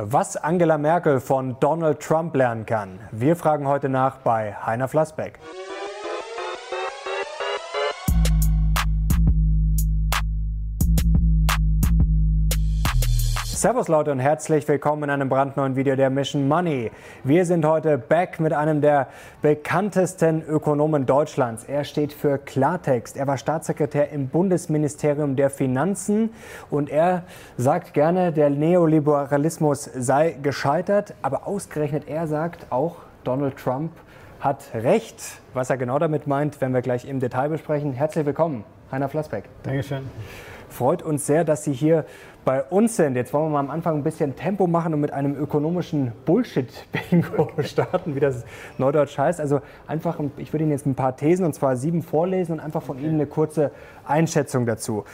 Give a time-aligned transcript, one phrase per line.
[0.00, 3.00] Was Angela Merkel von Donald Trump lernen kann.
[3.10, 5.40] Wir fragen heute nach bei Heiner Flassbeck.
[13.58, 16.92] Servus Leute und herzlich willkommen in einem brandneuen Video der Mission Money.
[17.24, 19.08] Wir sind heute back mit einem der
[19.42, 21.64] bekanntesten Ökonomen Deutschlands.
[21.64, 23.16] Er steht für Klartext.
[23.16, 26.30] Er war Staatssekretär im Bundesministerium der Finanzen
[26.70, 27.24] und er
[27.56, 33.90] sagt gerne, der Neoliberalismus sei gescheitert, aber ausgerechnet er sagt auch, Donald Trump
[34.38, 35.20] hat recht.
[35.52, 37.92] Was er genau damit meint, werden wir gleich im Detail besprechen.
[37.92, 39.46] Herzlich willkommen, Heiner Flassbeck.
[39.64, 40.08] Dankeschön.
[40.70, 42.04] Freut uns sehr, dass Sie hier
[42.48, 43.14] bei uns sind.
[43.14, 47.50] Jetzt wollen wir mal am Anfang ein bisschen Tempo machen und mit einem ökonomischen Bullshit-Bingo
[47.62, 48.46] starten, wie das
[48.78, 49.38] neudeutsch heißt.
[49.38, 52.82] Also einfach, ich würde Ihnen jetzt ein paar Thesen, und zwar sieben vorlesen und einfach
[52.82, 53.04] von okay.
[53.04, 53.70] Ihnen eine kurze
[54.06, 55.04] Einschätzung dazu.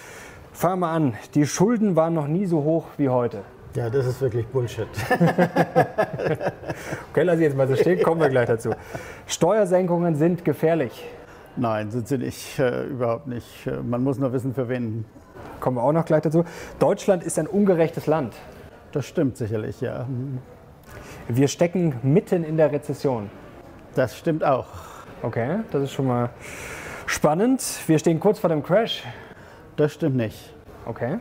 [0.52, 1.14] Fangen wir an.
[1.34, 3.40] Die Schulden waren noch nie so hoch wie heute.
[3.74, 4.86] Ja, das ist wirklich Bullshit.
[7.10, 8.70] okay, lass ich jetzt mal so stehen, kommen wir gleich dazu.
[9.26, 11.04] Steuersenkungen sind gefährlich.
[11.56, 13.66] Nein, sind sie nicht, äh, überhaupt nicht.
[13.66, 15.04] Äh, man muss nur wissen, für wen
[15.60, 16.44] kommen wir auch noch gleich dazu.
[16.78, 18.34] Deutschland ist ein ungerechtes Land.
[18.92, 20.06] Das stimmt sicherlich, ja.
[21.28, 23.30] Wir stecken mitten in der Rezession.
[23.94, 24.66] Das stimmt auch.
[25.22, 26.30] Okay, das ist schon mal
[27.06, 27.62] spannend.
[27.86, 29.02] Wir stehen kurz vor dem Crash.
[29.76, 30.54] Das stimmt nicht.
[30.86, 31.18] Okay.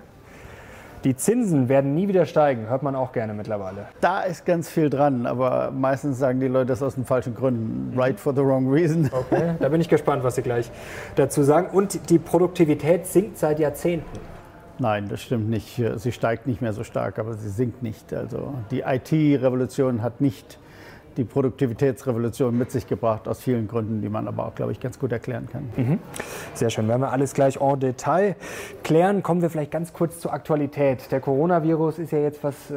[1.03, 3.87] Die Zinsen werden nie wieder steigen, hört man auch gerne mittlerweile.
[3.99, 7.97] Da ist ganz viel dran, aber meistens sagen die Leute das aus den falschen Gründen.
[7.99, 9.09] Right for the wrong reason.
[9.11, 10.71] Okay, da bin ich gespannt, was Sie gleich
[11.15, 11.67] dazu sagen.
[11.75, 14.19] Und die Produktivität sinkt seit Jahrzehnten.
[14.79, 15.81] Nein, das stimmt nicht.
[15.95, 18.13] Sie steigt nicht mehr so stark, aber sie sinkt nicht.
[18.13, 20.57] Also die IT-Revolution hat nicht
[21.17, 24.99] die Produktivitätsrevolution mit sich gebracht, aus vielen Gründen, die man aber auch, glaube ich, ganz
[24.99, 25.69] gut erklären kann.
[25.75, 25.99] Mhm.
[26.53, 26.87] Sehr schön.
[26.87, 28.35] Werden wir alles gleich en Detail
[28.83, 31.11] klären, kommen wir vielleicht ganz kurz zur Aktualität.
[31.11, 32.75] Der Coronavirus ist ja jetzt, was äh,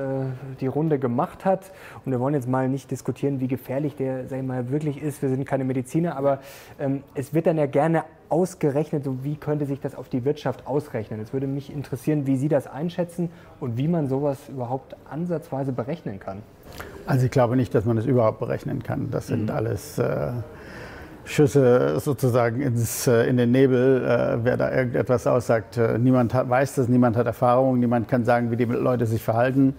[0.60, 1.72] die Runde gemacht hat.
[2.06, 5.20] Und wir wollen jetzt mal nicht diskutieren, wie gefährlich der sag ich mal, wirklich ist.
[5.22, 6.38] Wir sind keine Mediziner, aber
[6.78, 10.69] ähm, es wird dann ja gerne ausgerechnet, so wie könnte sich das auf die Wirtschaft
[10.69, 11.20] ausrechnen.
[11.20, 16.20] Es würde mich interessieren, wie Sie das einschätzen und wie man sowas überhaupt ansatzweise berechnen
[16.20, 16.42] kann.
[17.06, 19.10] Also ich glaube nicht, dass man das überhaupt berechnen kann.
[19.10, 19.50] Das sind mhm.
[19.50, 20.31] alles äh,
[21.26, 25.76] Schüsse sozusagen ins, äh, in den Nebel, äh, wer da irgendetwas aussagt.
[25.76, 29.22] Äh, niemand hat, weiß das, niemand hat Erfahrung, niemand kann sagen, wie die Leute sich
[29.22, 29.75] verhalten.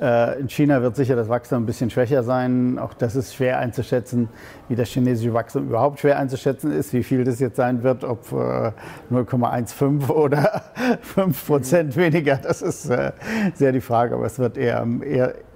[0.00, 2.78] Äh, in China wird sicher das Wachstum ein bisschen schwächer sein.
[2.78, 4.28] Auch das ist schwer einzuschätzen,
[4.68, 8.24] wie das chinesische Wachstum überhaupt schwer einzuschätzen ist, wie viel das jetzt sein wird, ob
[8.32, 10.62] 0,15 äh, oder
[11.02, 12.36] 5 Prozent weniger.
[12.36, 13.10] Das ist äh,
[13.54, 15.02] sehr die Frage, aber es wird eher im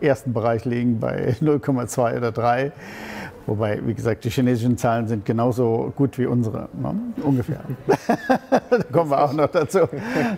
[0.00, 2.72] ersten Bereich liegen bei 0,2 oder 3.
[3.46, 6.94] Wobei, wie gesagt, die chinesischen Zahlen sind genauso gut wie unsere, ne?
[7.22, 7.60] ungefähr.
[8.70, 9.80] da kommen wir auch noch dazu.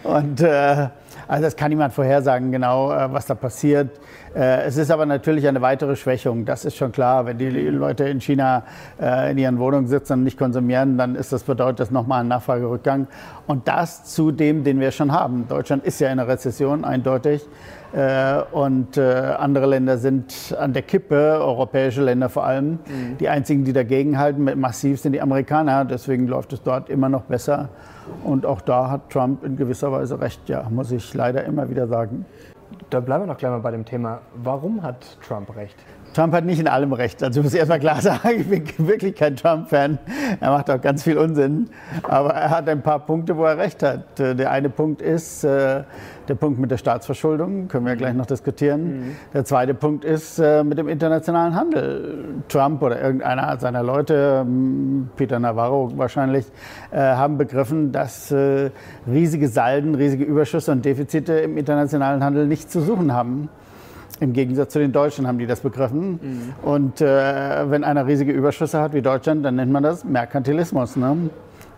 [0.05, 0.89] Und äh,
[1.29, 3.91] also das kann niemand vorhersagen, genau, äh, was da passiert.
[4.35, 6.47] Äh, es ist aber natürlich eine weitere Schwächung.
[6.47, 7.27] Das ist schon klar.
[7.27, 8.63] Wenn die Leute in China
[8.99, 12.29] äh, in ihren Wohnungen sitzen und nicht konsumieren, dann ist das bedeutet das nochmal ein
[12.29, 13.09] Nachfragerückgang.
[13.47, 15.47] Und das zu dem, den wir schon haben.
[15.49, 17.47] Deutschland ist ja in einer Rezession, eindeutig.
[18.53, 22.73] Und andere Länder sind an der Kippe, europäische Länder vor allem.
[22.73, 23.17] Mhm.
[23.19, 25.87] Die einzigen, die dagegenhalten, massiv sind die Amerikaner.
[25.87, 27.71] Deswegen läuft es dort immer noch besser.
[28.25, 31.87] Und auch da hat Trump in gewisser Weise recht, ja, muss ich leider immer wieder
[31.87, 32.27] sagen.
[32.91, 34.21] Da bleiben wir noch gleich mal bei dem Thema.
[34.35, 35.77] Warum hat Trump recht?
[36.19, 37.23] Trump hat nicht in allem recht.
[37.23, 39.99] Also ich muss erst mal klar sagen, ich bin wirklich kein Trump-Fan.
[40.41, 41.71] Er macht auch ganz viel Unsinn.
[42.03, 44.19] Aber er hat ein paar Punkte, wo er recht hat.
[44.19, 45.85] Der eine Punkt ist äh,
[46.27, 48.83] der Punkt mit der Staatsverschuldung, können wir gleich noch diskutieren.
[48.83, 49.17] Mhm.
[49.33, 52.25] Der zweite Punkt ist äh, mit dem internationalen Handel.
[52.49, 56.47] Trump oder irgendeiner seiner Leute, hm, Peter Navarro wahrscheinlich,
[56.91, 58.35] äh, haben begriffen, dass
[59.07, 63.49] riesige Salden, riesige Überschüsse und Defizite im internationalen Handel nichts zu suchen haben.
[64.21, 66.19] Im Gegensatz zu den Deutschen haben die das begriffen.
[66.21, 66.55] Mhm.
[66.63, 70.97] Und äh, wenn einer riesige Überschüsse hat wie Deutschland, dann nennt man das Merkantilismus.
[70.97, 71.31] Ne?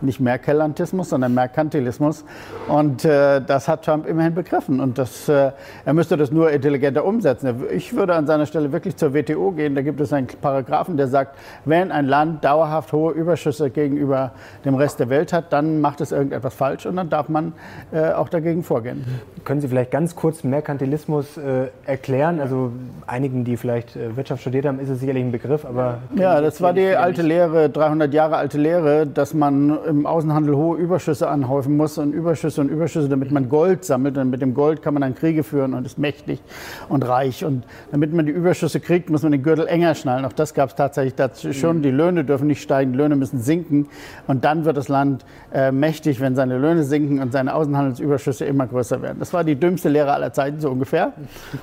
[0.03, 2.25] Nicht Merkelantismus, sondern Merkantilismus.
[2.67, 4.79] Und äh, das hat Trump immerhin begriffen.
[4.79, 5.51] Und das, äh,
[5.85, 7.63] er müsste das nur intelligenter umsetzen.
[7.71, 9.75] Ich würde an seiner Stelle wirklich zur WTO gehen.
[9.75, 14.31] Da gibt es einen Paragraphen, der sagt, wenn ein Land dauerhaft hohe Überschüsse gegenüber
[14.65, 17.53] dem Rest der Welt hat, dann macht es irgendetwas falsch und dann darf man
[17.91, 19.05] äh, auch dagegen vorgehen.
[19.45, 22.39] Können Sie vielleicht ganz kurz Merkantilismus äh, erklären?
[22.39, 22.71] Also
[23.07, 25.99] einigen, die vielleicht äh, Wirtschaft studiert haben, ist es sicherlich ein Begriff, aber...
[26.15, 30.77] Ja, das war die alte Lehre, 300 Jahre alte Lehre, dass man im Außenhandel hohe
[30.77, 34.17] Überschüsse anhäufen muss und Überschüsse und Überschüsse, damit man Gold sammelt.
[34.17, 36.41] Und mit dem Gold kann man dann Kriege führen und ist mächtig
[36.89, 37.45] und reich.
[37.45, 40.25] Und damit man die Überschüsse kriegt, muss man den Gürtel enger schnallen.
[40.25, 41.81] Auch das gab es tatsächlich dazu schon.
[41.81, 43.87] Die Löhne dürfen nicht steigen, die Löhne müssen sinken.
[44.27, 48.67] Und dann wird das Land äh, mächtig, wenn seine Löhne sinken und seine Außenhandelsüberschüsse immer
[48.67, 49.19] größer werden.
[49.19, 51.13] Das war die dümmste Lehre aller Zeiten, so ungefähr.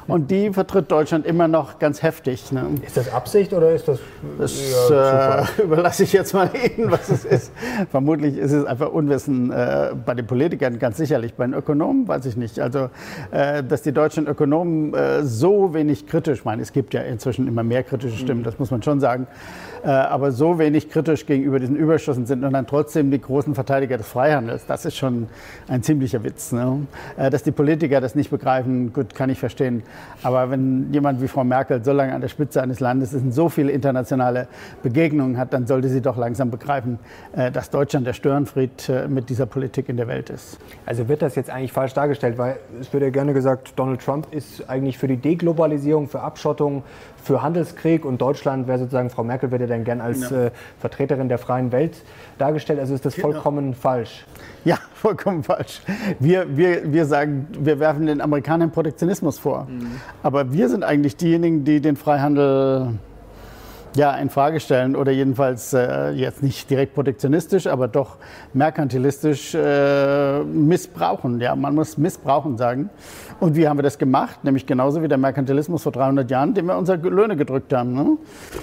[0.07, 2.53] Und die vertritt Deutschland immer noch ganz heftig.
[2.53, 2.67] Ne?
[2.87, 3.99] Ist das Absicht oder ist das?
[4.39, 7.53] Das ja, äh, überlasse ich jetzt mal Ihnen, was es ist.
[7.91, 11.35] Vermutlich ist es einfach Unwissen äh, bei den Politikern, ganz sicherlich.
[11.35, 12.61] Bei den Ökonomen weiß ich nicht.
[12.61, 12.91] Also,
[13.31, 17.47] äh, dass die deutschen Ökonomen äh, so wenig kritisch, ich meine, es gibt ja inzwischen
[17.47, 19.27] immer mehr kritische Stimmen, das muss man schon sagen,
[19.87, 24.09] aber so wenig kritisch gegenüber diesen Überschüssen sind und dann trotzdem die großen Verteidiger des
[24.09, 25.29] Freihandels, das ist schon
[25.69, 26.53] ein ziemlicher Witz.
[26.53, 26.87] Ne?
[27.17, 29.83] Äh, dass die Politiker das nicht begreifen, gut, kann ich verstehen.
[30.23, 33.33] Aber wenn jemand wie Frau Merkel so lange an der Spitze eines Landes ist und
[33.33, 34.49] so viele internationale
[34.83, 36.99] Begegnungen hat, dann sollte sie doch langsam begreifen,
[37.33, 40.59] äh, dass Deutschland der Störenfried mit dieser Politik in der Welt ist.
[40.87, 44.29] Also wird das jetzt eigentlich falsch dargestellt, weil es wird ja gerne gesagt, Donald Trump
[44.31, 46.83] ist eigentlich für die Deglobalisierung, für Abschottung,
[47.29, 50.47] für Handelskrieg und Deutschland wäre sozusagen, Frau Merkel wird ja dann gern als ja.
[50.47, 52.03] äh, Vertreterin der freien Welt
[52.39, 52.81] dargestellt.
[52.81, 53.33] Also ist das genau.
[53.33, 54.25] vollkommen falsch.
[54.65, 55.83] Ja, vollkommen falsch.
[56.19, 59.67] Wir, wir, wir sagen, wir werfen den Amerikanern Protektionismus vor.
[59.69, 60.01] Mhm.
[60.23, 62.95] Aber wir sind eigentlich diejenigen, die den Freihandel
[63.99, 68.17] ja, in Frage stellen oder jedenfalls äh, jetzt nicht direkt protektionistisch, aber doch
[68.53, 71.41] merkantilistisch äh, missbrauchen.
[71.41, 72.91] Ja, man muss missbrauchen sagen.
[73.41, 74.45] Und wie haben wir das gemacht?
[74.45, 77.93] Nämlich genauso wie der Merkantilismus vor 300 Jahren, dem wir unsere Löhne gedrückt haben.
[77.93, 78.17] Ne?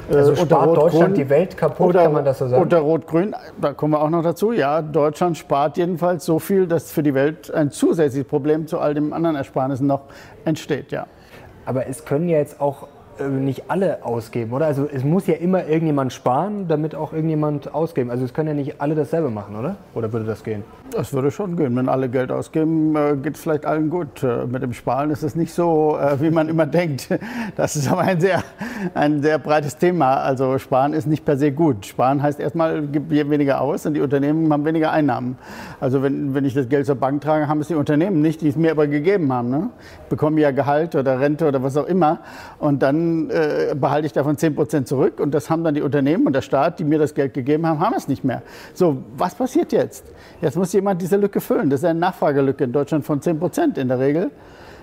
[0.10, 2.64] Also äh, spart Deutschland die Welt kaputt, oder, kann man das so sagen?
[2.64, 4.54] Unter Rot-Grün, da kommen wir auch noch dazu.
[4.54, 8.94] Ja, Deutschland spart jedenfalls so viel, dass für die Welt ein zusätzliches Problem zu all
[8.94, 10.04] den anderen Ersparnissen noch
[10.46, 10.92] entsteht.
[10.94, 11.08] Ja.
[11.66, 12.88] Aber es können ja jetzt auch äh,
[13.24, 14.66] nicht alle ausgeben, oder?
[14.66, 18.10] Also es muss ja immer irgendjemand sparen, damit auch irgendjemand ausgeben.
[18.10, 19.78] Also es können ja nicht alle dasselbe machen, oder?
[19.94, 20.64] Oder würde das gehen?
[20.92, 21.76] Das würde schon gehen.
[21.76, 24.24] Wenn alle Geld ausgeben, äh, geht es vielleicht allen gut.
[24.24, 27.10] Äh, mit dem Sparen ist es nicht so, wie man immer denkt.
[27.56, 28.44] Das ist aber ein sehr,
[28.94, 30.16] ein sehr breites Thema.
[30.18, 31.86] Also Sparen ist nicht per se gut.
[31.86, 35.38] Sparen heißt erstmal, gibt weniger aus und die Unternehmen haben weniger Einnahmen.
[35.80, 38.50] Also wenn, wenn ich das Geld zur Bank trage, haben es die Unternehmen nicht, die
[38.50, 39.50] es mir aber gegeben haben.
[39.50, 39.70] Ne?
[40.04, 42.20] Ich bekomme ja Gehalt oder Rente oder was auch immer
[42.60, 46.28] und dann äh, behalte ich davon 10 Prozent zurück und das haben dann die Unternehmen
[46.28, 48.42] und der Staat, die mir das Geld gegeben haben, haben es nicht mehr.
[48.74, 50.06] So, was passiert jetzt?
[50.42, 51.70] Jetzt muss jemand diese Lücke füllen.
[51.70, 54.32] Das ist eine Nachfragelücke in Deutschland von 10 Prozent in der Regel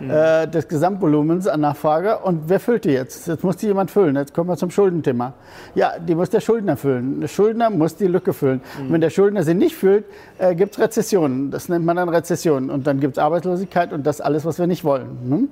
[0.00, 0.10] mhm.
[0.10, 2.18] äh, des Gesamtvolumens an Nachfrage.
[2.18, 3.26] Und wer füllt die jetzt?
[3.28, 4.16] Jetzt muss die jemand füllen.
[4.16, 5.34] Jetzt kommen wir zum Schuldenthema.
[5.74, 7.20] Ja, die muss der Schuldner füllen.
[7.20, 8.60] Der Schuldner muss die Lücke füllen.
[8.78, 8.92] Mhm.
[8.92, 10.04] wenn der Schuldner sie nicht füllt,
[10.38, 11.50] äh, gibt es Rezessionen.
[11.50, 12.70] Das nennt man dann Rezession.
[12.70, 15.18] Und dann gibt es Arbeitslosigkeit und das alles, was wir nicht wollen.
[15.28, 15.48] Hm?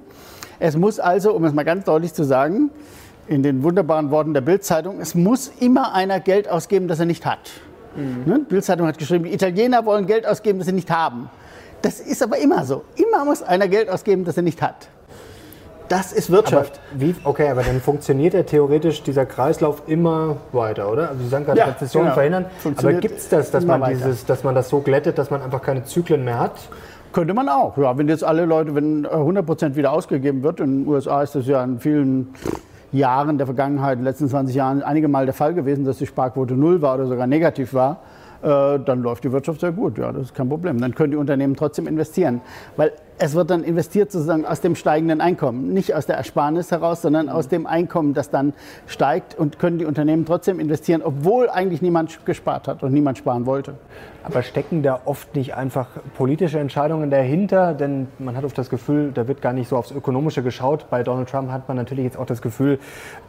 [0.60, 2.70] Es muss also, um es mal ganz deutlich zu sagen,
[3.26, 7.24] in den wunderbaren Worten der Bildzeitung, es muss immer einer Geld ausgeben, das er nicht
[7.24, 7.50] hat.
[7.96, 8.30] Mhm.
[8.30, 8.40] Ne?
[8.48, 11.30] Bildzeitung hat geschrieben, die Italiener wollen Geld ausgeben, das sie nicht haben.
[11.82, 12.84] Das ist aber immer so.
[12.94, 14.88] Immer muss einer Geld ausgeben, das er nicht hat.
[15.88, 16.78] Das ist Wirtschaft.
[16.92, 21.08] Aber wie, okay, aber dann funktioniert ja theoretisch dieser Kreislauf immer weiter, oder?
[21.08, 22.14] Also Sie sagen gerade, ja, Rezession genau.
[22.14, 22.44] verhindern.
[22.76, 25.62] Aber gibt es das, dass man, dieses, dass man das so glättet, dass man einfach
[25.62, 26.54] keine Zyklen mehr hat?
[27.12, 27.76] Könnte man auch.
[27.76, 31.34] Ja, wenn jetzt alle Leute, wenn 100 Prozent wieder ausgegeben wird, in den USA ist
[31.34, 32.28] das ja in vielen
[32.92, 36.06] Jahren der Vergangenheit, in den letzten 20 Jahren, einige Mal der Fall gewesen, dass die
[36.06, 37.98] Sparquote null war oder sogar negativ war.
[38.42, 39.98] Äh, dann läuft die Wirtschaft sehr gut.
[39.98, 40.80] Ja, das ist kein Problem.
[40.80, 42.40] Dann können die Unternehmen trotzdem investieren.
[42.76, 42.92] Weil
[43.22, 45.74] es wird dann investiert sozusagen aus dem steigenden Einkommen.
[45.74, 48.54] Nicht aus der Ersparnis heraus, sondern aus dem Einkommen, das dann
[48.86, 53.44] steigt und können die Unternehmen trotzdem investieren, obwohl eigentlich niemand gespart hat und niemand sparen
[53.44, 53.74] wollte.
[54.22, 57.72] Aber stecken da oft nicht einfach politische Entscheidungen dahinter?
[57.72, 60.86] Denn man hat oft das Gefühl, da wird gar nicht so aufs Ökonomische geschaut.
[60.90, 62.78] Bei Donald Trump hat man natürlich jetzt auch das Gefühl,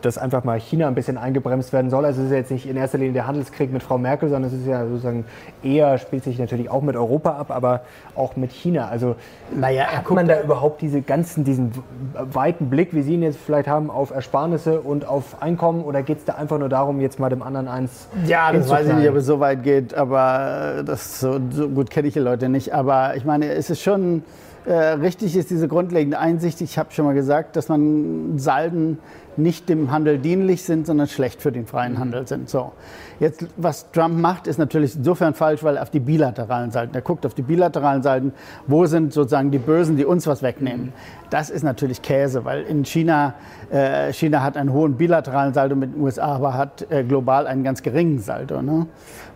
[0.02, 2.04] dass einfach mal China ein bisschen eingebremst werden soll.
[2.04, 4.58] Also es ist jetzt nicht in erster Linie der Handelskrieg mit Frau Merkel, sondern es
[4.58, 5.26] ist ja sozusagen
[5.64, 7.82] eher, spielt sich natürlich auch mit Europa ab, aber
[8.16, 8.90] auch mit China.
[8.90, 9.16] Also
[9.56, 11.72] naja, hat man da überhaupt diese ganzen, diesen
[12.14, 15.84] weiten Blick, wie Sie ihn jetzt vielleicht haben, auf Ersparnisse und auf Einkommen?
[15.84, 18.88] Oder geht es da einfach nur darum, jetzt mal dem anderen eins Ja, das weiß
[18.88, 22.20] ich nicht, ob es so weit geht, aber das so, so gut kenne ich die
[22.20, 22.74] Leute nicht.
[22.74, 24.24] Aber ich meine, es ist schon
[24.66, 26.62] äh, richtig, ist diese grundlegende Einsicht.
[26.62, 29.00] Ich habe schon mal gesagt, dass man Salden
[29.42, 32.50] nicht dem Handel dienlich sind, sondern schlecht für den freien Handel sind.
[32.50, 32.72] So.
[33.20, 37.02] Jetzt, was Trump macht, ist natürlich insofern falsch, weil er auf die bilateralen Seiten, er
[37.02, 38.34] guckt auf die bilateralen Seiten,
[38.66, 40.92] wo sind sozusagen die Bösen, die uns was wegnehmen.
[41.30, 43.36] Das ist natürlich Käse, weil in China,
[43.72, 47.64] äh, China hat einen hohen bilateralen Saldo mit den USA, aber hat äh, global einen
[47.64, 48.62] ganz geringen Saldo.
[48.62, 48.88] Ne?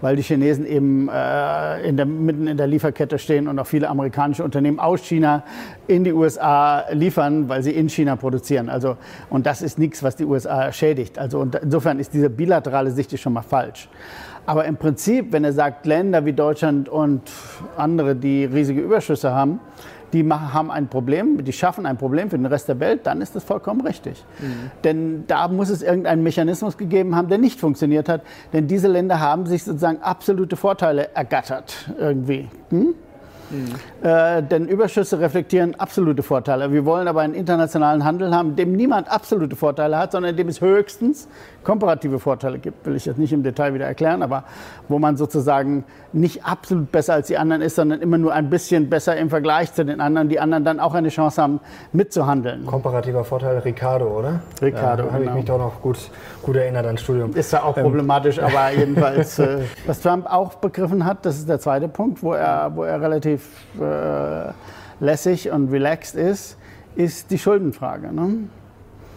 [0.02, 3.88] Weil die Chinesen eben äh, in der, mitten in der Lieferkette stehen und auch viele
[3.88, 5.44] amerikanische Unternehmen aus China
[5.88, 8.68] in die USA liefern, weil sie in China produzieren.
[8.68, 8.98] Also,
[9.30, 11.18] und das ist nichts nichts, was die USA schädigt.
[11.18, 13.90] Also insofern ist diese bilaterale Sicht schon mal falsch.
[14.46, 17.22] Aber im Prinzip, wenn er sagt, Länder wie Deutschland und
[17.78, 19.60] andere, die riesige Überschüsse haben,
[20.14, 23.36] die haben ein Problem, die schaffen ein Problem für den Rest der Welt, dann ist
[23.36, 24.24] das vollkommen richtig.
[24.40, 24.72] Mhm.
[24.84, 28.22] Denn da muss es irgendeinen Mechanismus gegeben haben, der nicht funktioniert hat.
[28.54, 32.50] Denn diese Länder haben sich sozusagen absolute Vorteile ergattert irgendwie.
[32.70, 32.94] Hm?
[34.02, 36.72] Äh, denn Überschüsse reflektieren absolute Vorteile.
[36.72, 40.62] Wir wollen aber einen internationalen Handel haben, dem niemand absolute Vorteile hat, sondern dem es
[40.62, 41.28] höchstens
[41.66, 42.86] komparative Vorteile gibt.
[42.86, 44.46] Will ich jetzt nicht im Detail wieder erklären, aber
[44.88, 48.90] wo man sozusagen nicht absolut besser als die anderen ist, sondern immer nur ein bisschen
[48.90, 51.60] besser im Vergleich zu den anderen, die anderen dann auch eine Chance haben,
[51.92, 52.66] mitzuhandeln.
[52.66, 54.40] Komparativer Vorteil Ricardo, oder?
[54.62, 55.32] Ricardo, ja, habe genau.
[55.32, 55.98] ich mich doch noch gut,
[56.42, 57.34] gut erinnert ans Studium.
[57.36, 57.84] Ist ja auch ähm.
[57.84, 62.34] problematisch, aber jedenfalls, äh, was Trump auch begriffen hat, das ist der zweite Punkt, wo
[62.34, 63.50] er, wo er relativ
[63.82, 64.54] äh,
[65.00, 66.58] lässig und relaxed ist,
[66.96, 68.14] ist die Schuldenfrage.
[68.14, 68.48] Ne?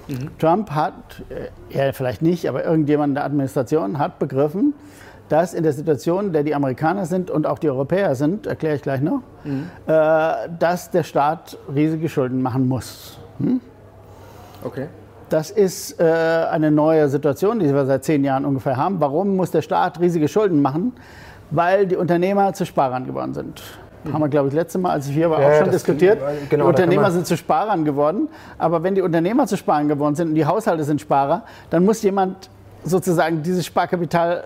[0.08, 0.38] Mhm.
[0.38, 4.74] Trump hat, äh, er vielleicht nicht, aber irgendjemand in der Administration hat begriffen,
[5.28, 8.76] dass in der Situation, in der die Amerikaner sind und auch die Europäer sind, erkläre
[8.76, 9.68] ich gleich noch, mhm.
[9.86, 13.18] äh, dass der Staat riesige Schulden machen muss.
[13.38, 13.60] Hm?
[14.64, 14.86] Okay.
[15.28, 18.98] Das ist äh, eine neue Situation, die wir seit zehn Jahren ungefähr haben.
[19.00, 20.94] Warum muss der Staat riesige Schulden machen?
[21.50, 23.62] Weil die Unternehmer zu Sparern geworden sind.
[24.04, 24.12] Mhm.
[24.12, 26.18] Haben wir, glaube ich, letzte Mal, als ich hier war, ja, auch schon diskutiert.
[26.48, 28.28] Genau, die Unternehmer sind zu Sparern geworden.
[28.58, 32.02] Aber wenn die Unternehmer zu Sparern geworden sind und die Haushalte sind Sparer, dann muss
[32.02, 32.50] jemand
[32.84, 34.44] sozusagen dieses Sparkapital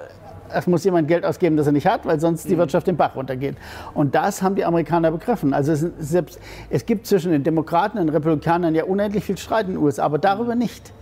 [0.54, 2.59] es muss jemand Geld ausgeben, das er nicht hat, weil sonst die mhm.
[2.59, 3.56] Wirtschaft den Bach runtergeht.
[3.94, 5.54] Und das haben die Amerikaner begriffen.
[5.54, 6.38] Also es, selbst,
[6.71, 10.04] es gibt zwischen den Demokraten und den Republikanern ja unendlich viel Streit in den USA,
[10.04, 10.92] aber darüber nicht.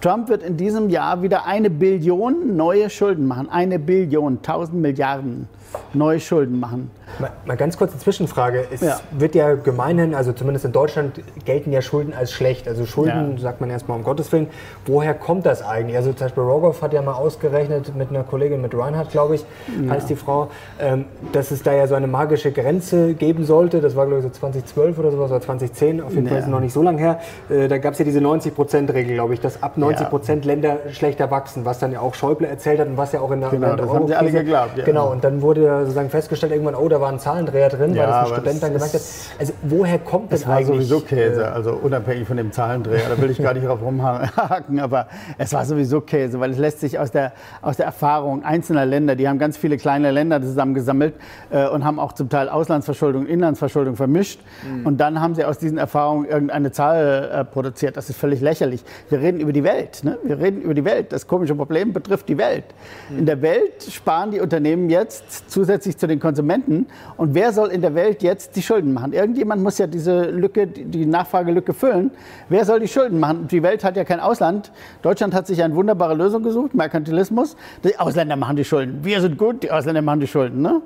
[0.00, 3.48] Trump wird in diesem Jahr wieder eine Billion neue Schulden machen.
[3.50, 5.48] Eine Billion, 1000 Milliarden
[5.92, 6.90] neue Schulden machen.
[7.18, 8.66] Mal, mal ganz kurze Zwischenfrage.
[8.70, 9.00] Es ja.
[9.10, 12.68] wird ja gemeinhin, also zumindest in Deutschland, gelten ja Schulden als schlecht.
[12.68, 13.42] Also Schulden, ja.
[13.42, 14.48] sagt man erstmal um Gottes Willen.
[14.86, 15.96] Woher kommt das eigentlich?
[15.96, 19.44] Also zum Beispiel Rogoff hat ja mal ausgerechnet mit einer Kollegin, mit Reinhardt, glaube ich,
[19.82, 19.90] ja.
[19.90, 20.48] heißt die Frau,
[20.78, 23.80] ähm, dass es da ja so eine magische Grenze geben sollte.
[23.80, 26.00] Das war, glaube ich, so 2012 oder sowas, oder 2010.
[26.00, 27.20] Auf jeden Fall ist es noch nicht so lange her.
[27.48, 31.30] Äh, da gab es ja diese 90-Prozent-Regel, glaube ich, dass ab 90 Prozent Länder schlechter
[31.30, 33.70] wachsen, was dann ja auch Schäuble erzählt hat und was ja auch in der, genau,
[33.70, 34.84] in der das haben sie alle geglaubt.
[34.84, 38.08] Genau, und dann wurde sozusagen festgestellt irgendwann, oh, da war ein Zahlendreher drin, ja, weil
[38.08, 39.02] das ein Student dann gemerkt hat.
[39.38, 40.62] Also woher kommt das, das eigentlich?
[40.62, 43.66] Es war sowieso Käse, äh, also unabhängig von dem Zahlendreher, da will ich gar nicht
[43.66, 47.86] drauf rumhaken, aber es war sowieso Käse, weil es lässt sich aus der, aus der
[47.86, 51.14] Erfahrung einzelner Länder, die haben ganz viele kleine Länder zusammengesammelt
[51.50, 54.86] äh, und haben auch zum Teil Auslandsverschuldung, Inlandsverschuldung vermischt mhm.
[54.86, 57.96] und dann haben sie aus diesen Erfahrungen irgendeine Zahl äh, produziert.
[57.96, 58.84] Das ist völlig lächerlich.
[59.08, 60.18] Wir reden über die Welt, ne?
[60.22, 61.12] wir reden über die Welt.
[61.12, 62.64] Das komische Problem betrifft die Welt.
[63.10, 63.18] Mhm.
[63.18, 66.86] In der Welt sparen die Unternehmen jetzt zusätzlich zu den Konsumenten.
[67.16, 69.12] Und wer soll in der Welt jetzt die Schulden machen?
[69.12, 72.10] Irgendjemand muss ja diese Lücke, die Nachfragelücke füllen.
[72.48, 73.48] Wer soll die Schulden machen?
[73.48, 74.70] Die Welt hat ja kein Ausland.
[75.02, 77.56] Deutschland hat sich eine wunderbare Lösung gesucht, Merkantilismus.
[77.84, 79.00] Die Ausländer machen die Schulden.
[79.02, 80.62] Wir sind gut, die Ausländer machen die Schulden.
[80.62, 80.82] Ne?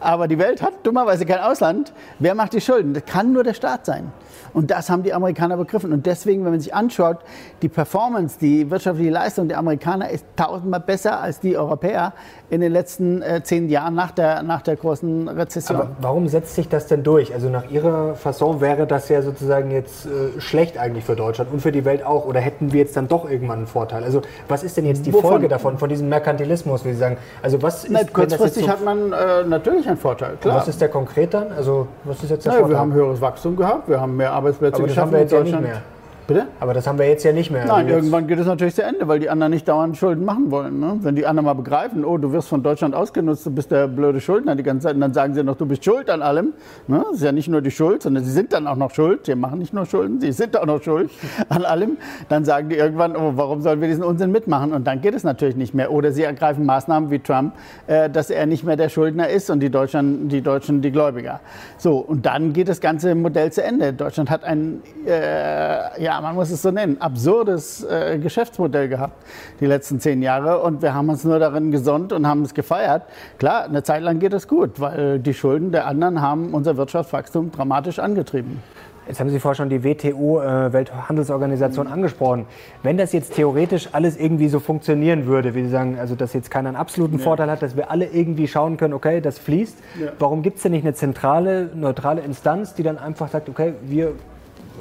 [0.00, 1.92] Aber die Welt hat dummerweise kein Ausland.
[2.18, 2.94] Wer macht die Schulden?
[2.94, 4.12] Das kann nur der Staat sein.
[4.56, 5.92] Und das haben die Amerikaner begriffen.
[5.92, 7.18] Und deswegen, wenn man sich anschaut,
[7.60, 12.14] die Performance, die wirtschaftliche Leistung der Amerikaner ist tausendmal besser als die Europäer
[12.48, 15.78] in den letzten äh, zehn Jahren nach der, nach der großen Rezession.
[15.78, 17.34] Aber warum setzt sich das denn durch?
[17.34, 21.60] Also nach Ihrer Fasson wäre das ja sozusagen jetzt äh, schlecht eigentlich für Deutschland und
[21.60, 22.24] für die Welt auch.
[22.24, 24.04] Oder hätten wir jetzt dann doch irgendwann einen Vorteil?
[24.04, 25.32] Also was ist denn jetzt die Wovon?
[25.32, 27.18] Folge davon, von diesem Merkantilismus, wie Sie sagen?
[27.42, 30.54] Also was ist, Na, kurzfristig so hat man äh, natürlich einen Vorteil, klar.
[30.54, 31.52] Und was ist der konkret dann?
[31.52, 32.76] Also was ist jetzt der naja, Vorteil?
[32.76, 35.32] Wir haben höheres Wachstum gehabt, wir haben mehr Arbeit Arbeitsplätze Aber das haben wir jetzt
[35.32, 35.82] ja nicht mehr.
[36.26, 36.48] Bitte?
[36.58, 37.64] Aber das haben wir jetzt ja nicht mehr.
[37.66, 40.80] Nein, irgendwann geht es natürlich zu Ende, weil die anderen nicht dauernd Schulden machen wollen.
[40.80, 40.98] Ne?
[41.02, 44.20] Wenn die anderen mal begreifen, oh, du wirst von Deutschland ausgenutzt, du bist der blöde
[44.20, 46.54] Schuldner die ganze Zeit, und dann sagen sie noch, du bist schuld an allem.
[46.88, 47.04] Ne?
[47.04, 49.26] Das ist ja nicht nur die Schuld, sondern sie sind dann auch noch schuld.
[49.26, 51.12] Sie machen nicht nur Schulden, sie sind auch noch schuld
[51.48, 51.96] an allem.
[52.28, 54.72] Dann sagen die irgendwann, oh, warum sollen wir diesen Unsinn mitmachen?
[54.72, 55.92] Und dann geht es natürlich nicht mehr.
[55.92, 57.54] Oder sie ergreifen Maßnahmen wie Trump,
[57.86, 61.38] äh, dass er nicht mehr der Schuldner ist und die Deutschen die, Deutschen die Gläubiger.
[61.78, 63.92] So, und dann geht das ganze Modell zu Ende.
[63.92, 69.24] Deutschland hat ein, äh, ja, man muss es so nennen, absurdes äh, Geschäftsmodell gehabt
[69.60, 73.02] die letzten zehn Jahre und wir haben uns nur darin gesonnt und haben es gefeiert.
[73.38, 77.52] Klar, eine Zeit lang geht es gut, weil die Schulden der anderen haben unser Wirtschaftswachstum
[77.52, 78.62] dramatisch angetrieben.
[79.06, 82.46] Jetzt haben Sie vorher schon die WTO, äh, Welthandelsorganisation, angesprochen.
[82.82, 86.50] Wenn das jetzt theoretisch alles irgendwie so funktionieren würde, wie Sie sagen, also dass jetzt
[86.50, 87.24] keiner einen absoluten ja.
[87.24, 90.08] Vorteil hat, dass wir alle irgendwie schauen können, okay, das fließt, ja.
[90.18, 94.12] warum gibt es denn nicht eine zentrale, neutrale Instanz, die dann einfach sagt, okay, wir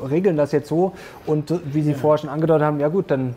[0.09, 0.93] regeln das jetzt so
[1.25, 1.97] und wie Sie ja.
[1.97, 3.35] vorher schon angedeutet haben, ja gut, dann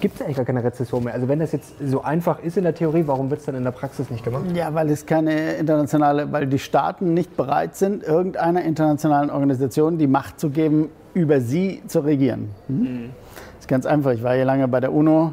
[0.00, 1.14] gibt es eigentlich gar keine Rezession mehr.
[1.14, 3.64] Also wenn das jetzt so einfach ist in der Theorie, warum wird es dann in
[3.64, 4.44] der Praxis nicht gemacht?
[4.54, 10.06] Ja, weil es keine internationale, weil die Staaten nicht bereit sind, irgendeiner internationalen Organisation die
[10.06, 12.50] Macht zu geben, über sie zu regieren.
[12.66, 12.80] Hm?
[12.80, 13.10] Mhm.
[13.54, 14.12] Das ist ganz einfach.
[14.12, 15.32] Ich war hier lange bei der UNO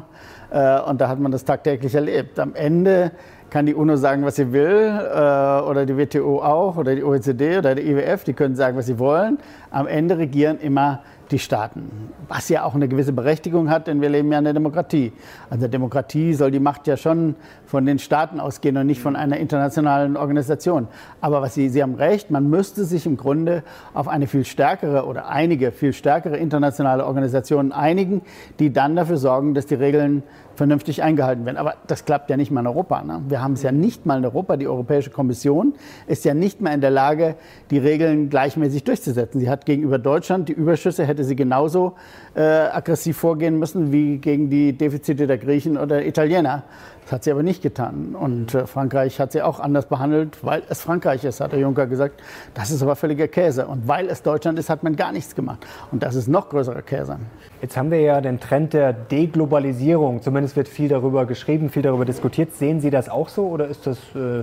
[0.50, 2.38] äh, und da hat man das tagtäglich erlebt.
[2.38, 3.12] Am Ende
[3.50, 5.18] kann die UNO sagen, was sie will, äh,
[5.62, 8.98] oder die WTO auch, oder die OECD oder der IWF, die können sagen, was sie
[8.98, 9.38] wollen.
[9.70, 11.00] Am Ende regieren immer
[11.30, 11.90] die Staaten.
[12.28, 15.12] Was ja auch eine gewisse Berechtigung hat, denn wir leben ja in der Demokratie.
[15.50, 17.34] Also Demokratie soll die Macht ja schon
[17.66, 20.88] von den Staaten ausgehen und nicht von einer internationalen Organisation.
[21.20, 23.62] Aber was Sie, Sie haben recht, man müsste sich im Grunde
[23.94, 28.22] auf eine viel stärkere oder einige viel stärkere internationale Organisationen einigen,
[28.58, 30.22] die dann dafür sorgen, dass die Regeln
[30.56, 31.56] vernünftig eingehalten werden.
[31.56, 33.02] Aber das klappt ja nicht mal in Europa.
[33.02, 33.22] Ne?
[33.28, 34.56] Wir haben es ja nicht mal in Europa.
[34.56, 35.74] Die Europäische Kommission
[36.06, 37.36] ist ja nicht mal in der Lage,
[37.70, 39.40] die Regeln gleichmäßig durchzusetzen.
[39.40, 41.94] Sie hat gegenüber Deutschland die Überschüsse, hätte sie genauso
[42.34, 46.64] äh, aggressiv vorgehen müssen wie gegen die Defizite der Griechen oder Italiener.
[47.06, 48.16] Das hat sie aber nicht getan.
[48.18, 51.86] Und äh, Frankreich hat sie auch anders behandelt, weil es Frankreich ist, hat der Juncker
[51.86, 52.20] gesagt.
[52.52, 53.68] Das ist aber völliger Käse.
[53.68, 55.64] Und weil es Deutschland ist, hat man gar nichts gemacht.
[55.92, 57.18] Und das ist noch größerer Käse.
[57.62, 60.20] Jetzt haben wir ja den Trend der Deglobalisierung.
[60.20, 62.56] Zumindest wird viel darüber geschrieben, viel darüber diskutiert.
[62.56, 64.42] Sehen Sie das auch so oder ist das äh,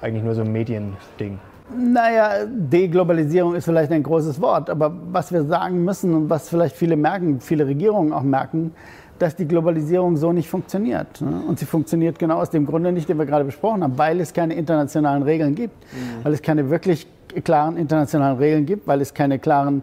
[0.00, 1.38] eigentlich nur so ein Mediending?
[1.72, 6.74] Naja, Deglobalisierung ist vielleicht ein großes Wort, aber was wir sagen müssen und was vielleicht
[6.74, 8.74] viele merken, viele Regierungen auch merken,
[9.22, 11.20] dass die Globalisierung so nicht funktioniert.
[11.20, 11.42] Ne?
[11.46, 14.32] Und sie funktioniert genau aus dem Grunde nicht, den wir gerade besprochen haben, weil es
[14.32, 16.24] keine internationalen Regeln gibt, mhm.
[16.24, 17.06] weil es keine wirklich
[17.44, 19.82] klaren internationalen Regeln gibt, weil es keine klaren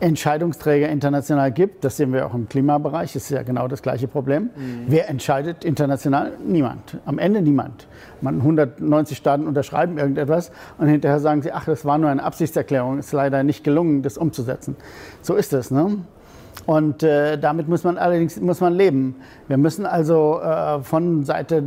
[0.00, 1.82] Entscheidungsträger international gibt.
[1.82, 4.50] Das sehen wir auch im Klimabereich, das ist ja genau das gleiche Problem.
[4.54, 4.84] Mhm.
[4.88, 6.32] Wer entscheidet international?
[6.46, 6.98] Niemand.
[7.06, 7.86] Am Ende niemand.
[8.20, 12.98] Man, 190 Staaten unterschreiben irgendetwas und hinterher sagen sie, ach, das war nur eine Absichtserklärung,
[12.98, 14.76] ist leider nicht gelungen, das umzusetzen.
[15.22, 15.70] So ist es.
[15.70, 16.04] Ne?
[16.66, 19.16] Und äh, damit muss man allerdings muss man leben.
[19.48, 21.62] Wir müssen also äh, von Seite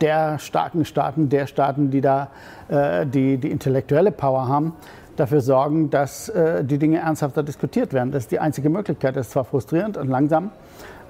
[0.00, 2.28] der starken Staaten, der Staaten, die da
[2.68, 4.72] äh, die, die intellektuelle Power haben,
[5.16, 8.10] dafür sorgen, dass äh, die Dinge ernsthafter diskutiert werden.
[8.10, 9.16] Das ist die einzige Möglichkeit.
[9.16, 10.50] Das ist zwar frustrierend und langsam,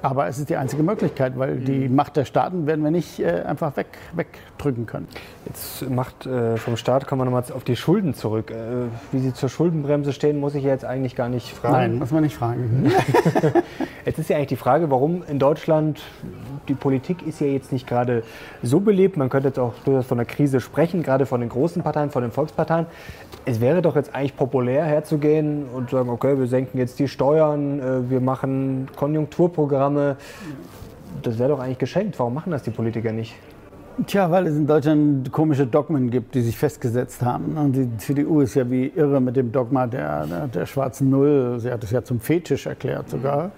[0.03, 1.95] aber es ist die einzige Möglichkeit, weil die mhm.
[1.95, 5.09] Macht der Staaten werden wir nicht äh, einfach weg, wegdrücken können.
[5.47, 8.51] Jetzt Macht äh, vom Staat, kommen wir nochmal auf die Schulden zurück.
[8.51, 11.75] Äh, wie Sie zur Schuldenbremse stehen, muss ich jetzt eigentlich gar nicht fragen.
[11.75, 12.93] Nein, muss man nicht fragen.
[14.05, 16.01] jetzt ist ja eigentlich die Frage, warum in Deutschland,
[16.71, 18.23] die Politik ist ja jetzt nicht gerade
[18.63, 19.17] so beliebt.
[19.17, 22.23] Man könnte jetzt auch durchaus von einer Krise sprechen, gerade von den großen Parteien, von
[22.23, 22.87] den Volksparteien.
[23.45, 27.81] Es wäre doch jetzt eigentlich populär herzugehen und sagen, okay, wir senken jetzt die Steuern,
[27.81, 30.17] äh, wir machen Konjunkturprogramme
[31.23, 32.19] das wäre doch eigentlich geschenkt.
[32.19, 33.35] Warum machen das die Politiker nicht?
[34.07, 37.57] Tja, weil es in Deutschland komische Dogmen gibt, die sich festgesetzt haben.
[37.57, 41.57] Und die CDU ist ja wie irre mit dem Dogma der, der, schwarzen Null.
[41.59, 43.51] Sie hat es ja zum Fetisch erklärt sogar,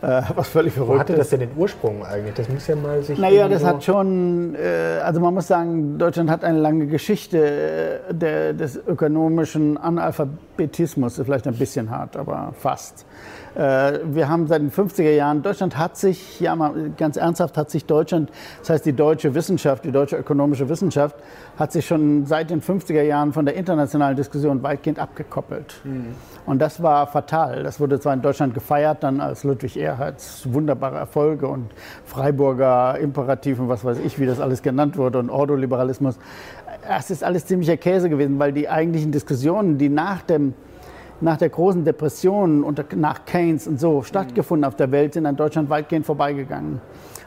[0.00, 2.34] äh, was völlig verrückt Wo hatte das denn den Ursprung eigentlich?
[2.34, 3.18] Das muss ja mal sich...
[3.18, 8.14] Naja, das hat schon, äh, also man muss sagen, Deutschland hat eine lange Geschichte äh,
[8.14, 11.18] der, des ökonomischen Analphabetismus.
[11.18, 13.04] Ist vielleicht ein bisschen hart, aber fast.
[13.60, 17.70] Äh, wir haben seit den 50er Jahren, Deutschland hat sich, ja mal ganz ernsthaft hat
[17.70, 21.16] sich Deutschland, das heißt die deutsche Wissenschaft, die deutsche ökonomische Wissenschaft,
[21.58, 25.74] hat sich schon seit den 50er Jahren von der internationalen Diskussion weitgehend abgekoppelt.
[25.84, 26.14] Mhm.
[26.46, 27.62] Und das war fatal.
[27.62, 31.70] Das wurde zwar in Deutschland gefeiert, dann als Ludwig Erhards wunderbare Erfolge und
[32.06, 36.18] Freiburger Imperativ und was weiß ich, wie das alles genannt wurde und Ordoliberalismus.
[36.88, 40.54] Es ist alles ziemlicher Käse gewesen, weil die eigentlichen Diskussionen, die nach dem
[41.20, 45.36] nach der großen Depression und nach Keynes und so stattgefunden auf der Welt, sind an
[45.36, 46.80] Deutschland weitgehend vorbeigegangen.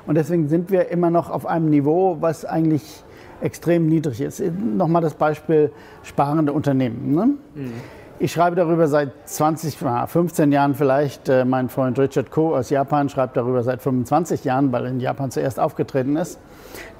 [0.06, 3.03] Und deswegen sind wir immer noch auf einem Niveau, was eigentlich
[3.41, 4.41] extrem niedrig ist.
[4.41, 5.71] Nochmal das Beispiel
[6.03, 7.13] sparende Unternehmen.
[7.13, 7.25] Ne?
[7.56, 7.73] Mhm.
[8.19, 11.27] Ich schreibe darüber seit 20, 15 Jahren vielleicht.
[11.29, 14.99] Äh, mein Freund Richard Ko aus Japan schreibt darüber seit 25 Jahren, weil er in
[14.99, 16.39] Japan zuerst aufgetreten ist.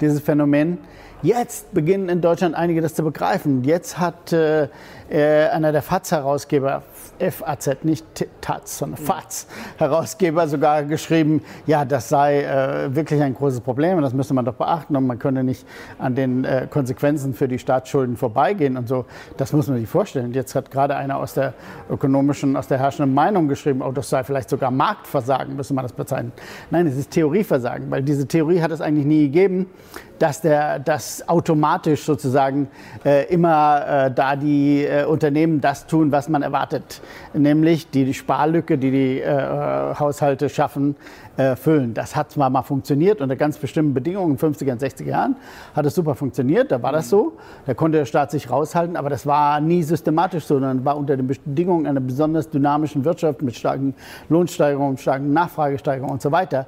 [0.00, 0.78] Dieses Phänomen.
[1.24, 3.64] Jetzt beginnen in Deutschland einige das zu begreifen.
[3.64, 4.68] Jetzt hat äh,
[5.08, 6.82] äh einer der FAZ-Herausgeber,
[7.18, 8.04] FAZ, nicht
[8.42, 9.46] Taz, sondern FAZ,
[9.78, 14.44] Herausgeber sogar geschrieben, ja, das sei äh, wirklich ein großes Problem und das müsste man
[14.44, 15.66] doch beachten und man könne nicht
[15.98, 19.06] an den äh, Konsequenzen für die Staatsschulden vorbeigehen und so.
[19.38, 20.34] Das muss man sich vorstellen.
[20.34, 21.54] Jetzt hat gerade einer aus der
[21.88, 25.94] ökonomischen, aus der herrschenden Meinung geschrieben, oh, das sei vielleicht sogar Marktversagen, müsste man das
[25.94, 26.32] bezeichnen.
[26.70, 29.70] Nein, es ist Theorieversagen, weil diese Theorie hat es eigentlich nie gegeben,
[30.18, 32.68] dass der, dass automatisch sozusagen
[33.04, 37.00] äh, immer äh, da die äh, Unternehmen das tun, was man erwartet,
[37.32, 40.96] nämlich die, die Sparlücke, die die äh, Haushalte schaffen,
[41.36, 41.94] erfüllen.
[41.94, 45.36] Das hat zwar mal funktioniert unter ganz bestimmten Bedingungen in den 50er und 60er Jahren,
[45.74, 47.32] hat es super funktioniert, da war das so.
[47.66, 51.16] Da konnte der Staat sich raushalten, aber das war nie systematisch so, sondern war unter
[51.16, 53.94] den Bedingungen einer besonders dynamischen Wirtschaft mit starken
[54.28, 56.66] Lohnsteigerungen, starken Nachfragesteigerungen und so weiter.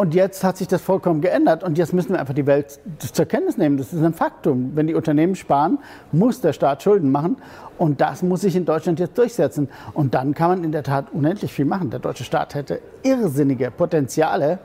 [0.00, 2.80] Und jetzt hat sich das vollkommen geändert und jetzt müssen wir einfach die Welt
[3.12, 3.76] zur Kenntnis nehmen.
[3.76, 4.70] Das ist ein Faktum.
[4.74, 5.76] Wenn die Unternehmen sparen,
[6.10, 7.36] muss der Staat Schulden machen
[7.76, 9.68] und das muss sich in Deutschland jetzt durchsetzen.
[9.92, 11.90] Und dann kann man in der Tat unendlich viel machen.
[11.90, 14.60] Der deutsche Staat hätte irrsinnige Potenziale,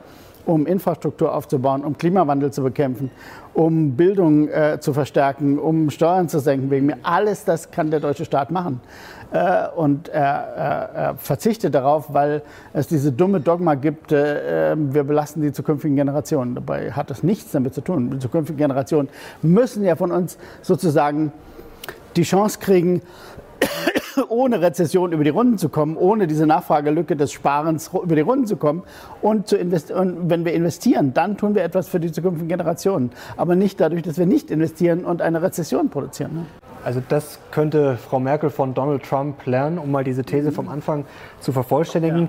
[0.46, 3.10] um Infrastruktur aufzubauen, um Klimawandel zu bekämpfen,
[3.52, 6.70] um Bildung äh, zu verstärken, um Steuern zu senken.
[6.70, 8.80] Wegen mir alles das kann der deutsche Staat machen.
[9.36, 10.22] Äh, und er,
[10.94, 16.54] er, verzichtet darauf, weil es diese dumme Dogma gibt, äh, wir belasten die zukünftigen Generationen.
[16.54, 18.10] Dabei hat das nichts damit zu tun.
[18.10, 19.08] Die zukünftigen Generationen
[19.42, 21.32] müssen ja von uns sozusagen
[22.16, 23.02] die Chance kriegen,
[24.28, 28.46] ohne Rezession über die Runden zu kommen, ohne diese Nachfragelücke des Sparens über die Runden
[28.46, 28.84] zu kommen.
[29.20, 33.10] Und, zu und wenn wir investieren, dann tun wir etwas für die zukünftigen Generationen.
[33.36, 36.34] Aber nicht dadurch, dass wir nicht investieren und eine Rezession produzieren.
[36.34, 36.46] Ne?
[36.86, 41.04] Also das könnte Frau Merkel von Donald Trump lernen, um mal diese These vom Anfang
[41.40, 42.22] zu vervollständigen.
[42.22, 42.28] Ja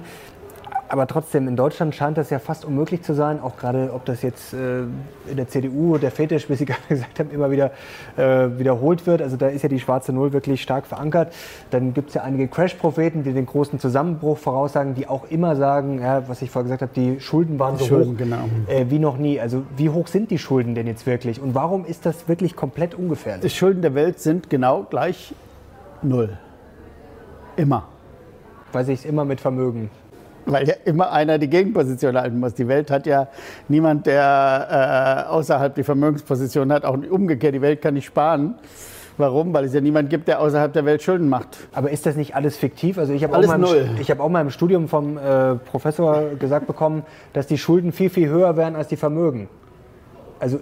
[0.89, 4.21] aber trotzdem, in Deutschland scheint das ja fast unmöglich zu sein, auch gerade, ob das
[4.21, 4.82] jetzt äh,
[5.30, 7.71] in der CDU, der Fetisch, wie Sie gerade gesagt haben, immer wieder
[8.15, 9.21] äh, wiederholt wird.
[9.21, 11.34] Also da ist ja die schwarze Null wirklich stark verankert.
[11.71, 16.02] Dann gibt es ja einige Crash-Propheten, die den großen Zusammenbruch voraussagen, die auch immer sagen,
[16.02, 18.50] ja, was ich vorher gesagt habe, die Schulden waren so Schulden, hoch genau.
[18.67, 19.39] äh, wie noch nie.
[19.39, 21.41] Also wie hoch sind die Schulden denn jetzt wirklich?
[21.41, 23.52] Und warum ist das wirklich komplett ungefährlich?
[23.52, 25.34] Die Schulden der Welt sind genau gleich
[26.02, 26.38] Null.
[27.56, 27.88] Immer.
[28.71, 29.89] Weil sich es immer mit Vermögen
[30.47, 32.53] weil ja immer einer die Gegenposition halten muss.
[32.53, 33.27] Die Welt hat ja
[33.67, 36.86] niemand, der äh, außerhalb die Vermögensposition hat.
[36.86, 38.55] Auch umgekehrt, die Welt kann nicht sparen.
[39.17, 39.51] Warum?
[39.53, 41.57] Weil es ja niemand gibt, der außerhalb der Welt Schulden macht.
[41.73, 42.99] Aber ist das nicht alles fiktiv?
[42.99, 47.47] Also ich habe auch, hab auch mal im Studium vom äh, Professor gesagt bekommen, dass
[47.47, 49.49] die Schulden viel, viel höher wären als die Vermögen.
[50.39, 50.60] Also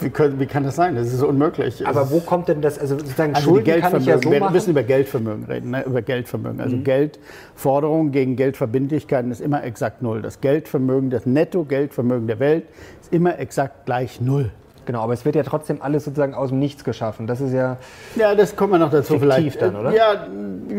[0.00, 0.96] wie, können, wie, kann das sein?
[0.96, 1.86] Das ist unmöglich.
[1.86, 2.78] Aber wo kommt denn das?
[2.78, 5.84] Also sozusagen also Schulden kann ich ja so Wir müssen über Geldvermögen reden, ne?
[5.84, 6.60] über Geldvermögen.
[6.60, 6.84] Also mhm.
[6.84, 10.22] Geldforderungen gegen Geldverbindlichkeiten ist immer exakt null.
[10.22, 12.64] Das Geldvermögen, das Netto-Geldvermögen der Welt
[13.00, 14.50] ist immer exakt gleich null.
[14.86, 17.26] Genau, aber es wird ja trotzdem alles sozusagen aus dem Nichts geschaffen.
[17.26, 17.76] Das ist ja.
[18.14, 19.62] Ja, das kommen wir noch dazu fiktiv vielleicht.
[19.62, 19.92] dann, oder?
[19.92, 20.26] Ja,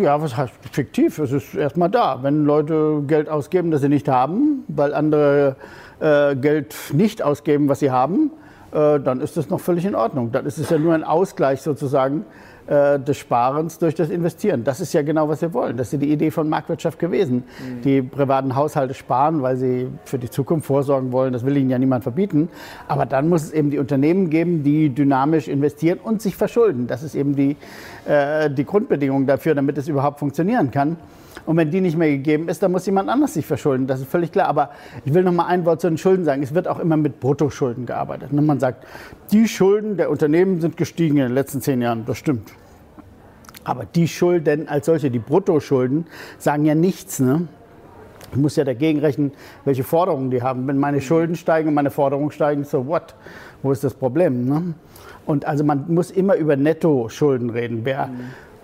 [0.01, 1.19] ja, was heißt fiktiv?
[1.19, 2.19] Es ist erstmal da.
[2.23, 5.57] Wenn Leute Geld ausgeben, das sie nicht haben, weil andere
[5.99, 8.31] äh, Geld nicht ausgeben, was sie haben,
[8.77, 10.31] dann ist das noch völlig in Ordnung.
[10.31, 12.25] Dann ist es ja nur ein Ausgleich sozusagen
[12.67, 14.63] äh, des Sparens durch das Investieren.
[14.63, 15.77] Das ist ja genau, was wir wollen.
[15.77, 17.37] Das ist die Idee von Marktwirtschaft gewesen.
[17.59, 17.81] Mhm.
[17.81, 21.33] Die privaten Haushalte sparen, weil sie für die Zukunft vorsorgen wollen.
[21.33, 22.49] Das will ihnen ja niemand verbieten.
[22.87, 26.87] Aber dann muss es eben die Unternehmen geben, die dynamisch investieren und sich verschulden.
[26.87, 27.55] Das ist eben die,
[28.07, 30.97] äh, die Grundbedingung dafür, damit es überhaupt funktionieren kann.
[31.45, 33.87] Und wenn die nicht mehr gegeben ist, dann muss jemand anders sich verschulden.
[33.87, 34.47] Das ist völlig klar.
[34.47, 34.71] Aber
[35.05, 36.43] ich will noch mal ein Wort zu den Schulden sagen.
[36.43, 38.31] Es wird auch immer mit Bruttoschulden gearbeitet.
[38.31, 38.85] Und man sagt,
[39.31, 42.05] die Schulden der Unternehmen sind gestiegen in den letzten zehn Jahren.
[42.05, 42.51] Das stimmt.
[43.63, 46.05] Aber die Schulden als solche, die Bruttoschulden,
[46.37, 47.19] sagen ja nichts.
[47.19, 47.47] Ne?
[48.31, 49.31] Ich muss ja dagegen rechnen,
[49.63, 50.67] welche Forderungen die haben.
[50.67, 53.15] Wenn meine Schulden steigen und meine Forderungen steigen, so what?
[53.63, 54.45] Wo ist das Problem?
[54.45, 54.73] Ne?
[55.27, 57.81] Und also man muss immer über Nettoschulden reden.
[57.83, 58.13] Wer, mhm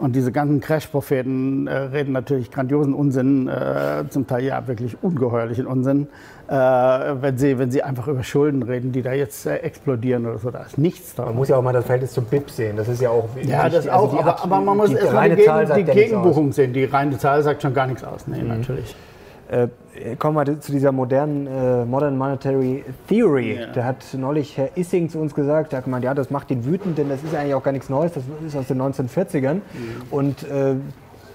[0.03, 5.65] und diese ganzen Crash-Propheten äh, reden natürlich grandiosen Unsinn, äh, zum Teil ja wirklich ungeheuerlichen
[5.65, 6.07] Unsinn,
[6.47, 10.39] äh, wenn, sie, wenn sie einfach über Schulden reden, die da jetzt äh, explodieren oder
[10.39, 10.51] so.
[10.51, 11.27] Da ist nichts dran.
[11.27, 12.75] Man muss ja auch mal das Verhältnis zum BIP sehen.
[12.75, 13.29] Das ist ja auch.
[13.43, 16.73] Ja, das also auch, aber, aber, man muss erstmal die, Gegen, die Gegenbuchung sehen.
[16.73, 18.27] Die reine Zahl sagt schon gar nichts aus.
[18.27, 18.49] Nee, mhm.
[18.49, 18.95] natürlich.
[19.53, 23.59] Äh, kommen wir zu dieser modernen äh, Modern Monetary Theory.
[23.59, 23.67] Ja.
[23.67, 26.65] Da hat neulich Herr Issing zu uns gesagt, er hat gemeint, ja, das macht ihn
[26.65, 29.55] wütend, denn das ist eigentlich auch gar nichts Neues, das ist aus den 1940ern.
[29.55, 29.61] Mhm.
[30.09, 30.75] Und äh,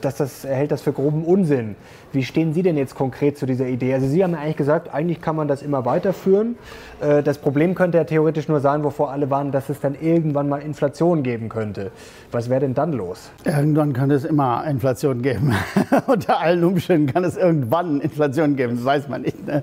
[0.01, 1.77] dass das, hält das für groben Unsinn.
[2.13, 3.93] Wie stehen Sie denn jetzt konkret zu dieser Idee?
[3.93, 6.57] Also Sie haben ja eigentlich gesagt, eigentlich kann man das immer weiterführen.
[7.01, 10.49] Äh, das Problem könnte ja theoretisch nur sein, wovor alle waren, dass es dann irgendwann
[10.49, 11.91] mal Inflation geben könnte.
[12.33, 13.31] Was wäre denn dann los?
[13.45, 15.55] Irgendwann kann es immer Inflation geben.
[16.07, 19.47] Unter allen Umständen kann es irgendwann Inflation geben, das weiß man nicht.
[19.47, 19.63] Ne?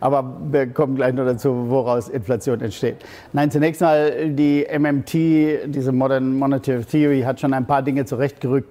[0.00, 2.96] Aber wir kommen gleich noch dazu, woraus Inflation entsteht.
[3.32, 8.68] Nein, zunächst mal die MMT, diese Modern Monetary Theory, hat schon ein paar Dinge zurechtgerückt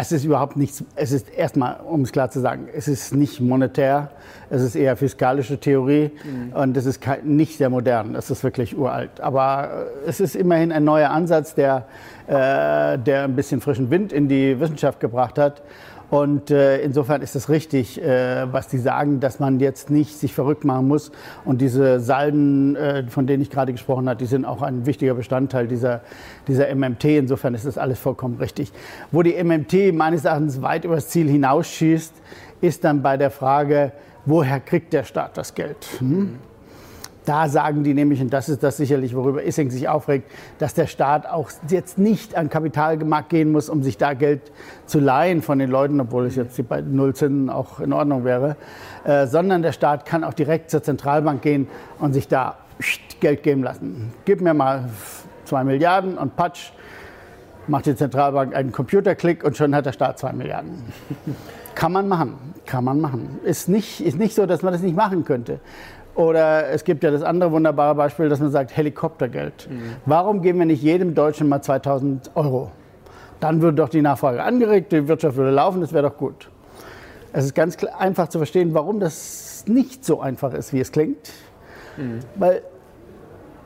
[0.00, 3.40] es ist überhaupt nichts, es ist erstmal, um es klar zu sagen, es ist nicht
[3.40, 4.10] monetär,
[4.48, 6.52] es ist eher fiskalische Theorie mhm.
[6.52, 9.20] und es ist nicht sehr modern, es ist wirklich uralt.
[9.20, 11.86] Aber äh, es ist immerhin ein neuer Ansatz, der,
[12.28, 15.62] äh, der ein bisschen frischen Wind in die Wissenschaft gebracht hat
[16.10, 20.32] und äh, insofern ist es richtig, äh, was die sagen, dass man jetzt nicht sich
[20.32, 21.12] verrückt machen muss.
[21.44, 25.14] Und diese Salden, äh, von denen ich gerade gesprochen habe, die sind auch ein wichtiger
[25.14, 26.00] Bestandteil dieser,
[26.46, 27.04] dieser MMT.
[27.04, 28.72] Insofern ist das alles vollkommen richtig.
[29.12, 32.14] Wo die MMT meines Erachtens weit übers Ziel hinausschießt,
[32.62, 33.92] ist dann bei der Frage,
[34.24, 35.76] woher kriegt der Staat das Geld?
[35.98, 36.38] Hm?
[37.28, 40.86] Da sagen die nämlich, und das ist das sicherlich, worüber Issing sich aufregt, dass der
[40.86, 44.50] Staat auch jetzt nicht an Kapitalmarkt gehen muss, um sich da Geld
[44.86, 48.56] zu leihen von den Leuten, obwohl es jetzt bei Nullzinsen auch in Ordnung wäre,
[49.04, 52.56] äh, sondern der Staat kann auch direkt zur Zentralbank gehen und sich da
[53.20, 54.10] Geld geben lassen.
[54.24, 54.88] Gib mir mal
[55.44, 56.72] zwei Milliarden und patsch,
[57.66, 60.82] macht die Zentralbank einen Computerklick und schon hat der Staat zwei Milliarden.
[61.74, 63.38] Kann man machen, kann man machen.
[63.44, 65.60] Ist nicht, ist nicht so, dass man das nicht machen könnte.
[66.18, 69.68] Oder es gibt ja das andere wunderbare Beispiel, dass man sagt Helikoptergeld.
[69.70, 69.82] Mhm.
[70.04, 72.72] Warum geben wir nicht jedem Deutschen mal 2000 Euro?
[73.38, 76.50] Dann würde doch die Nachfrage angeregt, die Wirtschaft würde laufen, das wäre doch gut.
[77.32, 81.30] Es ist ganz einfach zu verstehen, warum das nicht so einfach ist, wie es klingt.
[81.96, 82.18] Mhm.
[82.34, 82.62] Weil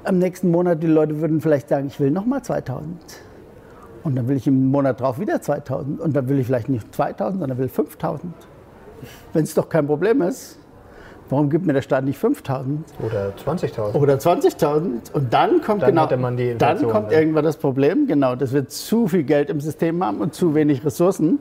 [0.04, 3.00] am nächsten Monat die Leute würden vielleicht sagen, ich will noch mal 2000.
[4.04, 6.02] Und dann will ich im Monat drauf wieder 2000.
[6.02, 8.34] Und dann will ich vielleicht nicht 2000, sondern will 5000.
[9.32, 10.58] Wenn es doch kein Problem ist,
[11.32, 12.84] warum gibt mir der Staat nicht 5000?
[13.00, 13.94] Oder 20.000.
[13.94, 15.12] Oder 20.000.
[15.12, 17.14] Und dann kommt, dann genau, dann kommt ne?
[17.14, 20.84] irgendwann das Problem, genau, dass wir zu viel Geld im System haben und zu wenig
[20.84, 21.40] Ressourcen.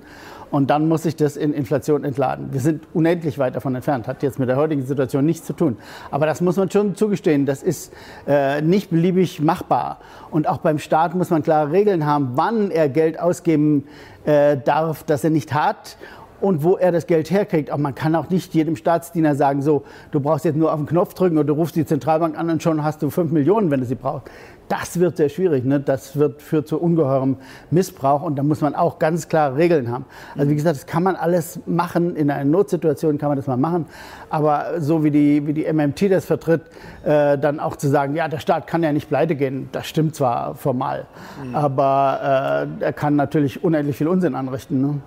[0.52, 2.50] Und dann muss sich das in Inflation entladen.
[2.52, 5.78] Wir sind unendlich weit davon entfernt, hat jetzt mit der heutigen Situation nichts zu tun.
[6.12, 7.94] Aber das muss man schon zugestehen, das ist
[8.28, 10.00] äh, nicht beliebig machbar.
[10.30, 13.86] Und auch beim Staat muss man klare Regeln haben, wann er Geld ausgeben
[14.26, 15.96] äh, darf, das er nicht hat
[16.42, 17.70] und wo er das Geld herkriegt.
[17.70, 20.88] Aber man kann auch nicht jedem Staatsdiener sagen, so, du brauchst jetzt nur auf den
[20.88, 23.80] Knopf drücken oder du rufst die Zentralbank an und schon hast du fünf Millionen, wenn
[23.80, 24.28] du sie brauchst.
[24.68, 25.66] Das wird sehr schwierig.
[25.66, 25.82] Ne?
[25.82, 27.36] Das wird, führt zu ungeheurem
[27.72, 30.06] Missbrauch und da muss man auch ganz klare Regeln haben.
[30.38, 32.16] Also wie gesagt, das kann man alles machen.
[32.16, 33.86] In einer Notsituation kann man das mal machen.
[34.30, 36.62] Aber so wie die, wie die MMT das vertritt,
[37.04, 40.16] äh, dann auch zu sagen, ja, der Staat kann ja nicht pleite gehen, das stimmt
[40.16, 41.06] zwar formal,
[41.44, 41.56] mhm.
[41.56, 44.82] aber äh, er kann natürlich unendlich viel Unsinn anrichten.
[44.82, 45.02] Ne?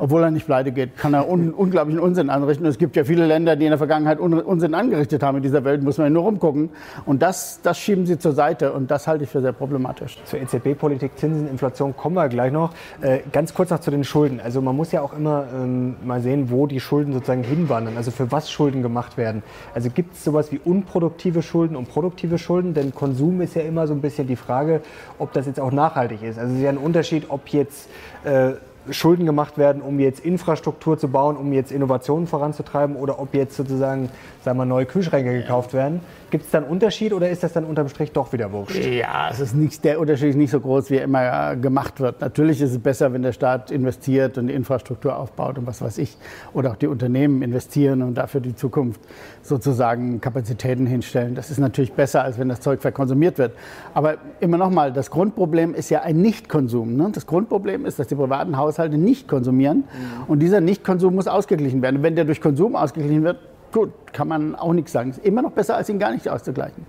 [0.00, 2.64] Obwohl er nicht pleite geht, kann er un unglaublichen Unsinn anrichten.
[2.64, 5.42] Und es gibt ja viele Länder, die in der Vergangenheit Un Unsinn angerichtet haben in
[5.42, 6.70] dieser Welt, muss man ja nur rumgucken.
[7.04, 10.18] Und das, das schieben sie zur Seite und das halte ich für sehr problematisch.
[10.24, 12.72] Zur EZB-Politik, Zinsen, Inflation kommen wir gleich noch.
[13.02, 14.40] Äh, ganz kurz noch zu den Schulden.
[14.40, 18.10] Also man muss ja auch immer ähm, mal sehen, wo die Schulden sozusagen hinwandern, also
[18.10, 19.42] für was Schulden gemacht werden.
[19.74, 22.72] Also gibt es sowas wie unproduktive Schulden und produktive Schulden?
[22.72, 24.80] Denn Konsum ist ja immer so ein bisschen die Frage,
[25.18, 26.38] ob das jetzt auch nachhaltig ist.
[26.38, 27.90] Also es ist ja ein Unterschied, ob jetzt
[28.24, 28.52] äh,
[28.92, 33.56] Schulden gemacht werden, um jetzt Infrastruktur zu bauen, um jetzt Innovationen voranzutreiben oder ob jetzt
[33.56, 34.10] sozusagen,
[34.44, 36.00] sagen wir, neue Kühlschränke gekauft werden.
[36.30, 38.76] Gibt es da einen Unterschied oder ist das dann unterm Strich doch wieder wurscht?
[38.76, 42.20] Ja, es ist nicht, der Unterschied ist nicht so groß, wie er immer gemacht wird.
[42.20, 45.98] Natürlich ist es besser, wenn der Staat investiert und die Infrastruktur aufbaut und was weiß
[45.98, 46.16] ich.
[46.52, 49.00] Oder auch die Unternehmen investieren und dafür die Zukunft
[49.42, 51.34] sozusagen Kapazitäten hinstellen.
[51.34, 53.54] Das ist natürlich besser, als wenn das Zeug verkonsumiert wird.
[53.94, 56.96] Aber immer noch mal, das Grundproblem ist ja ein Nichtkonsum.
[56.96, 57.10] Ne?
[57.12, 59.78] Das Grundproblem ist, dass die privaten Haushalte nicht konsumieren.
[59.78, 60.24] Mhm.
[60.28, 61.96] Und dieser Nichtkonsum muss ausgeglichen werden.
[61.96, 63.38] Und wenn der durch Konsum ausgeglichen wird,
[63.72, 65.10] Gut, kann man auch nichts sagen.
[65.10, 66.86] Ist immer noch besser, als ihn gar nicht auszugleichen.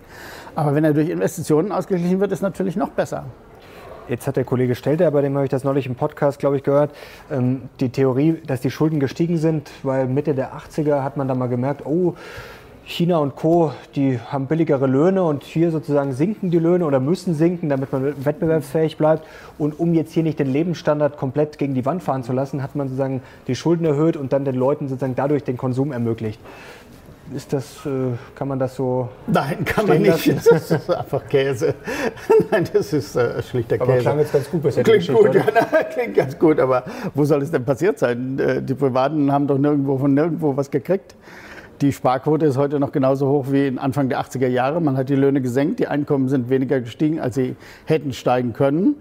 [0.56, 3.26] Aber wenn er durch Investitionen ausgeglichen wird, ist natürlich noch besser.
[4.08, 6.64] Jetzt hat der Kollege Stelter, bei dem habe ich das neulich im Podcast, glaube ich,
[6.64, 6.92] gehört,
[7.30, 11.36] ähm, die Theorie, dass die Schulden gestiegen sind, weil Mitte der 80er hat man da
[11.36, 12.16] mal gemerkt, oh,
[12.86, 17.36] China und Co., die haben billigere Löhne und hier sozusagen sinken die Löhne oder müssen
[17.36, 19.24] sinken, damit man wettbewerbsfähig bleibt.
[19.58, 22.76] Und um jetzt hier nicht den Lebensstandard komplett gegen die Wand fahren zu lassen, hat
[22.76, 26.40] man sozusagen die Schulden erhöht und dann den Leuten sozusagen dadurch den Konsum ermöglicht.
[27.34, 29.08] Ist das, äh, kann man das so?
[29.28, 30.26] Nein, kann man nicht.
[30.26, 30.42] Lassen?
[30.50, 31.76] Das ist einfach Käse.
[32.52, 33.92] Nein, das ist äh, schlichter Käse.
[33.92, 34.84] Aber klang jetzt ganz gut bisher.
[34.84, 36.60] Klingt gut, ja, na, klingt ganz gut.
[36.60, 38.38] Aber wo soll es denn passiert sein?
[38.38, 41.16] Äh, die Privaten haben doch nirgendwo von nirgendwo was gekriegt.
[41.82, 44.80] Die Sparquote ist heute noch genauso hoch wie Anfang der 80er Jahre.
[44.80, 48.98] Man hat die Löhne gesenkt, die Einkommen sind weniger gestiegen, als sie hätten steigen können.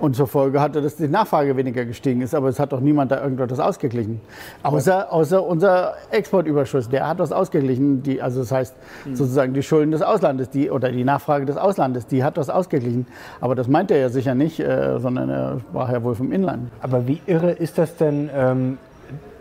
[0.00, 2.34] Und zur Folge hatte, dass die Nachfrage weniger gestiegen ist.
[2.34, 4.20] Aber es hat doch niemand da irgendetwas ausgeglichen.
[4.64, 6.88] Außer, außer unser Exportüberschuss.
[6.88, 8.02] Der hat das ausgeglichen.
[8.02, 9.14] Die, also das heißt hm.
[9.14, 13.06] sozusagen die Schulden des Auslandes die, oder die Nachfrage des Auslandes, die hat das ausgeglichen.
[13.40, 16.72] Aber das meint er ja sicher nicht, äh, sondern er sprach ja wohl vom Inland.
[16.80, 18.28] Aber wie irre ist das denn?
[18.34, 18.78] Ähm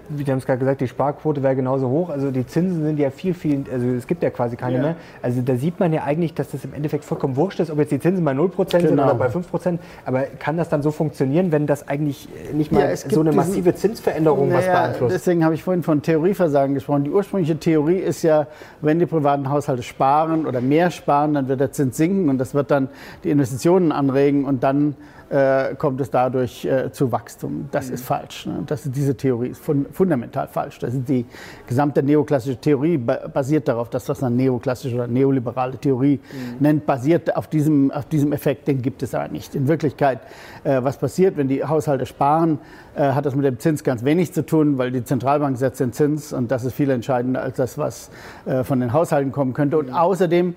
[0.10, 2.10] wie haben es gerade gesagt, die Sparquote wäre genauso hoch.
[2.10, 4.82] Also die Zinsen sind ja viel, viel, also es gibt ja quasi keine ja.
[4.82, 4.96] mehr.
[5.22, 7.92] Also da sieht man ja eigentlich, dass das im Endeffekt vollkommen wurscht ist, ob jetzt
[7.92, 8.68] die Zinsen bei 0% genau.
[8.68, 9.80] sind oder bei 5%.
[10.06, 13.72] Aber kann das dann so funktionieren, wenn das eigentlich nicht mal ja, so eine massive
[13.72, 15.16] diesen, Zinsveränderung naja, was beeinflusst?
[15.16, 17.04] Deswegen habe ich vorhin von Theorieversagen gesprochen.
[17.06, 18.48] Die ursprüngliche Theorie ist ja,
[18.82, 22.54] wenn die privaten Haushalte sparen oder mehr sparen, dann wird der Zins sinken und das
[22.54, 22.90] wird dann
[23.24, 24.96] die Investitionen anregen und dann
[25.34, 27.68] äh, kommt es dadurch äh, zu Wachstum.
[27.72, 27.94] Das mhm.
[27.96, 28.46] ist falsch.
[28.46, 28.64] Ne?
[28.68, 30.78] Das ist, diese Theorie ist fun fundamental falsch.
[30.78, 31.26] Das ist die
[31.66, 36.56] gesamte neoklassische Theorie basiert darauf, dass das eine neoklassische oder neoliberale Theorie mhm.
[36.60, 38.68] nennt, basiert auf diesem, auf diesem Effekt.
[38.68, 39.56] Den gibt es aber nicht.
[39.56, 40.20] In Wirklichkeit,
[40.64, 42.60] äh, was passiert, wenn die Haushalte sparen,
[42.96, 45.94] äh, hat das mit dem Zins ganz wenig zu tun, weil die Zentralbank setzt den
[45.94, 48.12] Zins und das ist viel entscheidender als das, was
[48.46, 49.80] äh, von den Haushalten kommen könnte.
[49.80, 49.96] Und mhm.
[49.96, 50.56] außerdem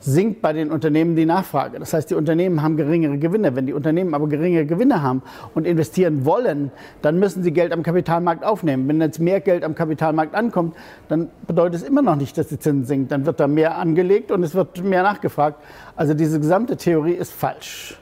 [0.00, 1.78] sinkt bei den Unternehmen die Nachfrage.
[1.78, 3.56] Das heißt, die Unternehmen haben geringere Gewinne.
[3.56, 5.22] Wenn die Unternehmen aber geringere Gewinne haben
[5.54, 6.70] und investieren wollen,
[7.02, 8.88] dann müssen sie Geld am Kapitalmarkt aufnehmen.
[8.88, 10.76] Wenn jetzt mehr Geld am Kapitalmarkt ankommt,
[11.08, 13.08] dann bedeutet es immer noch nicht, dass die Zinsen sinken.
[13.08, 15.60] Dann wird da mehr angelegt und es wird mehr nachgefragt.
[15.96, 17.98] Also diese gesamte Theorie ist falsch.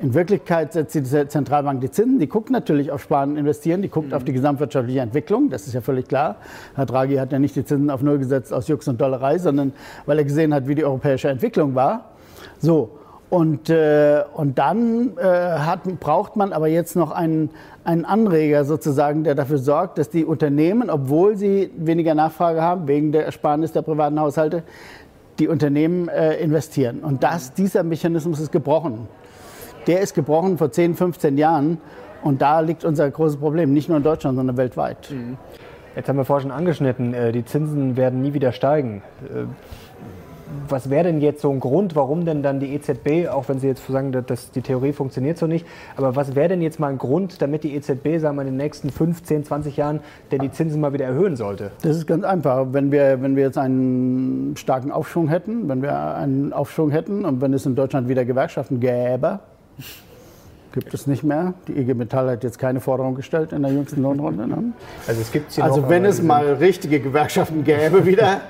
[0.00, 2.18] In Wirklichkeit setzt die Zentralbank die Zinsen.
[2.18, 3.80] Die guckt natürlich auf Sparen und Investieren.
[3.80, 4.14] Die guckt mhm.
[4.14, 5.50] auf die gesamtwirtschaftliche Entwicklung.
[5.50, 6.36] Das ist ja völlig klar.
[6.74, 9.72] Herr Draghi hat ja nicht die Zinsen auf Null gesetzt aus Jux und Dollerei, sondern
[10.06, 12.10] weil er gesehen hat, wie die europäische Entwicklung war.
[12.58, 12.90] So.
[13.30, 17.50] Und, äh, und dann äh, hat, braucht man aber jetzt noch einen,
[17.82, 23.10] einen Anreger sozusagen, der dafür sorgt, dass die Unternehmen, obwohl sie weniger Nachfrage haben, wegen
[23.10, 24.62] der Ersparnis der privaten Haushalte,
[25.38, 27.00] die Unternehmen äh, investieren.
[27.00, 29.08] Und das, dieser Mechanismus ist gebrochen
[29.86, 31.78] der ist gebrochen vor 10, 15 Jahren.
[32.22, 35.10] Und da liegt unser großes Problem, nicht nur in Deutschland, sondern weltweit.
[35.10, 35.36] Mhm.
[35.94, 39.02] Jetzt haben wir vorhin schon angeschnitten, äh, die Zinsen werden nie wieder steigen.
[39.22, 39.44] Äh,
[40.68, 43.66] was wäre denn jetzt so ein Grund, warum denn dann die EZB, auch wenn Sie
[43.66, 45.66] jetzt sagen, dass die Theorie funktioniert so nicht,
[45.96, 48.56] aber was wäre denn jetzt mal ein Grund, damit die EZB, sagen wir, in den
[48.56, 51.70] nächsten 15, 20 Jahren denn die Zinsen mal wieder erhöhen sollte?
[51.82, 52.66] Das ist ganz einfach.
[52.72, 57.40] Wenn wir, wenn wir jetzt einen starken Aufschwung hätten, wenn wir einen Aufschwung hätten und
[57.40, 59.40] wenn es in Deutschland wieder Gewerkschaften gäbe,
[60.74, 61.54] Gibt es nicht mehr.
[61.68, 64.48] Die IG Metall hat jetzt keine Forderung gestellt in der jüngsten Lohnrunde.
[64.48, 64.72] Ne?
[65.06, 68.40] Also, es gibt's also noch, wenn es mal richtige Gewerkschaften gäbe wieder,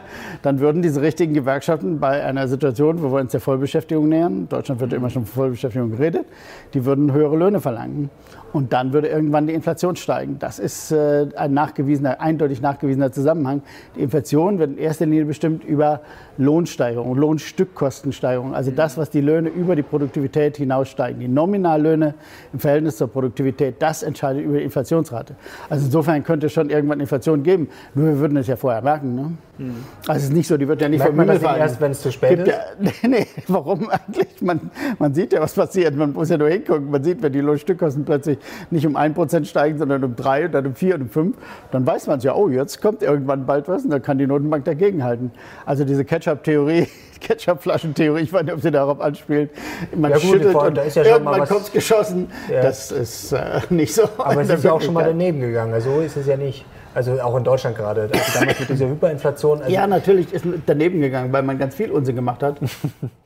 [0.41, 4.81] dann würden diese richtigen Gewerkschaften bei einer Situation, wo wir uns der Vollbeschäftigung nähern, Deutschland
[4.81, 6.25] wird ja immer schon von Vollbeschäftigung geredet,
[6.73, 8.09] die würden höhere Löhne verlangen.
[8.55, 10.39] Und dann würde irgendwann die Inflation steigen.
[10.39, 13.63] Das ist äh, ein nachgewiesener, eindeutig nachgewiesener Zusammenhang.
[13.97, 16.03] Die Inflation wird in erster Linie bestimmt über
[16.39, 21.19] Lohnsteigerung, Lohnstückkostensteigerung, also das, was die Löhne über die Produktivität hinaussteigen.
[21.21, 22.15] Die Nominallöhne
[22.53, 25.35] im Verhältnis zur Produktivität, das entscheidet über die Inflationsrate.
[25.69, 29.17] Also insofern könnte es schon irgendwann Inflation geben, nur wir würden es ja vorher merken.
[29.17, 29.33] Ne?
[29.59, 29.75] Mhm.
[30.07, 31.61] Also es ist nicht so, die wird ja nicht Merkt vom Himmel fallen.
[31.61, 32.49] erst, wenn es zu spät ist?
[32.49, 34.43] Ja, nee, nee, warum eigentlich?
[34.43, 35.97] Man, man sieht ja, was passiert.
[35.97, 36.91] Man muss ja nur hingucken.
[36.91, 38.39] Man sieht, wenn die Lohnstückkosten plötzlich
[38.71, 41.37] nicht um 1% steigen, sondern um 3 und dann um 4 und um 5,
[41.71, 44.27] dann weiß man es ja, oh, jetzt kommt irgendwann bald was und dann kann die
[44.27, 45.31] Notenbank dagegenhalten.
[45.67, 46.89] Also diese Ketchup-Theorie,
[47.21, 49.51] Ketchup-Flaschentheorie, ich weiß nicht, ob Sie darauf anspielen.
[49.97, 52.29] Man ja, gut, schüttelt und ja irgendwann kommt es geschossen.
[52.51, 52.63] Ja.
[52.63, 54.05] Das ist äh, nicht so.
[54.19, 55.73] Aber es ist ja auch schon mal daneben gegangen.
[55.73, 56.65] Also so ist es ja nicht.
[56.95, 58.03] Also auch in Deutschland gerade.
[58.13, 59.63] Also damals mit dieser Hyperinflation.
[59.63, 62.59] Also ja, natürlich ist daneben gegangen, weil man ganz viel Unsinn gemacht hat.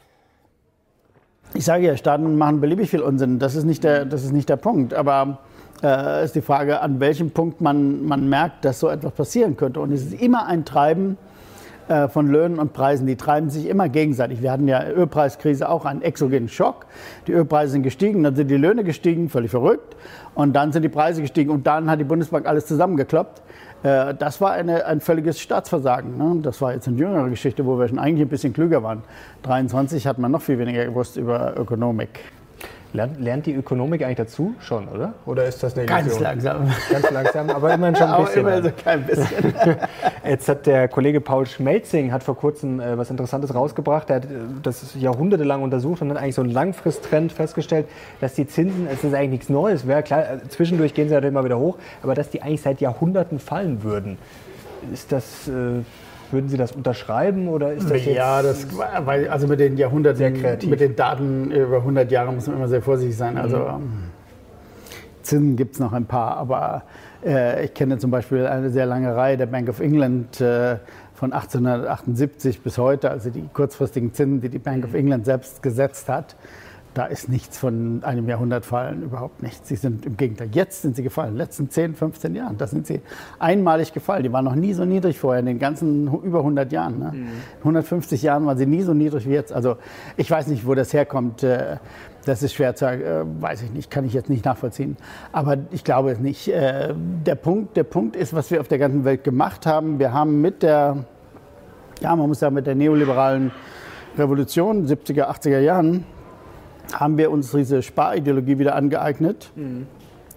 [1.55, 3.39] Ich sage ja, Staaten machen beliebig viel Unsinn.
[3.39, 4.95] Das ist nicht der, das ist nicht der Punkt.
[4.95, 5.39] Aber
[5.83, 9.81] äh, ist die Frage, an welchem Punkt man, man merkt, dass so etwas passieren könnte.
[9.81, 11.17] Und es ist immer ein Treiben
[11.89, 13.07] äh, von Löhnen und Preisen.
[13.07, 14.43] Die treiben sich immer gegenseitig.
[14.43, 16.87] Wir hatten ja Ölpreiskrise auch einen exogenen Schock.
[17.27, 19.97] Die Ölpreise sind gestiegen, dann sind die Löhne gestiegen, völlig verrückt.
[20.35, 23.43] Und dann sind die Preise gestiegen und dann hat die Bundesbank alles zusammengekloppt.
[23.83, 26.17] Äh, das war eine, ein völliges Staatsversagen.
[26.17, 26.41] Ne?
[26.43, 29.03] Das war jetzt eine jüngere Geschichte, wo wir schon eigentlich ein bisschen klüger waren.
[29.43, 32.21] 23 hat man noch viel weniger gewusst über Ökonomik.
[32.95, 35.13] Lernt, lernt, die Ökonomik eigentlich dazu schon, oder?
[35.27, 36.07] Oder ist das eine Illusion?
[36.07, 36.73] Ganz langsam.
[36.91, 38.41] Ganz langsam, aber immerhin schon ein bisschen.
[38.47, 39.77] aber immerhin so kein bisschen.
[40.25, 44.09] Jetzt hat der Kollege Paul Schmelzing hat vor kurzem äh, was Interessantes rausgebracht.
[44.09, 44.29] Er hat äh,
[44.63, 47.87] das jahrhundertelang untersucht und hat eigentlich so einen Langfristtrend festgestellt,
[48.21, 51.35] dass die Zinsen, es ist eigentlich nichts Neues, wäre klar, äh, zwischendurch gehen sie natürlich
[51.35, 54.17] mal wieder hoch, aber dass die eigentlich seit Jahrhunderten fallen würden.
[54.93, 55.51] Ist das...
[56.31, 58.67] Würden Sie das unterschreiben oder ist das Ja, das,
[59.05, 62.83] weil, also mit den Jahrhunderten, mit den Daten über 100 Jahre muss man immer sehr
[62.83, 63.39] vorsichtig sein.
[63.39, 64.11] Also mhm.
[65.23, 66.83] Zinsen gibt es noch ein paar, aber
[67.25, 70.77] äh, ich kenne zum Beispiel eine sehr lange Reihe der Bank of England äh,
[71.15, 74.99] von 1878 bis heute, also die kurzfristigen Zinsen, die die Bank of mhm.
[74.99, 76.37] England selbst gesetzt hat
[76.95, 79.69] da ist nichts von einem Jahrhundert fallen, überhaupt nichts.
[79.69, 82.59] Sie sind im Gegenteil, jetzt sind sie gefallen, in den letzten 10, 15 Jahren.
[82.59, 83.01] Da sind sie
[83.39, 84.23] einmalig gefallen.
[84.23, 86.99] Die waren noch nie so niedrig vorher, in den ganzen über 100 Jahren.
[86.99, 87.13] Ne?
[87.15, 87.29] Mhm.
[87.61, 89.53] 150 Jahren waren sie nie so niedrig wie jetzt.
[89.53, 89.77] Also
[90.17, 91.43] ich weiß nicht, wo das herkommt.
[91.43, 91.77] Äh,
[92.25, 94.97] das ist schwer zu sagen, äh, weiß ich nicht, kann ich jetzt nicht nachvollziehen.
[95.33, 96.49] Aber ich glaube es nicht.
[96.49, 99.99] Äh, der Punkt, der Punkt ist, was wir auf der ganzen Welt gemacht haben.
[99.99, 101.05] Wir haben mit der,
[102.01, 103.53] ja, man muss sagen, mit der neoliberalen
[104.19, 106.05] Revolution, 70er, 80er Jahren,
[106.93, 109.51] haben wir uns diese Sparideologie wieder angeeignet.
[109.57, 109.87] Mhm.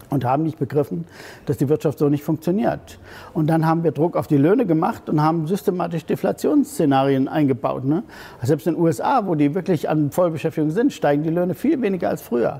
[0.10, 1.06] Und haben nicht begriffen,
[1.46, 3.00] dass die Wirtschaft so nicht funktioniert.
[3.34, 7.86] Und dann haben wir Druck auf die Löhne gemacht und haben systematisch Deflationsszenarien eingebaut.
[7.86, 8.04] Ne?
[8.44, 12.10] Selbst in den USA, wo die wirklich an Vollbeschäftigung sind, steigen die Löhne viel weniger
[12.10, 12.60] als früher.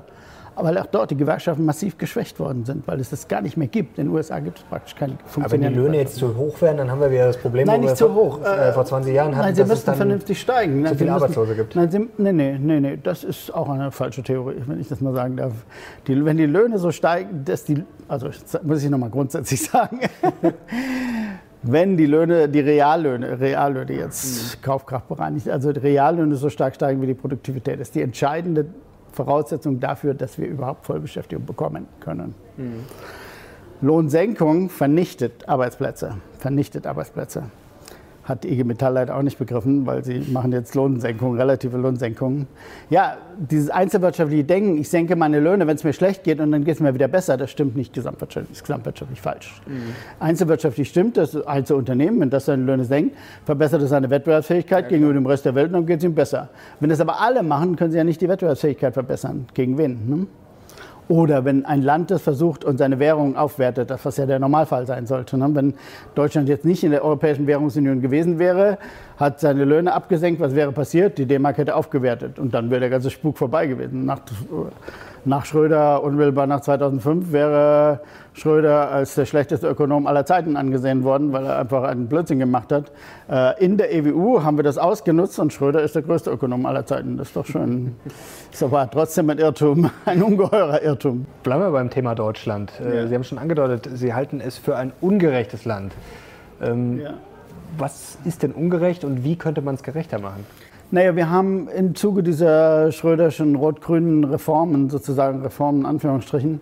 [0.56, 3.68] Weil auch dort die Gewerkschaften massiv geschwächt worden sind, weil es das gar nicht mehr
[3.68, 3.98] gibt.
[3.98, 5.44] In den USA gibt es praktisch keine Funktion.
[5.44, 7.80] Aber wenn die Löhne jetzt zu hoch werden, dann haben wir wieder das Problem, Nein,
[7.80, 8.40] nicht zu hoch.
[8.42, 10.86] Äh, vor 20 Jahren hatten, Nein, sie müssen vernünftig steigen.
[10.86, 11.76] Zu viele Arbeitslose gibt.
[11.76, 15.00] Nein, sie, nee, nee, nee, nee, das ist auch eine falsche Theorie, wenn ich das
[15.00, 15.52] mal sagen darf.
[16.06, 18.28] Die, wenn die Löhne so steigen, dass die, also
[18.62, 20.00] muss ich nochmal grundsätzlich sagen,
[21.62, 24.62] wenn die Löhne, die Reallöhne, Reallöhne jetzt mhm.
[24.62, 28.66] Kaufkraftbereinigt, also die Reallöhne so stark steigen wie die Produktivität, ist die entscheidende
[29.12, 32.34] Voraussetzung dafür, dass wir überhaupt Vollbeschäftigung bekommen können.
[32.56, 32.84] Mhm.
[33.80, 37.44] Lohnsenkung vernichtet Arbeitsplätze, vernichtet Arbeitsplätze
[38.24, 42.46] hat IG Metall leider auch nicht begriffen, weil sie machen jetzt Lohnsenkungen, relative Lohnsenkungen.
[42.88, 46.64] Ja, dieses einzelwirtschaftliche Denken, ich senke meine Löhne, wenn es mir schlecht geht und dann
[46.64, 49.60] geht es mir wieder besser, das stimmt nicht gesamtwirtschaftlich, ist gesamtwirtschaftlich falsch.
[49.66, 49.94] Mhm.
[50.20, 55.14] Einzelwirtschaftlich stimmt, das Einzelunternehmen, wenn das seine Löhne senkt, verbessert es seine Wettbewerbsfähigkeit ja, gegenüber
[55.14, 56.48] dem Rest der Welt und dann geht es ihm besser.
[56.78, 59.46] Wenn das aber alle machen, können sie ja nicht die Wettbewerbsfähigkeit verbessern.
[59.54, 59.98] Gegen wen?
[60.08, 60.26] Ne?
[61.12, 64.86] Oder wenn ein Land das versucht und seine Währung aufwertet, das was ja der Normalfall
[64.86, 65.36] sein sollte.
[65.36, 65.46] Ne?
[65.52, 65.74] Wenn
[66.14, 68.78] Deutschland jetzt nicht in der Europäischen Währungsunion gewesen wäre,
[69.18, 71.18] hat seine Löhne abgesenkt, was wäre passiert?
[71.18, 74.06] Die D-Mark hätte aufgewertet und dann wäre der ganze Spuk vorbei gewesen.
[74.06, 74.20] Nach,
[75.24, 78.00] nach Schröder, unmittelbar nach 2005, wäre
[78.32, 82.72] Schröder als der schlechteste Ökonom aller Zeiten angesehen worden, weil er einfach einen Blödsinn gemacht
[82.72, 82.92] hat.
[83.30, 86.86] Äh, in der EWU haben wir das ausgenutzt und Schröder ist der größte Ökonom aller
[86.86, 87.16] Zeiten.
[87.16, 87.94] Das ist doch schön.
[88.50, 91.26] Das war trotzdem ein Irrtum, ein ungeheurer Irrtum.
[91.42, 92.72] Bleiben wir beim Thema Deutschland.
[92.80, 93.06] Äh, ja.
[93.06, 95.92] Sie haben schon angedeutet, Sie halten es für ein ungerechtes Land.
[96.60, 97.14] Ähm, ja.
[97.78, 100.44] Was ist denn ungerecht und wie könnte man es gerechter machen?
[100.94, 106.60] Naja, wir haben im Zuge dieser Schröderschen rot-grünen Reformen, sozusagen Reformen in Anführungsstrichen,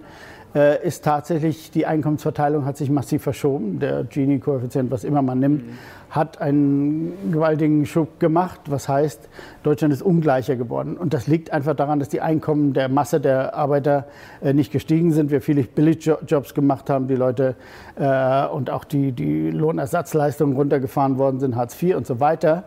[0.54, 3.80] äh, ist tatsächlich die Einkommensverteilung hat sich massiv verschoben.
[3.80, 5.72] Der Gini-Koeffizient, was immer man nimmt, mhm.
[6.10, 8.60] hat einen gewaltigen Schub gemacht.
[8.66, 9.28] Was heißt,
[9.64, 10.96] Deutschland ist ungleicher geworden.
[10.96, 14.06] Und das liegt einfach daran, dass die Einkommen der Masse der Arbeiter
[14.42, 15.32] äh, nicht gestiegen sind.
[15.32, 17.56] Wir viele Billigjobs gemacht haben, die Leute
[17.96, 22.62] äh, und auch die, die Lohnersatzleistungen runtergefahren worden sind, Hartz IV und so weiter.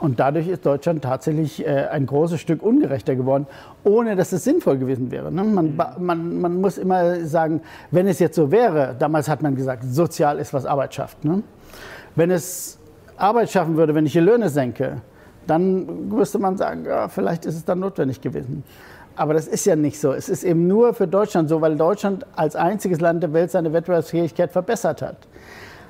[0.00, 3.46] Und dadurch ist Deutschland tatsächlich äh, ein großes Stück ungerechter geworden,
[3.82, 5.32] ohne dass es sinnvoll gewesen wäre.
[5.32, 5.42] Ne?
[5.42, 9.82] Man, man, man, muss immer sagen, wenn es jetzt so wäre, damals hat man gesagt,
[9.84, 11.24] sozial ist, was Arbeit schafft.
[11.24, 11.42] Ne?
[12.14, 12.78] Wenn es
[13.16, 15.02] Arbeit schaffen würde, wenn ich die Löhne senke,
[15.48, 18.62] dann müsste man sagen, ja, vielleicht ist es dann notwendig gewesen.
[19.16, 20.12] Aber das ist ja nicht so.
[20.12, 23.72] Es ist eben nur für Deutschland so, weil Deutschland als einziges Land der Welt seine
[23.72, 25.16] Wettbewerbsfähigkeit verbessert hat.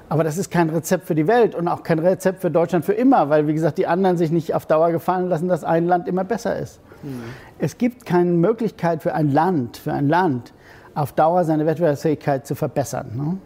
[0.09, 2.95] Aber das ist kein Rezept für die Welt und auch kein Rezept für Deutschland für
[2.95, 6.09] immer, weil, wie gesagt, die anderen sich nicht auf Dauer gefallen lassen, dass ein Land
[6.09, 6.81] immer besser ist.
[7.03, 7.25] Mhm.
[7.59, 10.55] Es gibt keine Möglichkeit für ein Land, für ein Land
[10.95, 13.11] auf Dauer seine Wettbewerbsfähigkeit zu verbessern.
[13.15, 13.37] Ne?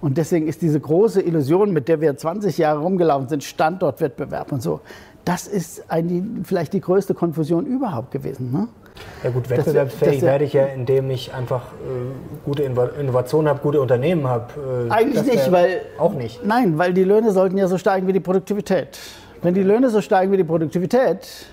[0.00, 4.62] Und deswegen ist diese große Illusion, mit der wir 20 Jahre rumgelaufen sind, Standortwettbewerb und
[4.62, 4.80] so,
[5.24, 8.52] das ist ein, vielleicht die größte Konfusion überhaupt gewesen.
[8.52, 8.68] Ne?
[9.22, 14.26] Ja gut, wettbewerbsfähig werde ich ja, indem ich einfach äh, gute Innovationen habe, gute Unternehmen
[14.26, 14.86] habe.
[14.88, 15.80] Äh, Eigentlich nicht, weil...
[15.98, 16.44] Auch nicht.
[16.44, 18.98] Nein, weil die Löhne sollten ja so steigen wie die Produktivität.
[19.42, 21.46] Wenn die Löhne so steigen wie die Produktivität,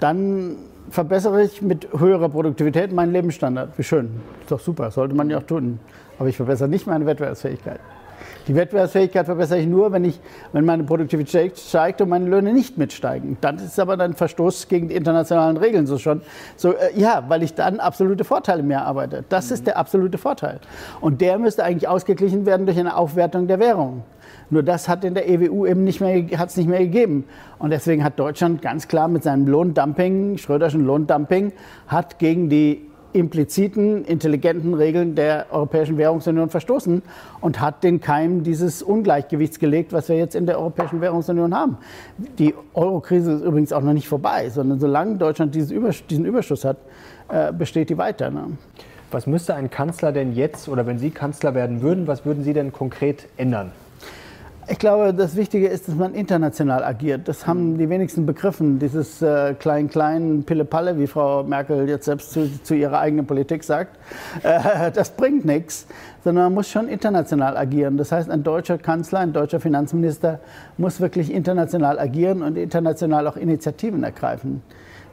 [0.00, 0.56] dann
[0.90, 3.76] verbessere ich mit höherer Produktivität meinen Lebensstandard.
[3.76, 4.20] Wie schön.
[4.40, 5.78] Ist doch super, sollte man ja auch tun.
[6.18, 7.80] Aber ich verbessere nicht meine Wettbewerbsfähigkeit.
[8.48, 10.18] Die Wettbewerbsfähigkeit verbessere ich nur, wenn, ich,
[10.52, 13.36] wenn meine Produktivität steigt und meine Löhne nicht mitsteigen.
[13.42, 16.22] Dann ist es aber ein Verstoß gegen die internationalen Regeln so schon.
[16.56, 19.22] So, äh, ja, weil ich dann absolute Vorteile mehr arbeite.
[19.28, 19.54] Das mhm.
[19.54, 20.60] ist der absolute Vorteil.
[21.02, 24.02] Und der müsste eigentlich ausgeglichen werden durch eine Aufwertung der Währung.
[24.48, 27.24] Nur das hat in der EWU eben nicht mehr, hat's nicht mehr gegeben.
[27.58, 31.52] Und deswegen hat Deutschland ganz klar mit seinem Lohndumping, Schröderschen Lohndumping,
[31.86, 37.02] hat gegen die impliziten, intelligenten Regeln der Europäischen Währungsunion verstoßen
[37.40, 41.78] und hat den Keim dieses Ungleichgewichts gelegt, was wir jetzt in der Europäischen Währungsunion haben.
[42.38, 46.76] Die Eurokrise ist übrigens auch noch nicht vorbei, sondern solange Deutschland diesen Überschuss hat,
[47.28, 48.30] äh, besteht die weiter.
[48.30, 48.58] Ne?
[49.10, 52.52] Was müsste ein Kanzler denn jetzt, oder wenn Sie Kanzler werden würden, was würden Sie
[52.52, 53.72] denn konkret ändern?
[54.70, 57.26] Ich glaube, das Wichtige ist, dass man international agiert.
[57.26, 58.78] Das haben die wenigsten begriffen.
[58.78, 63.98] Dieses äh, Klein-Klein, Pille-Palle, wie Frau Merkel jetzt selbst zu, zu ihrer eigenen Politik sagt,
[64.42, 65.86] äh, das bringt nichts,
[66.22, 67.96] sondern man muss schon international agieren.
[67.96, 70.38] Das heißt, ein deutscher Kanzler, ein deutscher Finanzminister
[70.76, 74.62] muss wirklich international agieren und international auch Initiativen ergreifen.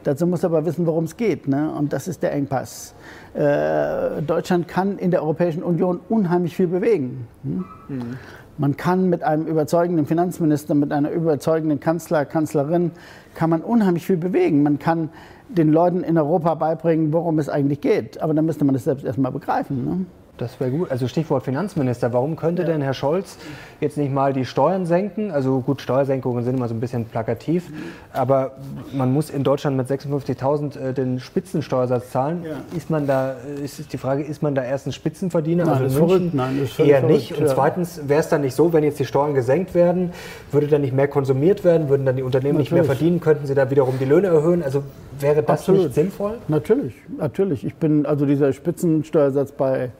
[0.04, 1.48] Dazu muss er aber wissen, worum es geht.
[1.48, 1.72] Ne?
[1.72, 2.94] Und das ist der Engpass.
[3.32, 7.26] Äh, Deutschland kann in der Europäischen Union unheimlich viel bewegen.
[7.42, 7.64] Hm?
[7.88, 8.16] Mhm.
[8.58, 12.92] Man kann mit einem überzeugenden Finanzminister, mit einer überzeugenden Kanzler, Kanzlerin,
[13.34, 14.62] kann man unheimlich viel bewegen.
[14.62, 15.10] Man kann
[15.48, 18.20] den Leuten in Europa beibringen, worum es eigentlich geht.
[18.22, 19.84] Aber dann müsste man es selbst erstmal begreifen.
[19.84, 20.06] Ne?
[20.38, 20.90] Das wäre gut.
[20.90, 22.12] Also Stichwort Finanzminister.
[22.12, 22.68] Warum könnte ja.
[22.68, 23.38] denn Herr Scholz
[23.80, 25.30] jetzt nicht mal die Steuern senken?
[25.30, 27.70] Also gut, Steuersenkungen sind immer so ein bisschen plakativ,
[28.12, 28.52] aber
[28.92, 32.44] man muss in Deutschland mit 56.000 äh, den Spitzensteuersatz zahlen.
[32.44, 32.56] Ja.
[32.76, 35.64] Ist man da, ist die Frage, ist man da erst ein Spitzenverdiener?
[35.64, 37.38] Nein, also in München Nein, ist eher verrückt, nicht.
[37.38, 40.12] Und zweitens, wäre es dann nicht so, wenn jetzt die Steuern gesenkt werden,
[40.52, 42.72] würde dann nicht mehr konsumiert werden, würden dann die Unternehmen Natürlich.
[42.72, 44.62] nicht mehr verdienen, könnten sie da wiederum die Löhne erhöhen?
[44.62, 44.82] Also
[45.18, 45.84] wäre das Absolut.
[45.84, 46.38] nicht sinnvoll?
[46.48, 47.64] Natürlich, natürlich.
[47.64, 49.90] Ich bin also dieser Spitzensteuersatz bei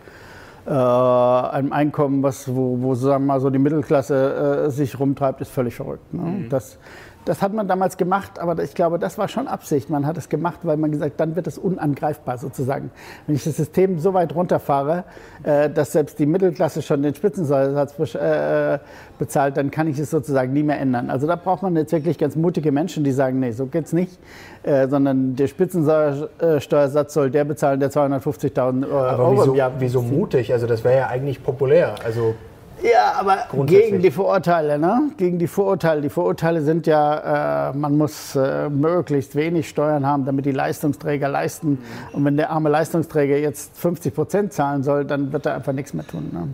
[0.66, 5.40] äh, einem Einkommen, was, wo, wo sagen wir mal so die Mittelklasse äh, sich rumtreibt,
[5.40, 6.12] ist völlig verrückt.
[6.12, 6.22] Ne?
[6.22, 6.48] Mhm.
[6.48, 6.78] Das,
[7.26, 9.90] das hat man damals gemacht, aber ich glaube, das war schon Absicht.
[9.90, 12.90] Man hat es gemacht, weil man gesagt, dann wird es unangreifbar sozusagen.
[13.26, 15.04] Wenn ich das System so weit runterfahre,
[15.42, 18.78] äh, dass selbst die Mittelklasse schon den Spitzensteuersatz äh,
[19.18, 21.10] bezahlt, dann kann ich es sozusagen nie mehr ändern.
[21.10, 24.20] Also da braucht man jetzt wirklich ganz mutige Menschen, die sagen, nee, so geht's nicht,
[24.62, 29.72] äh, sondern der Spitzensteuersatz soll der bezahlen, der 250.000 Euro wieso, im Jahr.
[29.80, 30.52] Wieso mutig?
[30.52, 31.96] Also das wäre ja eigentlich populär.
[32.04, 32.36] Also
[32.82, 35.10] ja, aber gegen die Vorurteile, ne?
[35.16, 36.02] Gegen die Vorurteile.
[36.02, 41.28] Die Vorurteile sind ja, äh, man muss äh, möglichst wenig Steuern haben, damit die Leistungsträger
[41.28, 41.78] leisten.
[42.12, 45.94] Und wenn der arme Leistungsträger jetzt 50 Prozent zahlen soll, dann wird er einfach nichts
[45.94, 46.30] mehr tun.
[46.32, 46.48] Ne?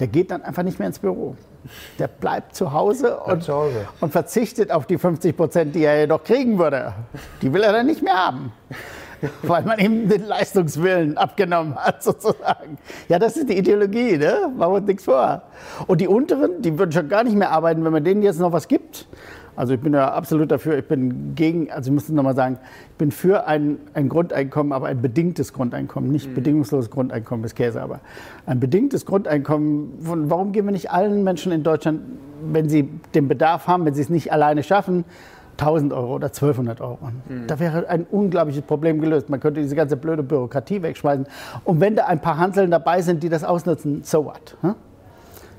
[0.00, 1.36] Der geht dann einfach nicht mehr ins Büro.
[1.98, 3.86] Der bleibt zu Hause und, zu Hause.
[4.00, 6.92] und verzichtet auf die 50 Prozent, die er jedoch kriegen würde.
[7.40, 8.52] Die will er dann nicht mehr haben.
[9.42, 12.78] weil man ihm den Leistungswillen abgenommen hat, sozusagen.
[13.08, 14.50] Ja, das ist die Ideologie, ne?
[14.56, 15.42] Machen wir uns nichts vor.
[15.86, 18.52] Und die Unteren, die würden schon gar nicht mehr arbeiten, wenn man denen jetzt noch
[18.52, 19.06] was gibt.
[19.54, 22.58] Also ich bin ja absolut dafür, ich bin gegen, also ich muss noch mal sagen,
[22.92, 26.34] ich bin für ein, ein Grundeinkommen, aber ein bedingtes Grundeinkommen, nicht mhm.
[26.34, 28.00] bedingungsloses Grundeinkommen, ist Käse, aber
[28.46, 29.98] ein bedingtes Grundeinkommen.
[30.00, 32.00] Von, warum geben wir nicht allen Menschen in Deutschland,
[32.50, 35.04] wenn sie den Bedarf haben, wenn sie es nicht alleine schaffen,
[35.52, 36.98] 1000 Euro oder 1200 Euro.
[37.28, 37.46] Mhm.
[37.46, 39.28] Da wäre ein unglaubliches Problem gelöst.
[39.28, 41.26] Man könnte diese ganze blöde Bürokratie wegschmeißen.
[41.64, 44.56] Und wenn da ein paar Hanseln dabei sind, die das ausnutzen, so what?
[44.62, 44.74] Hm?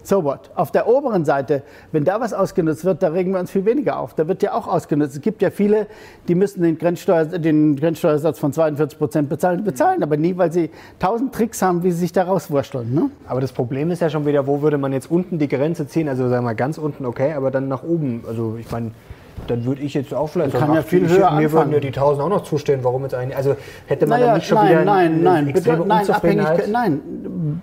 [0.05, 0.51] So what?
[0.55, 1.63] Auf der oberen Seite,
[1.93, 4.13] wenn da was ausgenutzt wird, da regen wir uns viel weniger auf.
[4.13, 5.15] Da wird ja auch ausgenutzt.
[5.15, 5.87] Es gibt ja viele,
[6.27, 10.71] die müssen den, Grenzsteuer, den Grenzsteuersatz von 42 Prozent bezahlen, bezahlen, aber nie, weil sie
[10.99, 12.93] tausend Tricks haben, wie sie sich da rauswurschteln.
[12.93, 13.11] Ne?
[13.27, 16.09] Aber das Problem ist ja schon wieder, wo würde man jetzt unten die Grenze ziehen?
[16.09, 18.25] Also sagen wir mal ganz unten, okay, aber dann nach oben.
[18.27, 18.91] Also ich meine,
[19.47, 22.23] dann würde ich jetzt auch vielleicht kann ja viel höher Mir würden ja die 1000
[22.23, 22.83] auch noch zustehen.
[22.83, 23.35] Warum jetzt eigentlich?
[23.37, 23.55] Also
[23.87, 26.67] hätte man naja, dann nicht schon nein, wieder nein, nein, extreme nein, Unzufriedenheit?
[26.71, 27.01] Nein,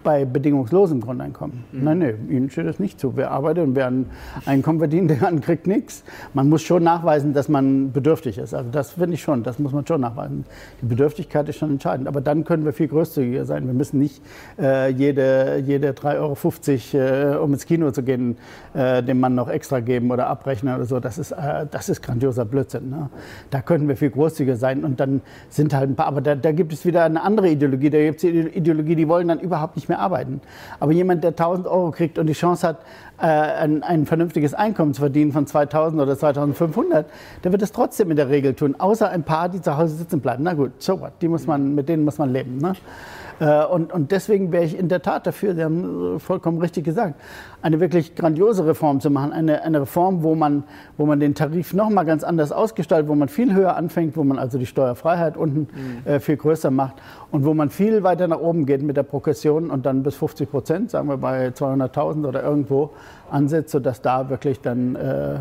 [0.03, 1.65] bei bedingungslosem Grundeinkommen.
[1.73, 1.85] Mhm.
[1.85, 3.17] Nein, nein, Ihnen steht das nicht zu.
[3.17, 4.07] Wer arbeitet und wer ein
[4.47, 6.05] Einkommen verdient, der kriegt nichts.
[6.35, 8.55] Man muss schon nachweisen, dass man bedürftig ist.
[8.55, 10.45] Also das finde ich schon, das muss man schon nachweisen.
[10.83, 12.09] Die Bedürftigkeit ist schon entscheidend.
[12.09, 13.67] Aber dann können wir viel großzügiger sein.
[13.67, 14.23] Wir müssen nicht
[14.59, 18.37] äh, jede, jede 3,50 Euro, äh, um ins Kino zu gehen,
[18.75, 21.01] äh, dem Mann noch extra geben oder abrechnen oder so.
[21.01, 22.91] Das ist äh, das ist grandioser Blödsinn.
[22.91, 23.11] Ne?
[23.51, 26.53] Da könnten wir viel großzügiger sein und dann sind halt ein paar, aber da, da
[26.53, 27.91] gibt es wieder eine andere Ideologie.
[27.91, 30.41] Da gibt es die Ideologie, die wollen dann überhaupt nicht mehr arbeiten.
[30.79, 32.79] Aber jemand, der 1000 Euro kriegt und die Chance hat,
[33.21, 37.07] äh, ein, ein, vernünftiges Einkommen zu verdienen von 2000 oder 2500,
[37.45, 40.21] der wird es trotzdem in der Regel tun, außer ein paar, die zu Hause sitzen
[40.21, 40.43] bleiben.
[40.43, 42.59] Na gut, so what, die muss man, mit denen muss man leben.
[42.59, 42.73] Ne?
[43.41, 47.15] Äh, und, und deswegen wäre ich in der Tat dafür, Sie haben vollkommen richtig gesagt,
[47.63, 49.33] eine wirklich grandiose Reform zu machen.
[49.33, 50.65] Eine, eine Reform, wo man,
[50.97, 54.25] wo man den Tarif noch mal ganz anders ausgestaltet, wo man viel höher anfängt, wo
[54.25, 56.11] man also die Steuerfreiheit unten mhm.
[56.11, 56.97] äh, viel größer macht
[57.31, 60.51] und wo man viel weiter nach oben geht mit der Progression und dann bis 50
[60.51, 62.91] Prozent, sagen wir bei 200.000 oder irgendwo
[63.31, 65.39] ansetzt, sodass da wirklich dann äh,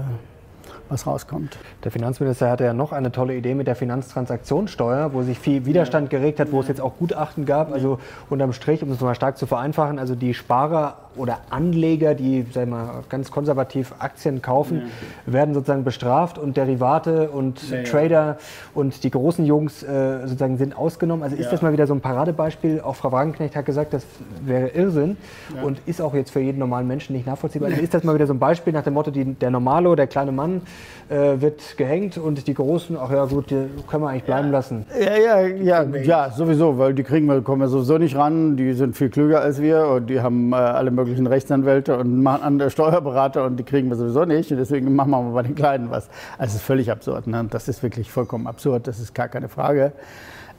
[0.90, 1.58] was rauskommt.
[1.84, 6.10] Der Finanzminister hatte ja noch eine tolle Idee mit der Finanztransaktionssteuer, wo sich viel Widerstand
[6.10, 7.72] geregt hat, wo es jetzt auch Gutachten gab.
[7.72, 12.46] Also unterm Strich, um es mal stark zu vereinfachen, also die Sparer oder Anleger, die
[12.52, 14.84] sagen wir, ganz konservativ Aktien kaufen,
[15.26, 15.34] ja.
[15.34, 18.38] werden sozusagen bestraft und Derivate und ja, Trader
[18.74, 21.24] und die großen Jungs äh, sozusagen sind ausgenommen.
[21.24, 22.82] Also ist das mal wieder so ein Paradebeispiel?
[22.82, 24.06] Auch Frau Wagenknecht hat gesagt, das
[24.42, 25.18] wäre Irrsinn
[25.64, 27.70] und ist auch jetzt für jeden normalen Menschen nicht nachvollziehbar.
[27.70, 30.08] Also ist das mal wieder so ein Beispiel nach dem Motto, die, der Normalo, der
[30.08, 30.62] kleine Mann,
[31.10, 34.86] äh, wird gehängt und die Großen, ach ja gut, die können wir eigentlich bleiben lassen.
[35.00, 38.74] Ja, ja, ja, ja, sowieso, weil die kriegen wir, kommen wir sowieso nicht ran, die
[38.74, 42.70] sind viel klüger als wir und die haben äh, alle möglichen Rechtsanwälte und machen andere
[42.70, 45.90] Steuerberater und die kriegen wir sowieso nicht und deswegen machen wir mal bei den Kleinen
[45.90, 46.10] was.
[46.38, 47.46] Also es ist völlig absurd, ne?
[47.50, 49.94] das ist wirklich vollkommen absurd, das ist gar keine Frage.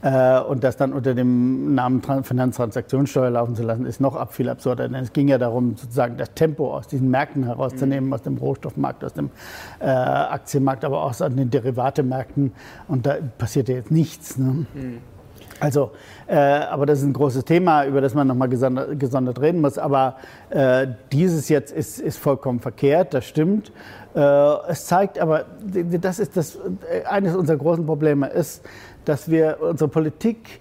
[0.03, 4.49] Äh, und das dann unter dem Namen Finanztransaktionssteuer laufen zu lassen, ist noch ab viel
[4.49, 4.89] absurder.
[4.89, 8.15] Denn es ging ja darum, sozusagen das Tempo aus diesen Märkten herauszunehmen, mhm.
[8.15, 9.31] aus dem Rohstoffmarkt, aus dem
[9.79, 12.53] äh, Aktienmarkt, aber auch aus den Derivatemärkten.
[12.89, 14.39] Und da passiert ja jetzt nichts.
[14.39, 14.67] Ne?
[14.73, 14.99] Mhm.
[15.61, 15.91] Also,
[16.27, 19.77] äh, aber das ist ein großes Thema, über das man nochmal gesondert, gesondert reden muss.
[19.77, 20.17] Aber
[20.49, 23.71] äh, dieses jetzt ist, ist vollkommen verkehrt, das stimmt.
[24.15, 24.21] Äh,
[24.69, 28.65] es zeigt aber, das ist das, äh, eines unserer großen Probleme ist,
[29.11, 30.61] dass wir unsere Politik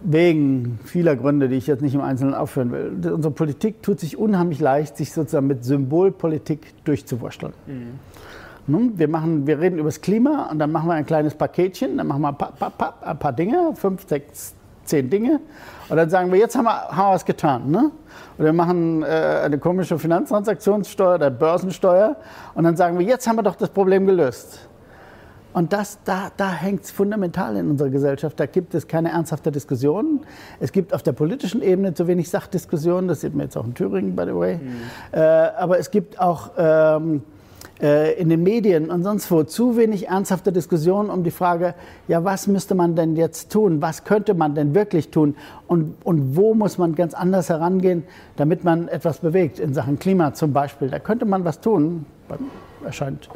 [0.00, 3.12] wegen vieler Gründe, die ich jetzt nicht im Einzelnen aufführen will.
[3.12, 7.52] Unsere Politik tut sich unheimlich leicht, sich sozusagen mit Symbolpolitik durchzuwurschteln.
[7.66, 8.92] Mhm.
[8.96, 12.06] Wir, machen, wir reden über das Klima und dann machen wir ein kleines Paketchen, dann
[12.06, 14.54] machen wir ein paar, paar, ein paar Dinge, fünf, sechs,
[14.84, 15.40] zehn Dinge.
[15.88, 17.70] Und dann sagen wir, jetzt haben wir, haben wir was getan.
[17.72, 17.90] Ne?
[18.36, 22.14] Und wir machen äh, eine komische Finanztransaktionssteuer oder Börsensteuer.
[22.54, 24.67] Und dann sagen wir, jetzt haben wir doch das Problem gelöst.
[25.58, 28.38] Und das, da, da hängt es fundamental in unserer Gesellschaft.
[28.38, 30.20] Da gibt es keine ernsthafte Diskussion.
[30.60, 33.08] Es gibt auf der politischen Ebene zu wenig Sachdiskussionen.
[33.08, 34.58] Das sieht man jetzt auch in Thüringen, by the way.
[34.58, 34.70] Mhm.
[35.10, 37.22] Äh, aber es gibt auch ähm,
[37.82, 41.74] äh, in den Medien und sonst wo zu wenig ernsthafte Diskussionen um die Frage,
[42.06, 43.82] ja, was müsste man denn jetzt tun?
[43.82, 45.34] Was könnte man denn wirklich tun?
[45.66, 48.04] Und, und wo muss man ganz anders herangehen,
[48.36, 50.88] damit man etwas bewegt in Sachen Klima zum Beispiel?
[50.88, 52.06] Da könnte man was tun.
[52.84, 53.28] Erscheint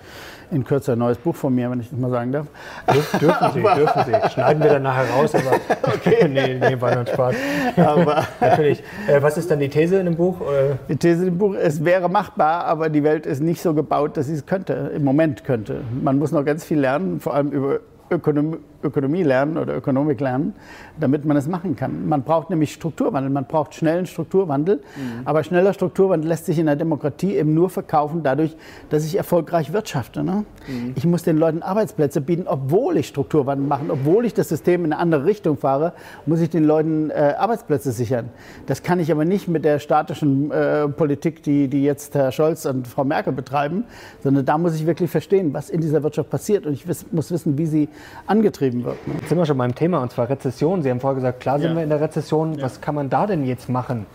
[0.52, 2.46] in Kürze ein neues Buch von mir, wenn ich das mal sagen darf.
[2.92, 4.30] Dürf, dürfen Sie, dürfen Sie.
[4.30, 5.56] Schneiden wir dann nachher raus, aber
[5.94, 6.28] okay.
[6.28, 7.34] nee, nee, war nur Spaß.
[7.76, 8.82] Aber Natürlich.
[9.06, 10.40] Äh, was ist dann die These in dem Buch?
[10.88, 14.26] Die These im Buch, es wäre machbar, aber die Welt ist nicht so gebaut, dass
[14.26, 15.80] sie es könnte, im Moment könnte.
[16.02, 17.80] Man muss noch ganz viel lernen, vor allem über
[18.10, 20.54] Ökonomie, Ökonomie lernen oder Ökonomik lernen,
[20.98, 22.08] damit man es machen kann.
[22.08, 25.22] Man braucht nämlich Strukturwandel, man braucht schnellen Strukturwandel, mhm.
[25.24, 28.56] aber schneller Strukturwandel lässt sich in der Demokratie eben nur verkaufen dadurch,
[28.90, 30.22] dass ich erfolgreich wirtschafte.
[30.22, 30.44] Ne?
[30.66, 30.92] Mhm.
[30.94, 34.92] Ich muss den Leuten Arbeitsplätze bieten, obwohl ich Strukturwandel mache, obwohl ich das System in
[34.92, 35.92] eine andere Richtung fahre,
[36.26, 38.30] muss ich den Leuten äh, Arbeitsplätze sichern.
[38.66, 42.66] Das kann ich aber nicht mit der statischen äh, Politik, die, die jetzt Herr Scholz
[42.66, 43.84] und Frau Merkel betreiben,
[44.22, 47.58] sondern da muss ich wirklich verstehen, was in dieser Wirtschaft passiert und ich muss wissen,
[47.58, 47.88] wie sie
[48.26, 49.06] angetrieben wird.
[49.06, 49.14] Ne?
[49.18, 50.82] Jetzt sind wir schon beim Thema, und zwar Rezession.
[50.82, 51.76] Sie haben vorher gesagt, klar sind ja.
[51.76, 52.54] wir in der Rezession.
[52.54, 52.64] Ja.
[52.64, 54.06] Was kann man da denn jetzt machen?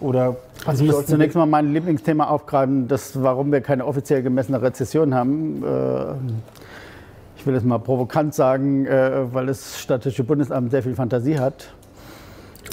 [0.00, 4.62] Oder also ich muss zunächst mal mein Lieblingsthema aufgreifen, das, warum wir keine offiziell gemessene
[4.62, 5.62] Rezession haben.
[5.64, 6.12] Äh,
[7.36, 11.72] ich will es mal provokant sagen, äh, weil das Statistische Bundesamt sehr viel Fantasie hat.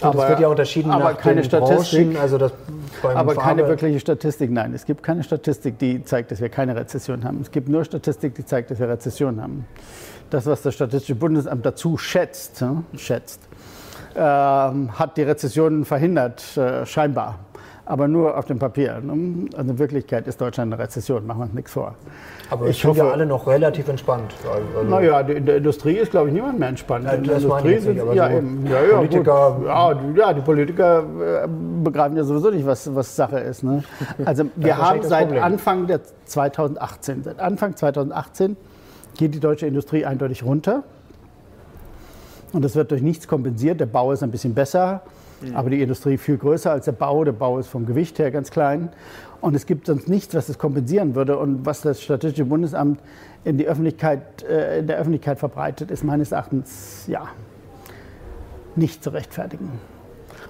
[0.02, 2.52] Aber es wird ja unterschieden aber nach keine Statistik, Branchen, also das
[3.02, 4.52] aber keine wirkliche Statistik.
[4.52, 7.40] Nein, es gibt keine Statistik, die zeigt, dass wir keine Rezession haben.
[7.42, 9.66] Es gibt nur Statistik, die zeigt, dass wir Rezession haben
[10.30, 12.64] das, was das Statistische Bundesamt dazu schätzt,
[12.96, 13.42] schätzt
[14.16, 17.40] äh, hat die Rezession verhindert, äh, scheinbar.
[17.88, 19.00] Aber nur auf dem Papier.
[19.00, 19.48] Ne?
[19.56, 21.94] Also in Wirklichkeit ist Deutschland eine Rezession, machen wir uns nichts vor.
[22.50, 24.34] Aber ich hoffe, ja alle noch relativ entspannt.
[24.44, 27.06] Also naja, in der Industrie ist, glaube ich, niemand mehr entspannt.
[27.06, 29.62] Ja, in der Industrie sind ja, so eben, ja, ja, Politiker.
[29.68, 31.04] Ja, ja, die Politiker
[31.44, 31.48] äh,
[31.84, 33.64] begreifen ja sowieso nicht, was, was Sache ist.
[33.64, 33.84] Ne?
[34.26, 38.58] Also wir haben seit Anfang der 2018, seit Anfang 2018
[39.18, 40.84] geht die deutsche Industrie eindeutig runter.
[42.54, 43.80] Und das wird durch nichts kompensiert.
[43.80, 45.02] Der Bau ist ein bisschen besser,
[45.42, 45.56] mhm.
[45.56, 47.24] aber die Industrie viel größer als der Bau.
[47.24, 48.90] Der Bau ist vom Gewicht her ganz klein.
[49.42, 51.38] Und es gibt sonst nichts, was das kompensieren würde.
[51.38, 53.00] Und was das Statistische Bundesamt
[53.44, 57.28] in, die Öffentlichkeit, äh, in der Öffentlichkeit verbreitet, ist meines Erachtens ja,
[58.76, 59.70] nicht zu rechtfertigen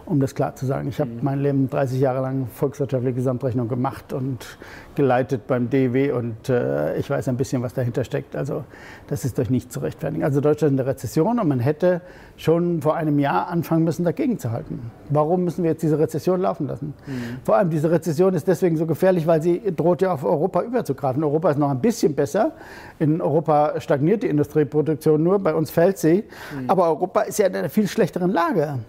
[0.06, 0.88] um das klar zu sagen.
[0.88, 1.20] Ich habe mhm.
[1.22, 4.58] mein Leben 30 Jahre lang volkswirtschaftliche Gesamtrechnung gemacht und
[4.96, 8.36] geleitet beim DW und äh, ich weiß ein bisschen, was dahinter steckt.
[8.36, 8.64] Also
[9.08, 10.24] das ist durch nichts zu rechtfertigen.
[10.24, 12.02] Also Deutschland in der Rezession und man hätte
[12.38, 14.92] schon vor einem Jahr anfangen müssen, dagegen zu halten.
[15.10, 16.94] Warum müssen wir jetzt diese Rezession laufen lassen?
[17.08, 17.40] Mhm.
[17.44, 21.24] Vor allem diese Rezession ist deswegen so gefährlich, weil sie droht ja auf Europa überzugreifen.
[21.24, 22.54] Europa ist noch ein bisschen besser.
[23.00, 26.24] In Europa stagniert die Industrieproduktion nur, bei uns fällt sie.
[26.54, 26.70] Mhm.
[26.70, 28.80] Aber Europa ist ja in einer viel schlechteren Lage.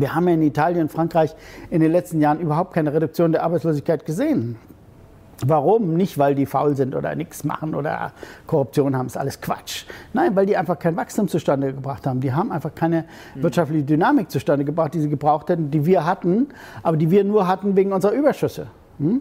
[0.00, 1.34] Wir haben ja in Italien und Frankreich
[1.70, 4.56] in den letzten Jahren überhaupt keine Reduktion der Arbeitslosigkeit gesehen.
[5.44, 5.94] Warum?
[5.94, 8.12] Nicht, weil die faul sind oder nichts machen oder
[8.46, 9.84] Korruption haben, ist alles Quatsch.
[10.14, 12.20] Nein, weil die einfach kein Wachstum zustande gebracht haben.
[12.20, 13.42] Die haben einfach keine hm.
[13.42, 16.48] wirtschaftliche Dynamik zustande gebracht, die sie gebraucht hätten, die wir hatten,
[16.82, 18.68] aber die wir nur hatten wegen unserer Überschüsse.
[18.98, 19.20] Hm?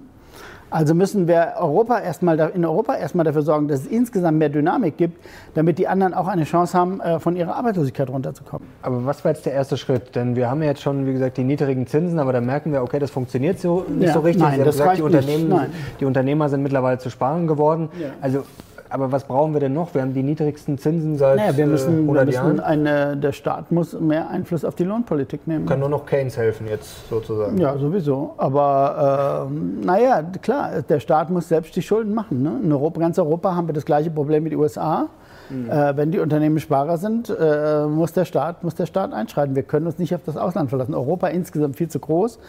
[0.75, 4.97] Also müssen wir Europa erstmal, in Europa erstmal dafür sorgen, dass es insgesamt mehr Dynamik
[4.97, 8.67] gibt, damit die anderen auch eine Chance haben, äh, von ihrer Arbeitslosigkeit runterzukommen.
[8.81, 10.17] Aber was war jetzt der erste Schritt?
[10.17, 12.83] Denn wir haben ja jetzt schon, wie gesagt, die niedrigen Zinsen, aber da merken wir,
[12.83, 14.43] okay, das funktioniert so nicht ja, so richtig.
[14.43, 15.67] Nein, das gesagt, die, Unternehmen,
[16.01, 17.87] die Unternehmer sind mittlerweile zu sparen geworden.
[17.97, 18.09] Ja.
[18.19, 18.43] Also
[18.89, 19.93] aber was brauchen wir denn noch?
[19.93, 22.59] Wir haben die niedrigsten Zinsen seit naja, wir müssen, 100 wir müssen.
[22.59, 25.65] Eine, der Staat muss mehr Einfluss auf die Lohnpolitik nehmen.
[25.65, 27.57] Kann nur noch Keynes helfen jetzt sozusagen.
[27.57, 28.33] Ja, sowieso.
[28.37, 32.41] Aber äh, naja, klar, der Staat muss selbst die Schulden machen.
[32.41, 32.59] Ne?
[32.63, 35.07] In Europa, ganz Europa haben wir das gleiche Problem wie die USA.
[35.49, 35.69] Mhm.
[35.69, 39.55] Äh, wenn die Unternehmen Sparer sind, äh, muss, der Staat, muss der Staat einschreiten.
[39.55, 40.93] Wir können uns nicht auf das Ausland verlassen.
[40.93, 42.39] Europa insgesamt viel zu groß,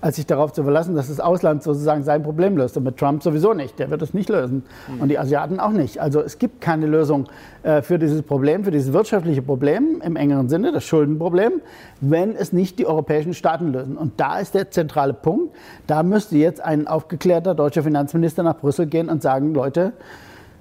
[0.00, 2.76] als sich darauf zu verlassen, dass das Ausland sozusagen sein Problem löst.
[2.76, 3.78] Und mit Trump sowieso nicht.
[3.78, 4.64] Der wird es nicht lösen.
[4.88, 5.00] Mhm.
[5.00, 6.00] Und die Asiaten auch nicht.
[6.00, 7.26] Also es gibt keine Lösung
[7.62, 11.60] äh, für dieses Problem, für dieses wirtschaftliche Problem im engeren Sinne, das Schuldenproblem,
[12.00, 13.96] wenn es nicht die europäischen Staaten lösen.
[13.96, 15.54] Und da ist der zentrale Punkt.
[15.86, 19.92] Da müsste jetzt ein aufgeklärter deutscher Finanzminister nach Brüssel gehen und sagen, Leute,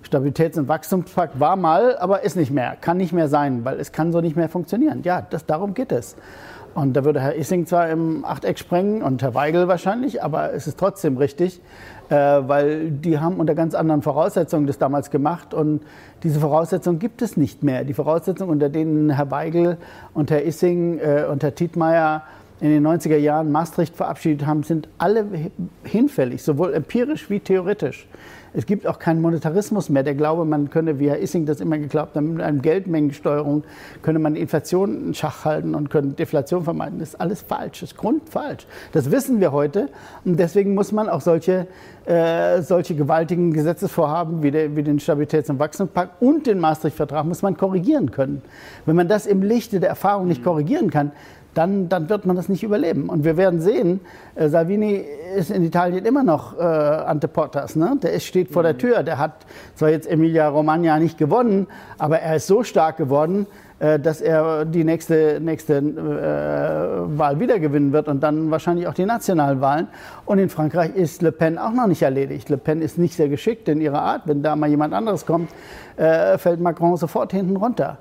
[0.06, 3.92] Stabilitäts- und Wachstumspakt war mal, aber ist nicht mehr, kann nicht mehr sein, weil es
[3.92, 5.02] kann so nicht mehr funktionieren.
[5.04, 6.16] Ja, das, darum geht es.
[6.76, 10.68] Und da würde Herr Issing zwar im Achteck sprengen und Herr Weigel wahrscheinlich, aber es
[10.68, 11.62] ist trotzdem richtig,
[12.10, 15.82] äh, weil die haben unter ganz anderen Voraussetzungen das damals gemacht und
[16.24, 17.86] diese Voraussetzungen gibt es nicht mehr.
[17.86, 19.78] Die Voraussetzungen, unter denen Herr Weigel
[20.14, 22.24] und Herr Issing äh, und Herr Tietmeyer
[22.60, 25.26] in den 90er Jahren Maastricht verabschiedet haben, sind alle
[25.84, 28.06] hinfällig, sowohl empirisch wie theoretisch.
[28.58, 30.04] Es gibt auch keinen Monetarismus mehr.
[30.04, 33.66] Der Glaube, man könne, wie Herr Issing das immer geglaubt hat, mit einer Geldmengensteuerung
[34.02, 37.00] könne man Inflation in Schach halten und können Deflation vermeiden.
[37.00, 38.66] Das ist alles falsch, das ist grundfalsch.
[38.94, 39.90] Das wissen wir heute
[40.24, 41.68] und deswegen muss man auch solche,
[42.06, 47.42] äh, solche gewaltigen Gesetzesvorhaben wie, der, wie den Stabilitäts- und Wachstumspakt und den Maastricht-Vertrag muss
[47.42, 48.42] man korrigieren können.
[48.86, 51.12] Wenn man das im Lichte der Erfahrung nicht korrigieren kann,
[51.56, 53.10] dann, dann wird man das nicht überleben.
[53.10, 54.02] Und wir werden sehen,
[54.36, 55.04] äh, Salvini
[55.36, 57.76] ist in Italien immer noch äh, ante portas.
[57.76, 57.98] Ne?
[58.04, 58.80] Der ist, steht vor der mhm.
[58.80, 59.04] Tür.
[59.04, 59.46] Der hat
[59.76, 63.48] zwar jetzt Emilia Romagna nicht gewonnen, aber er ist so stark geworden,
[63.80, 68.94] äh, dass er die nächste, nächste äh, Wahl wieder gewinnen wird und dann wahrscheinlich auch
[68.94, 69.88] die Nationalwahlen.
[70.26, 72.50] Und in Frankreich ist Le Pen auch noch nicht erledigt.
[72.50, 74.24] Le Pen ist nicht sehr geschickt in ihrer Art.
[74.26, 75.50] Wenn da mal jemand anderes kommt,
[75.98, 77.98] äh, fällt Macron sofort hinten runter.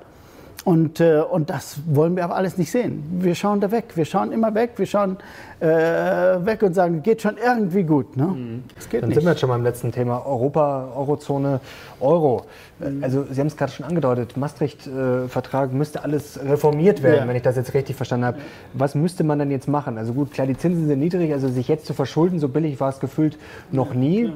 [0.65, 3.03] Und, äh, und das wollen wir aber alles nicht sehen.
[3.19, 3.91] Wir schauen da weg.
[3.93, 4.71] Wir schauen immer weg.
[4.77, 5.17] Wir schauen
[5.59, 8.17] äh, weg und sagen, geht schon irgendwie gut.
[8.17, 8.25] Ne?
[8.25, 8.63] Mhm.
[8.73, 9.17] Das geht Dann nicht.
[9.17, 10.25] sind wir jetzt schon beim letzten Thema.
[10.25, 11.59] Europa, Eurozone,
[11.99, 12.47] Euro.
[12.79, 13.03] Mhm.
[13.03, 17.27] Also Sie haben es gerade schon angedeutet, Maastricht-Vertrag müsste alles reformiert werden, ja.
[17.27, 18.39] wenn ich das jetzt richtig verstanden habe.
[18.73, 19.99] Was müsste man dann jetzt machen?
[19.99, 22.89] Also gut, klar, die Zinsen sind niedrig, also sich jetzt zu verschulden, so billig war
[22.89, 23.37] es gefühlt
[23.71, 24.23] noch nie.
[24.23, 24.33] Ja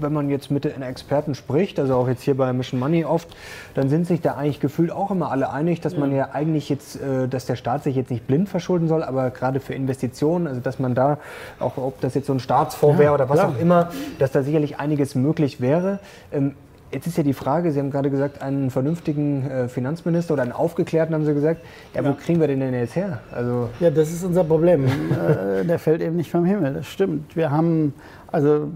[0.00, 3.28] wenn man jetzt mit den Experten spricht, also auch jetzt hier bei Mission Money oft,
[3.74, 7.00] dann sind sich da eigentlich gefühlt auch immer alle einig, dass man ja eigentlich jetzt,
[7.00, 10.60] äh, dass der Staat sich jetzt nicht blind verschulden soll, aber gerade für Investitionen, also
[10.60, 11.18] dass man da,
[11.60, 13.50] auch ob das jetzt so ein Staatsfonds ja, wäre oder was klar.
[13.50, 16.00] auch immer, dass da sicherlich einiges möglich wäre.
[16.32, 16.54] Ähm,
[16.90, 20.52] Jetzt ist ja die Frage, Sie haben gerade gesagt, einen vernünftigen äh, Finanzminister oder einen
[20.52, 21.60] aufgeklärten, haben Sie gesagt.
[21.94, 23.20] Ja, wo kriegen wir den denn jetzt her?
[23.30, 24.86] Also ja, das ist unser Problem.
[24.86, 27.36] äh, der fällt eben nicht vom Himmel, das stimmt.
[27.36, 27.92] Wir haben,
[28.32, 28.68] also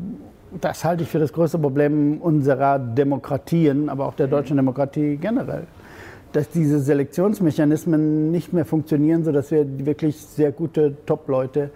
[0.60, 5.64] das halte ich für das größte Problem unserer Demokratien, aber auch der deutschen Demokratie generell.
[6.32, 11.70] Dass diese Selektionsmechanismen nicht mehr funktionieren, sodass wir wirklich sehr gute Top-Leute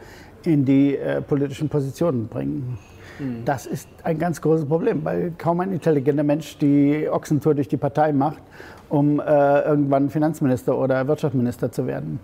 [0.45, 2.79] in die äh, politischen Positionen bringen.
[3.18, 3.45] Mhm.
[3.45, 7.77] Das ist ein ganz großes Problem, weil kaum ein intelligenter Mensch die Ochsentour durch die
[7.77, 8.43] Partei macht,
[8.89, 12.20] um äh, irgendwann Finanzminister oder Wirtschaftsminister zu werden.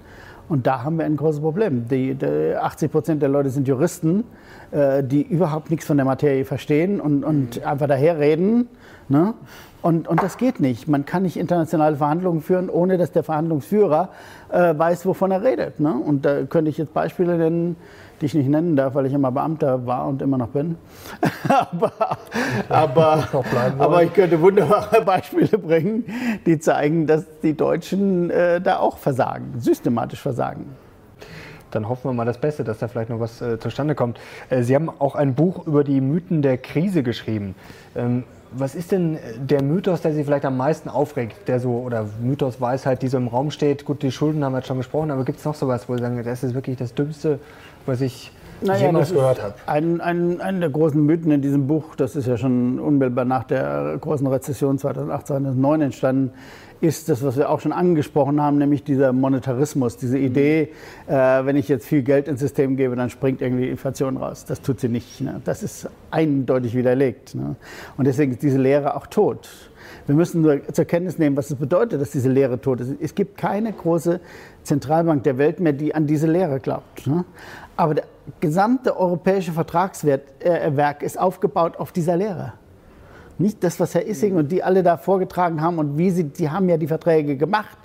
[0.48, 1.88] Und da haben wir ein großes Problem.
[1.88, 4.24] Die, die 80 Prozent der Leute sind Juristen,
[4.70, 7.66] äh, die überhaupt nichts von der Materie verstehen und, und mhm.
[7.66, 8.68] einfach daherreden.
[9.08, 9.34] Ne?
[9.82, 10.88] Und, und das geht nicht.
[10.88, 14.10] Man kann nicht internationale Verhandlungen führen, ohne dass der Verhandlungsführer
[14.50, 15.80] äh, weiß, wovon er redet.
[15.80, 15.92] Ne?
[15.92, 17.76] Und da könnte ich jetzt Beispiele nennen,
[18.22, 20.76] die ich nicht nennen darf, weil ich immer Beamter war und immer noch bin.
[21.48, 21.92] aber,
[22.68, 23.28] aber,
[23.78, 26.04] aber ich könnte wunderbare Beispiele bringen,
[26.46, 30.66] die zeigen, dass die Deutschen äh, da auch versagen, systematisch versagen
[31.74, 34.20] dann hoffen wir mal das Beste, dass da vielleicht noch was äh, zustande kommt.
[34.50, 37.54] Äh, Sie haben auch ein Buch über die Mythen der Krise geschrieben.
[37.96, 42.06] Ähm, was ist denn der Mythos, der Sie vielleicht am meisten aufregt, der so, oder
[42.20, 43.86] Mythos Weisheit, die so im Raum steht?
[43.86, 46.02] Gut, die Schulden haben wir jetzt schon gesprochen, aber gibt es noch sowas, wo Sie
[46.02, 47.38] sagen, das ist wirklich das Dümmste,
[47.86, 49.54] was ich naja, jemals gehört habe?
[49.66, 53.44] Ein, ein, ein der großen Mythen in diesem Buch, das ist ja schon unmittelbar nach
[53.44, 56.32] der großen Rezession 2008, 2009 entstanden,
[56.80, 60.72] ist das, was wir auch schon angesprochen haben, nämlich dieser Monetarismus, diese Idee,
[61.06, 64.44] äh, wenn ich jetzt viel Geld ins System gebe, dann springt irgendwie Inflation raus.
[64.44, 65.20] Das tut sie nicht.
[65.20, 65.40] Ne?
[65.44, 67.36] Das ist eindeutig widerlegt.
[67.36, 67.54] Ne?
[67.96, 69.48] Und deswegen ist diese Lehre auch tot.
[70.06, 72.94] Wir müssen nur zur Kenntnis nehmen, was es bedeutet, dass diese Lehre tot ist.
[73.00, 74.20] Es gibt keine große
[74.64, 77.06] Zentralbank der Welt mehr, die an diese Lehre glaubt.
[77.06, 77.24] Ne?
[77.82, 78.04] Aber der
[78.38, 82.52] gesamte europäische Vertragswerk äh, ist aufgebaut auf dieser Lehre.
[83.38, 86.48] Nicht das, was Herr Issing und die alle da vorgetragen haben und wie sie, die
[86.48, 87.76] haben ja die Verträge gemacht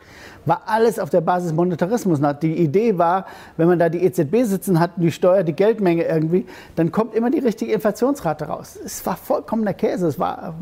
[0.47, 2.19] war alles auf der Basis Monetarismus.
[2.41, 3.25] Die Idee war,
[3.57, 6.45] wenn man da die EZB sitzen hat, die steuert die Geldmenge irgendwie,
[6.75, 8.79] dann kommt immer die richtige Inflationsrate raus.
[8.83, 10.07] Es war vollkommener Käse.
[10.07, 10.55] Es war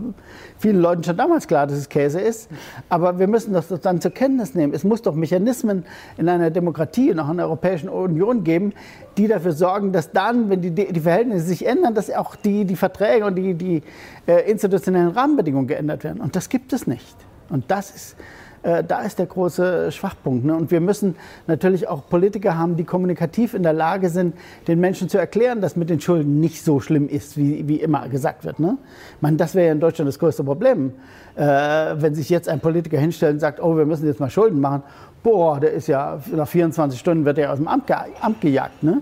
[0.57, 2.49] vielen Leuten schon damals klar, dass es Käse ist.
[2.89, 4.73] Aber wir müssen das dann zur Kenntnis nehmen.
[4.73, 5.85] Es muss doch Mechanismen
[6.17, 8.73] in einer Demokratie und auch in der Europäischen Union geben,
[9.17, 12.75] die dafür sorgen, dass dann, wenn die, die Verhältnisse sich ändern, dass auch die, die
[12.75, 13.83] Verträge und die, die
[14.27, 16.21] äh, institutionellen Rahmenbedingungen geändert werden.
[16.21, 17.15] Und das gibt es nicht.
[17.49, 18.44] Und das ist äh,
[18.87, 20.45] da ist der große Schwachpunkt.
[20.45, 20.55] Ne?
[20.55, 24.35] Und wir müssen natürlich auch Politiker haben, die kommunikativ in der Lage sind,
[24.67, 28.09] den Menschen zu erklären, dass mit den Schulden nicht so schlimm ist, wie, wie immer
[28.09, 28.59] gesagt wird.
[28.59, 28.77] Ne?
[29.15, 30.93] Ich meine, das wäre ja in Deutschland das größte Problem.
[31.35, 34.61] Äh, wenn sich jetzt ein Politiker hinstellt und sagt, oh, wir müssen jetzt mal Schulden
[34.61, 34.83] machen,
[35.21, 38.83] boah, der ist ja nach 24 Stunden wird er aus dem Amt, ge Amt gejagt.
[38.83, 39.01] Ne?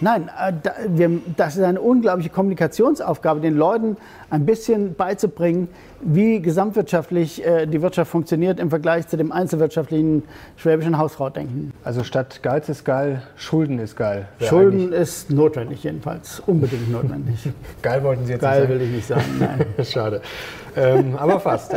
[0.00, 3.96] Nein, äh, das ist eine unglaubliche Kommunikationsaufgabe, den Leuten
[4.30, 5.68] ein bisschen beizubringen,
[6.02, 10.24] wie gesamtwirtschaftlich äh, die Wirtschaft funktioniert im Vergleich zu dem einzelwirtschaftlichen
[10.56, 11.72] schwäbischen Hausfrau-Denken.
[11.84, 14.28] Also statt Geiz ist geil, Schulden ist geil.
[14.40, 17.48] Schulden ist notwendig jedenfalls, unbedingt notwendig.
[17.82, 18.78] geil wollten Sie jetzt geil nicht sagen?
[18.78, 19.84] Geil will ich nicht sagen, nein.
[19.84, 20.22] Schade.
[20.76, 21.76] Ähm, aber fast.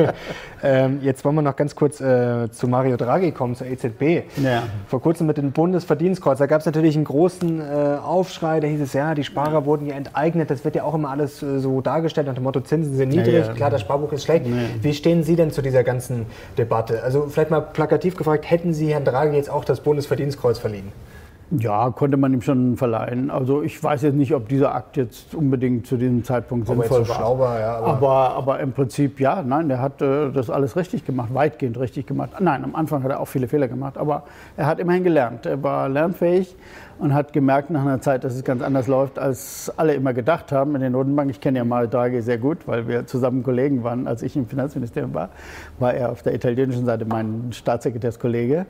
[0.62, 4.24] ähm, jetzt wollen wir noch ganz kurz äh, zu Mario Draghi kommen, zur EZB.
[4.42, 4.64] Ja.
[4.88, 7.64] Vor kurzem mit dem Bundesverdienstkreuz, da gab es natürlich einen großen äh,
[8.02, 11.10] Aufschrei, da hieß es, ja, die Sparer wurden ja enteignet, das wird ja auch immer
[11.10, 13.53] alles äh, so dargestellt nach dem Motto, Zinsen sind niedrig, ja, ja.
[13.54, 14.46] Klar, das Sparbuch ist schlecht.
[14.82, 16.26] Wie stehen Sie denn zu dieser ganzen
[16.58, 17.02] Debatte?
[17.02, 20.92] Also vielleicht mal plakativ gefragt, hätten Sie Herrn Draghi jetzt auch das Bundesverdienstkreuz verliehen?
[21.50, 23.30] Ja, konnte man ihm schon verleihen.
[23.30, 27.08] Also ich weiß jetzt nicht, ob dieser Akt jetzt unbedingt zu diesem Zeitpunkt aber sinnvoll
[27.08, 31.04] war ja, aber, aber, aber, im Prinzip ja, nein, der hat äh, das alles richtig
[31.04, 32.30] gemacht, weitgehend richtig gemacht.
[32.40, 34.24] Nein, am Anfang hat er auch viele Fehler gemacht, aber
[34.56, 35.46] er hat immerhin gelernt.
[35.46, 36.56] Er war lernfähig
[36.98, 40.52] und hat gemerkt nach einer Zeit, dass es ganz anders läuft, als alle immer gedacht
[40.52, 41.30] haben in der Notenbank.
[41.30, 44.06] Ich kenne ja Mario Draghi sehr gut, weil wir zusammen Kollegen waren.
[44.06, 45.30] Als ich im Finanzministerium war,
[45.78, 48.66] war er auf der italienischen Seite mein Staatssekretärskollege.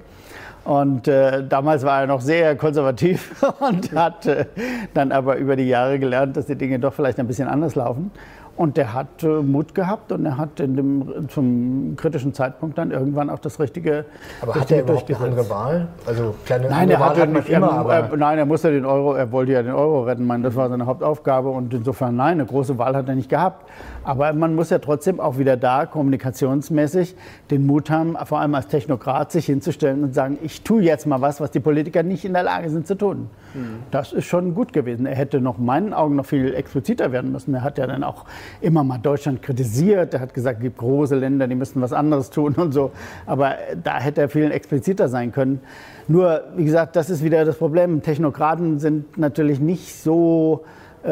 [0.64, 4.46] Und äh, damals war er noch sehr konservativ und hat äh,
[4.94, 8.10] dann aber über die Jahre gelernt, dass die Dinge doch vielleicht ein bisschen anders laufen.
[8.56, 12.92] Und der hat äh, Mut gehabt und er hat in dem, zum kritischen Zeitpunkt dann
[12.92, 14.04] irgendwann auch das Richtige
[14.40, 15.88] Aber hat er überhaupt eine andere Wahl?
[16.06, 19.14] Also kleine nein, er Wahl hat man immer, aber er, Nein, er musste den Euro,
[19.14, 22.46] er wollte ja den Euro retten, man, das war seine Hauptaufgabe und insofern nein, eine
[22.46, 23.68] große Wahl hat er nicht gehabt.
[24.04, 27.16] Aber man muss ja trotzdem auch wieder da kommunikationsmäßig
[27.50, 31.20] den Mut haben, vor allem als Technokrat sich hinzustellen und sagen, ich tue jetzt mal
[31.20, 33.28] was, was die Politiker nicht in der Lage sind zu tun.
[33.54, 33.78] Mhm.
[33.90, 35.06] Das ist schon gut gewesen.
[35.06, 37.54] Er hätte noch meinen Augen noch viel expliziter werden müssen.
[37.54, 38.26] Er hat ja dann auch
[38.60, 40.14] immer mal Deutschland kritisiert.
[40.14, 42.92] Er hat gesagt, es gibt große Länder, die müssten was anderes tun und so.
[43.26, 45.60] Aber da hätte er viel expliziter sein können.
[46.06, 48.02] Nur, wie gesagt, das ist wieder das Problem.
[48.02, 50.64] Technokraten sind natürlich nicht so
[51.04, 51.06] äh,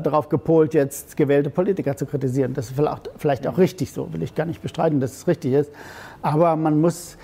[0.00, 2.54] darauf gepolt, jetzt gewählte Politiker zu kritisieren.
[2.54, 5.52] Das ist vielleicht, vielleicht auch richtig so, will ich gar nicht bestreiten, dass es richtig
[5.52, 5.72] ist.
[6.22, 7.18] Aber man muss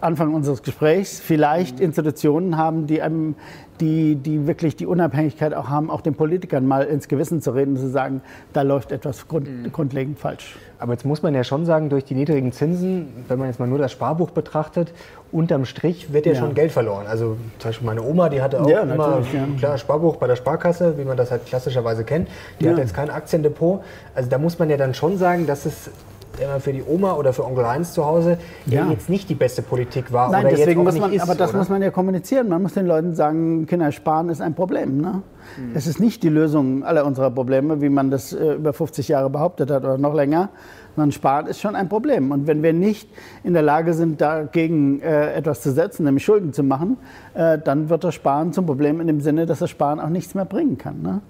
[0.00, 3.36] Anfang unseres Gesprächs vielleicht Institutionen haben, die einem
[3.80, 7.72] die, die wirklich die Unabhängigkeit auch haben, auch den Politikern mal ins Gewissen zu reden
[7.72, 9.70] und zu sagen, da läuft etwas grund, mhm.
[9.70, 10.56] grundlegend falsch.
[10.78, 13.66] Aber jetzt muss man ja schon sagen, durch die niedrigen Zinsen, wenn man jetzt mal
[13.66, 14.92] nur das Sparbuch betrachtet,
[15.32, 16.38] unterm Strich wird ja, ja.
[16.38, 17.06] schon Geld verloren.
[17.06, 19.46] Also zum Beispiel meine Oma, die hatte auch ja, immer ja.
[19.58, 22.28] klar Sparbuch bei der Sparkasse, wie man das halt klassischerweise kennt.
[22.60, 23.82] Die hat jetzt kein Aktiendepot.
[24.14, 25.90] Also da muss man ja dann schon sagen, dass es
[26.40, 28.90] immer für die Oma oder für Onkel Heinz zu Hause, der ja.
[28.90, 30.30] jetzt nicht die beste Politik war.
[30.30, 31.58] Nein, deswegen muss man, ist, aber das oder?
[31.58, 32.48] muss man ja kommunizieren.
[32.48, 35.00] Man muss den Leuten sagen, Kinder sparen ist ein Problem.
[35.00, 35.22] Ne?
[35.56, 35.72] Mhm.
[35.74, 39.30] Es ist nicht die Lösung aller unserer Probleme, wie man das äh, über 50 Jahre
[39.30, 40.50] behauptet hat oder noch länger.
[40.94, 42.30] Sondern sparen ist schon ein Problem.
[42.30, 43.10] Und wenn wir nicht
[43.44, 46.96] in der Lage sind, dagegen äh, etwas zu setzen, nämlich Schulden zu machen,
[47.34, 50.34] äh, dann wird das Sparen zum Problem in dem Sinne, dass das Sparen auch nichts
[50.34, 51.02] mehr bringen kann.
[51.02, 51.20] Ne?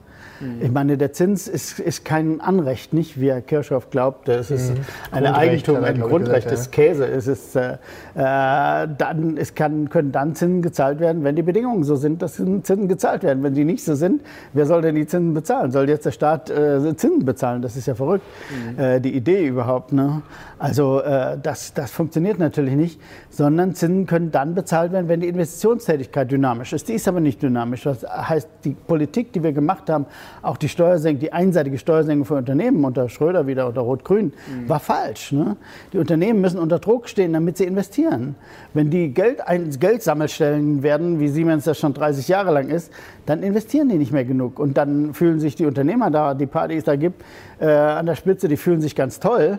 [0.40, 0.62] Mhm.
[0.62, 4.28] Ich meine, der Zins ist, ist kein Anrecht, nicht wie Herr Kirchhoff glaubt.
[4.28, 4.80] Es ist mhm.
[5.10, 7.06] ein Eigentum, ein Grundrecht des Käse.
[7.06, 7.76] Es ist, äh, äh,
[8.14, 12.88] dann, es kann, können dann Zinsen gezahlt werden, wenn die Bedingungen so sind, dass Zinsen
[12.88, 13.42] gezahlt werden.
[13.42, 14.22] Wenn die nicht so sind,
[14.52, 15.70] wer soll denn die Zinsen bezahlen?
[15.70, 17.62] Soll jetzt der Staat äh, Zinsen bezahlen?
[17.62, 18.78] Das ist ja verrückt, mhm.
[18.78, 19.92] Äh, die Idee überhaupt.
[19.92, 20.22] Ne?
[20.58, 25.28] Also äh, das, das funktioniert natürlich nicht, sondern Zinsen können dann bezahlt werden, wenn die
[25.28, 26.88] Investitionstätigkeit dynamisch ist.
[26.88, 27.82] Die ist aber nicht dynamisch.
[27.82, 30.06] Das heißt, die Politik, die wir gemacht haben,
[30.42, 34.68] auch die Steuersenkung, die einseitige Geldsenkung für Unternehmen unter Schröder wieder, unter Rot-Grün, mhm.
[34.68, 35.32] war falsch.
[35.32, 35.56] Ne?
[35.92, 38.34] Die Unternehmen müssen unter Druck stehen, damit sie investieren.
[38.74, 39.40] Wenn die Geld,
[39.80, 42.92] Geldsammelstellen werden, wie Siemens das schon 30 Jahre lang ist,
[43.26, 44.58] dann investieren die nicht mehr genug.
[44.58, 47.22] Und dann fühlen sich die Unternehmer da, die Partys da gibt,
[47.58, 49.58] äh, an der Spitze, die fühlen sich ganz toll.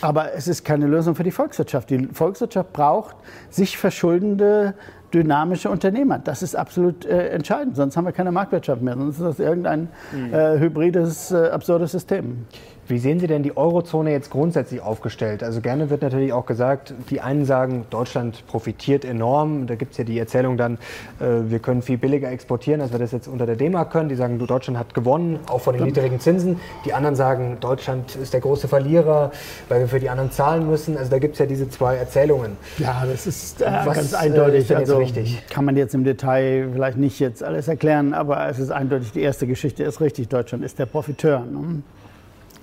[0.00, 1.90] Aber es ist keine Lösung für die Volkswirtschaft.
[1.90, 3.16] Die Volkswirtschaft braucht
[3.50, 4.74] sich verschuldende
[5.12, 6.18] dynamische Unternehmer.
[6.18, 7.76] Das ist absolut äh, entscheidend.
[7.76, 8.94] Sonst haben wir keine Marktwirtschaft mehr.
[8.94, 10.32] Sonst ist das irgendein mhm.
[10.32, 12.46] äh, hybrides, äh, absurdes System.
[12.88, 15.42] Wie sehen Sie denn die Eurozone jetzt grundsätzlich aufgestellt?
[15.42, 19.66] Also gerne wird natürlich auch gesagt, die einen sagen, Deutschland profitiert enorm.
[19.66, 20.78] Da gibt es ja die Erzählung dann,
[21.20, 24.08] äh, wir können viel billiger exportieren, als wir das jetzt unter der D-Mark können.
[24.08, 26.60] Die sagen, Deutschland hat gewonnen, auch von den niedrigen Zinsen.
[26.86, 29.32] Die anderen sagen, Deutschland ist der große Verlierer,
[29.68, 30.96] weil wir für die anderen zahlen müssen.
[30.96, 32.56] Also da gibt es ja diese zwei Erzählungen.
[32.78, 34.70] Ja, das ist äh, ganz eindeutig.
[34.70, 35.42] Äh, also, richtig?
[35.50, 39.20] Kann man jetzt im Detail vielleicht nicht jetzt alles erklären, aber es ist eindeutig, die
[39.20, 40.28] erste Geschichte ist richtig.
[40.28, 41.40] Deutschland ist der Profiteur.
[41.40, 41.82] Ne?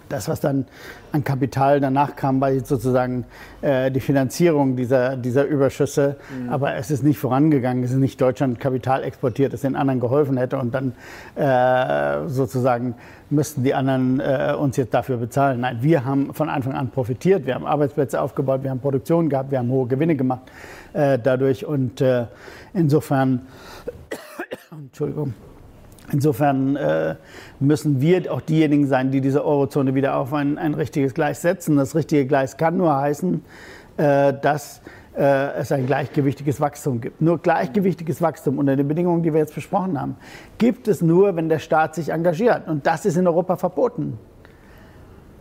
[0.10, 0.66] Das, was dann
[1.12, 3.26] an Kapital danach kam, war sozusagen
[3.62, 6.18] äh, die Finanzierung dieser, dieser Überschüsse.
[6.38, 6.50] Mhm.
[6.50, 7.84] Aber es ist nicht vorangegangen.
[7.84, 10.58] Es ist nicht Deutschland Kapital exportiert, das den anderen geholfen hätte.
[10.58, 10.94] Und dann
[11.36, 12.96] äh, sozusagen
[13.30, 15.62] müssten die anderen äh, uns jetzt dafür bezahlen.
[15.62, 17.46] Nein, wir haben von Anfang an profitiert.
[17.46, 20.44] Wir haben Arbeitsplätze aufgebaut, wir haben Produktion gehabt, wir haben hohe Gewinne gemacht
[20.94, 21.66] äh, dadurch.
[21.66, 22.26] Und äh,
[22.74, 23.42] insofern
[24.72, 25.34] Entschuldigung.
[26.12, 27.16] Insofern äh,
[27.60, 31.78] müssen wir auch diejenigen sein, die diese Eurozone wieder auf ein, ein richtiges Gleis setzen.
[31.78, 33.44] Das richtige Gleis kann nur heißen,
[33.98, 34.82] äh, dass
[35.16, 37.22] äh, es ein gleichgewichtiges Wachstum gibt.
[37.22, 40.16] Nur gleichgewichtiges Wachstum unter den Bedingungen, die wir jetzt besprochen haben,
[40.58, 42.68] gibt es nur, wenn der Staat sich engagiert.
[42.68, 44.18] Und das ist in Europa verboten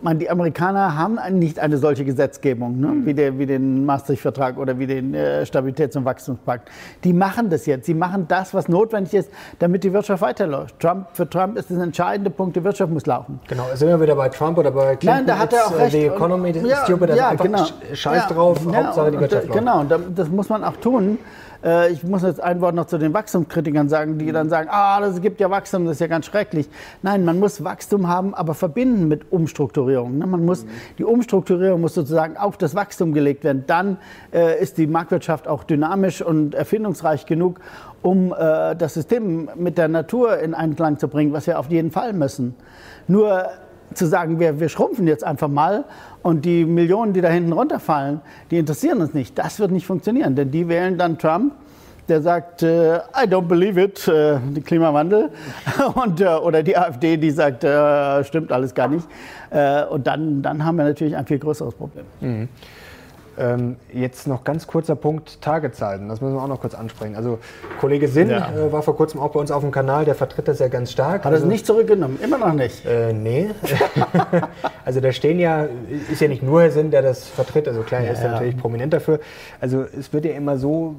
[0.02, 2.92] man, die Amerikaner haben nicht eine solche Gesetzgebung, ne?
[3.04, 6.70] wie, der, wie, den Maastricht-Vertrag oder wie den äh, Stabilitäts- und Wachstumspakt.
[7.04, 7.86] Die machen das jetzt.
[7.86, 10.78] Sie machen das, was notwendig ist, damit die Wirtschaft weiterläuft.
[10.78, 13.40] Trump, für Trump ist das ein entscheidender Punkt, die Wirtschaft muss laufen.
[13.48, 15.06] Genau, sind wir wieder bei Trump oder bei Clinton?
[15.06, 15.94] Nein, da hat er auch recht.
[15.94, 17.64] Die Economy ist ja, stupid, ja, einfach genau.
[17.92, 19.58] scheiß ja, drauf, ja, Hauptsache die Wirtschaft läuft.
[19.58, 19.84] Genau,
[20.14, 21.18] das muss man auch tun.
[21.64, 25.00] Äh, ich muss jetzt ein Wort noch zu den Wachstumskritikern sagen, die dann sagen, ah,
[25.00, 26.68] das gibt ja Wachstum, das ist ja ganz schrecklich.
[27.02, 30.18] Nein, man muss Wachstum haben, aber verbinden mit Umstrukturierung.
[30.18, 30.26] Ne?
[30.26, 30.66] Man muss,
[30.98, 33.64] die Umstrukturierung muss sozusagen auf das Wachstum gelegt werden.
[33.66, 33.96] Dann
[34.32, 37.60] äh, ist die Marktwirtschaft auch dynamisch und erfindungsreich genug,
[38.02, 41.90] um äh, das System mit der Natur in Einklang zu bringen, was wir auf jeden
[41.90, 42.54] Fall müssen.
[43.06, 43.44] Nur
[43.94, 45.84] zu sagen, wir, wir schrumpfen jetzt einfach mal
[46.22, 48.20] und die Millionen, die da hinten runterfallen,
[48.50, 49.38] die interessieren uns nicht.
[49.38, 51.52] Das wird nicht funktionieren, denn die wählen dann Trump,
[52.08, 55.30] der sagt, äh, I don't believe it, äh, Klimawandel,
[55.94, 59.06] und, äh, oder die AfD, die sagt, äh, stimmt alles gar nicht.
[59.50, 62.04] Äh, und dann, dann haben wir natürlich ein viel größeres Problem.
[62.20, 62.48] Mhm.
[63.36, 66.08] Ähm, jetzt noch ganz kurzer Punkt Tagezeiten.
[66.08, 67.16] Das müssen wir auch noch kurz ansprechen.
[67.16, 67.38] Also
[67.80, 68.52] Kollege Sinn ja.
[68.52, 70.92] äh, war vor kurzem auch bei uns auf dem Kanal, der vertritt das ja ganz
[70.92, 71.24] stark.
[71.24, 72.18] Hat also, es nicht zurückgenommen?
[72.22, 72.84] Immer noch nicht?
[72.86, 73.50] Äh, nee.
[74.84, 75.66] also da stehen ja,
[76.10, 78.32] ist ja nicht nur Herr Sinn, der das vertritt, also klar, er ja, ist ja.
[78.32, 79.18] natürlich prominent dafür.
[79.60, 80.94] Also es wird ja immer so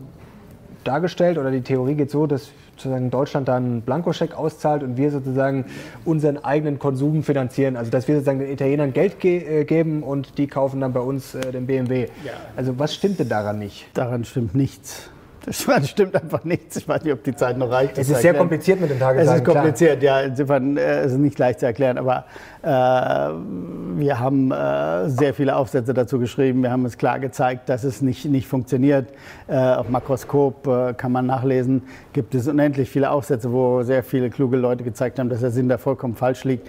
[0.83, 5.11] dargestellt oder die Theorie geht so, dass sozusagen Deutschland dann einen Blankoscheck auszahlt und wir
[5.11, 5.65] sozusagen
[6.03, 7.77] unseren eigenen Konsum finanzieren.
[7.77, 10.99] Also dass wir sozusagen den Italienern Geld ge äh, geben und die kaufen dann bei
[10.99, 12.07] uns äh, den BMW.
[12.23, 12.33] Ja.
[12.55, 13.87] Also was stimmt denn daran nicht?
[13.93, 15.09] Daran stimmt nichts.
[15.45, 16.75] Das stimmt einfach nichts.
[16.77, 17.97] Ich weiß nicht, ob die Zeit noch reicht.
[17.97, 19.33] Es ist sehr kompliziert mit den Tageszeiten.
[19.33, 20.21] Es ist kompliziert, klar.
[20.21, 20.27] ja.
[20.27, 21.97] Insofern äh, ist es nicht leicht zu erklären.
[21.97, 22.25] Aber
[22.63, 26.63] äh, wir haben äh, sehr viele Aufsätze dazu geschrieben.
[26.63, 29.09] Wir haben es klar gezeigt, dass es nicht, nicht funktioniert.
[29.47, 31.83] Äh, auf Makroskop äh, kann man nachlesen.
[32.13, 35.69] Gibt es unendlich viele Aufsätze, wo sehr viele kluge Leute gezeigt haben, dass der Sinn
[35.69, 36.67] da vollkommen falsch liegt.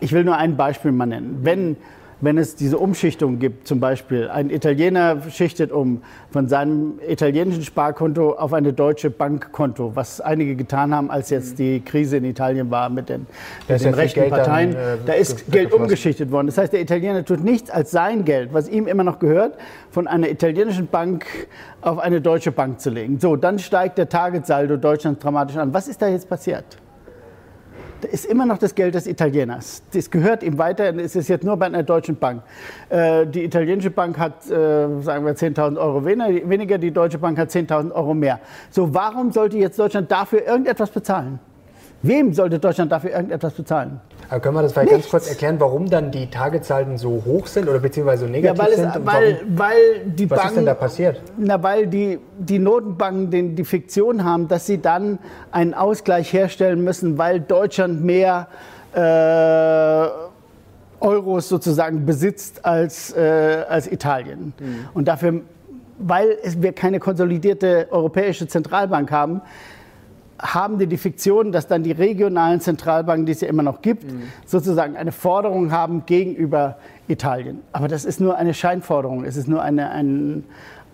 [0.00, 1.38] Ich will nur ein Beispiel mal nennen.
[1.42, 1.76] Wenn
[2.24, 8.32] wenn es diese Umschichtung gibt, zum Beispiel ein Italiener schichtet um von seinem italienischen Sparkonto
[8.32, 12.88] auf eine deutsche Bankkonto, was einige getan haben, als jetzt die Krise in Italien war
[12.88, 13.26] mit den,
[13.68, 14.72] mit den rechten Parteien.
[14.72, 16.46] Dann, äh, da ist Geld umgeschichtet worden.
[16.46, 19.56] Das heißt, der Italiener tut nichts als sein Geld, was ihm immer noch gehört,
[19.90, 21.26] von einer italienischen Bank
[21.80, 23.18] auf eine deutsche Bank zu legen.
[23.20, 25.74] So, dann steigt der Tagessaldo Deutschlands dramatisch an.
[25.74, 26.64] Was ist da jetzt passiert?
[28.02, 29.82] Ist immer noch das Geld des Italieners.
[29.92, 30.94] Das gehört ihm weiter.
[30.96, 32.42] Es ist jetzt nur bei einer deutschen Bank.
[32.88, 37.50] Äh, die italienische Bank hat, äh, sagen wir, 10.000 Euro weniger, die deutsche Bank hat
[37.50, 38.40] 10.000 Euro mehr.
[38.70, 41.38] So, warum sollte jetzt Deutschland dafür irgendetwas bezahlen?
[42.04, 43.98] Wem sollte Deutschland dafür irgendetwas bezahlen?
[44.28, 45.04] Aber können wir das vielleicht Nichts.
[45.04, 48.64] ganz kurz erklären, warum dann die Tagezahlen so hoch sind oder beziehungsweise so negativ ja,
[48.64, 49.06] weil es, sind?
[49.06, 51.22] Weil, weil die was Banken, ist denn da passiert?
[51.38, 55.18] Na, weil die, die Notenbanken den, die Fiktion haben, dass sie dann
[55.50, 58.48] einen Ausgleich herstellen müssen, weil Deutschland mehr
[58.92, 60.08] äh,
[61.00, 64.52] Euros sozusagen besitzt als, äh, als Italien.
[64.58, 64.88] Mhm.
[64.92, 65.40] Und dafür,
[65.98, 69.40] weil wir keine konsolidierte europäische Zentralbank haben,
[70.38, 74.04] haben die die Fiktion, dass dann die regionalen Zentralbanken, die es ja immer noch gibt,
[74.04, 74.24] mhm.
[74.46, 76.76] sozusagen eine Forderung haben gegenüber
[77.08, 77.62] Italien.
[77.72, 79.24] Aber das ist nur eine Scheinforderung.
[79.24, 80.44] Es ist nur eine, ein,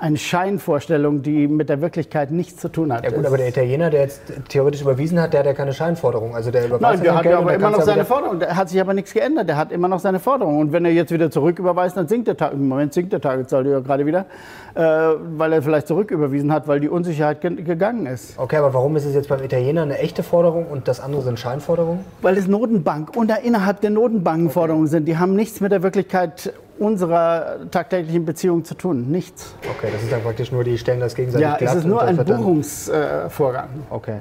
[0.01, 3.05] eine Scheinvorstellung, die mit der Wirklichkeit nichts zu tun hat.
[3.05, 6.35] Ja gut, aber der Italiener, der jetzt theoretisch überwiesen hat, der hat ja keine Scheinforderung.
[6.35, 8.41] Also der überweist Nein, der hat ja aber immer noch seine Forderung.
[8.41, 9.49] Der hat sich aber nichts geändert.
[9.49, 10.59] Der hat immer noch seine Forderung.
[10.59, 12.53] Und wenn er jetzt wieder zurücküberweist, dann sinkt der Tag.
[12.55, 14.27] Im Moment sinkt der Tageszahl ja gerade wieder,
[14.75, 18.39] äh, weil er vielleicht zurücküberwiesen hat, weil die Unsicherheit ge gegangen ist.
[18.39, 21.39] Okay, aber warum ist es jetzt beim Italiener eine echte Forderung und das andere sind
[21.39, 22.05] Scheinforderungen?
[22.23, 24.55] Weil es Notenbank und innerhalb der Notenbanken okay.
[24.55, 25.07] Forderungen sind.
[25.07, 29.11] Die haben nichts mit der Wirklichkeit unserer tagtäglichen Beziehung zu tun.
[29.11, 29.55] Nichts.
[29.77, 31.47] Okay, das ist dann praktisch nur, die stellen das gegenseitig.
[31.47, 33.69] Ja, es ist nur ein Buchungsvorgang.
[33.91, 34.17] Äh, okay.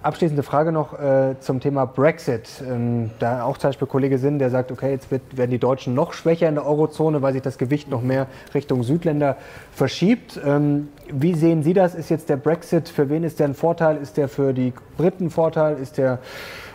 [0.00, 2.48] Abschließende Frage noch äh, zum Thema Brexit.
[2.64, 5.94] Ähm, da auch zum Beispiel Kollege Sinn, der sagt, okay, jetzt wird, werden die Deutschen
[5.94, 9.36] noch schwächer in der Eurozone, weil sich das Gewicht noch mehr Richtung Südländer
[9.72, 10.40] verschiebt.
[10.44, 11.96] Ähm, wie sehen Sie das?
[11.96, 13.96] Ist jetzt der Brexit, für wen ist der ein Vorteil?
[13.96, 15.76] Ist der für die Briten Vorteil?
[15.78, 16.20] Ist der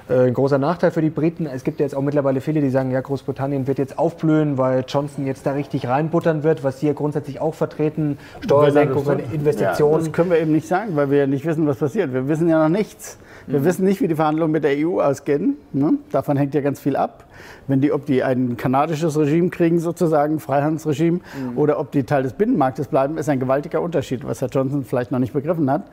[0.10, 1.46] ein großer Nachteil für die Briten.
[1.46, 5.26] Es gibt jetzt auch mittlerweile viele, die sagen, ja, Großbritannien wird jetzt aufblühen, weil Johnson
[5.26, 8.18] jetzt da richtig reinbuttern wird, was Sie ja grundsätzlich auch vertreten.
[8.42, 9.94] Steuersenkungen, Investitionen.
[9.94, 12.14] Ja, das können wir eben nicht sagen, weil wir ja nicht wissen, was passiert.
[12.14, 13.18] Wir wissen ja noch nichts.
[13.48, 13.66] Wir mhm.
[13.66, 15.58] wissen nicht, wie die Verhandlungen mit der EU ausgehen.
[15.72, 15.94] Ne?
[16.12, 17.26] Davon hängt ja ganz viel ab.
[17.68, 21.58] Wenn die, ob die ein kanadisches Regime kriegen, sozusagen, Freihandelsregime, mhm.
[21.58, 25.12] oder ob die Teil des Binnenmarktes bleiben, ist ein gewaltiger Unterschied, was Herr Johnson vielleicht
[25.12, 25.84] noch nicht begriffen hat.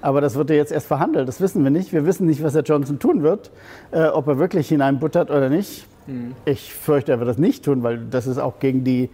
[0.00, 1.28] Aber das wird ja jetzt erst verhandelt.
[1.28, 1.92] Das wissen wir nicht.
[1.92, 3.50] Wir wissen nicht, was Herr Johnson tun wird,
[3.92, 5.86] äh, ob er wirklich hineinbuttert oder nicht.
[6.06, 6.34] Mhm.
[6.44, 9.10] Ich fürchte, er wird das nicht tun, weil das ist auch gegen die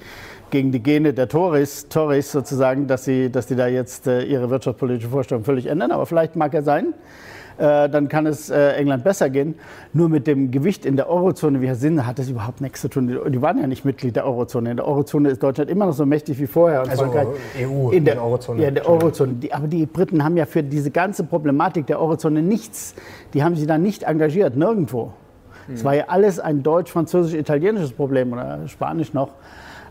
[0.50, 4.48] gegen die Gene der Tories, Tories sozusagen, dass sie, dass die da jetzt äh, ihre
[4.48, 5.90] wirtschaftspolitische Vorstellung völlig ändern.
[5.90, 6.94] Aber vielleicht mag er sein.
[7.58, 9.54] Äh, dann kann es äh, England besser gehen.
[9.94, 12.88] Nur mit dem Gewicht in der Eurozone, wie Herr Sinn, hat das überhaupt nichts zu
[12.88, 13.08] tun.
[13.08, 14.70] Die, die waren ja nicht Mitglied der Eurozone.
[14.70, 16.80] In der Eurozone ist Deutschland immer noch so mächtig wie vorher.
[16.80, 17.28] Also Frankreich
[17.62, 18.62] EU in der, Eurozone.
[18.62, 19.34] Ja, in der Eurozone.
[19.34, 22.94] Die, aber die Briten haben ja für diese ganze Problematik der Eurozone nichts.
[23.32, 25.12] Die haben sich da nicht engagiert, nirgendwo.
[25.72, 25.84] Es hm.
[25.84, 29.30] war ja alles ein deutsch-französisch-italienisches Problem oder Spanisch noch.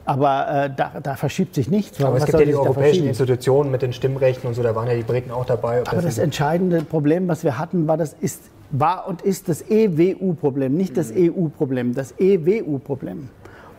[0.06, 2.04] Aber äh, da, da, verschiebt sich nichts.
[2.04, 4.94] Aber es gibt ja die europäischen Institutionen mit den Stimmrechten und so, da waren ja
[4.94, 5.82] die Briten auch dabei.
[5.82, 9.68] Aber das, das entscheidende Problem, was wir hatten, war, das ist, war und ist das
[9.68, 11.34] EWU-Problem, nicht das mhm.
[11.36, 13.30] EU-Problem, das EWU-Problem.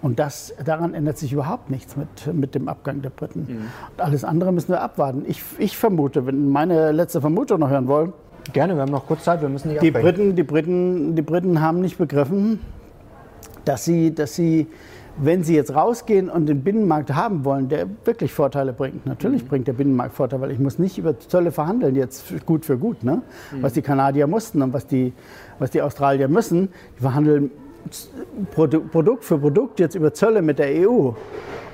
[0.02, 3.40] Und das, daran ändert sich überhaupt nichts mit, mit dem Abgang der Briten.
[3.40, 3.56] Mhm.
[3.96, 5.24] Und alles andere müssen wir abwarten.
[5.26, 8.12] Ich, ich vermute, wenn meine letzte Vermutung noch hören wollen.
[8.52, 11.60] Gerne, wir haben noch kurz Zeit, wir müssen nicht die Briten, die Briten, die Briten
[11.60, 12.60] haben nicht begriffen,
[13.64, 14.68] dass sie, dass sie
[15.18, 19.48] wenn Sie jetzt rausgehen und den Binnenmarkt haben wollen, der wirklich Vorteile bringt, natürlich mhm.
[19.48, 23.02] bringt der Binnenmarkt Vorteile, weil ich muss nicht über Zölle verhandeln, jetzt gut für gut,
[23.02, 23.22] ne?
[23.52, 23.62] Mhm.
[23.62, 25.12] was die Kanadier mussten und was die,
[25.58, 26.68] was die Australier müssen.
[26.98, 27.50] Die verhandeln
[28.52, 31.12] Produkt für Produkt jetzt über Zölle mit der EU.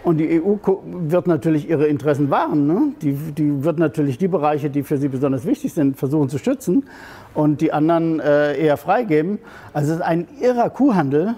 [0.05, 2.67] Und die EU wird natürlich ihre Interessen wahren.
[2.67, 2.93] Ne?
[3.03, 6.85] Die, die, wird natürlich die Bereiche, die für sie besonders wichtig sind, versuchen zu schützen
[7.35, 9.39] und die anderen äh, eher freigeben.
[9.73, 11.37] Also es ist ein irrer Kuhhandel.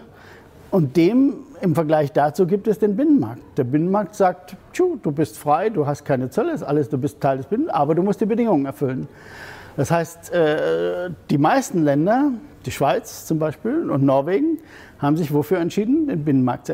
[0.75, 3.41] Und dem im Vergleich dazu gibt es den Binnenmarkt.
[3.57, 7.37] Der Binnenmarkt sagt, du bist frei, du hast keine Zölle, ist alles, du bist Teil
[7.37, 9.07] des Binnenmarkts, aber du musst die Bedingungen erfüllen.
[9.77, 12.33] Das heißt, äh, die meisten Länder,
[12.67, 14.59] die Schweiz zum Beispiel und Norwegen,
[14.99, 16.73] haben sich wofür entschieden, den Binnenmarkt zu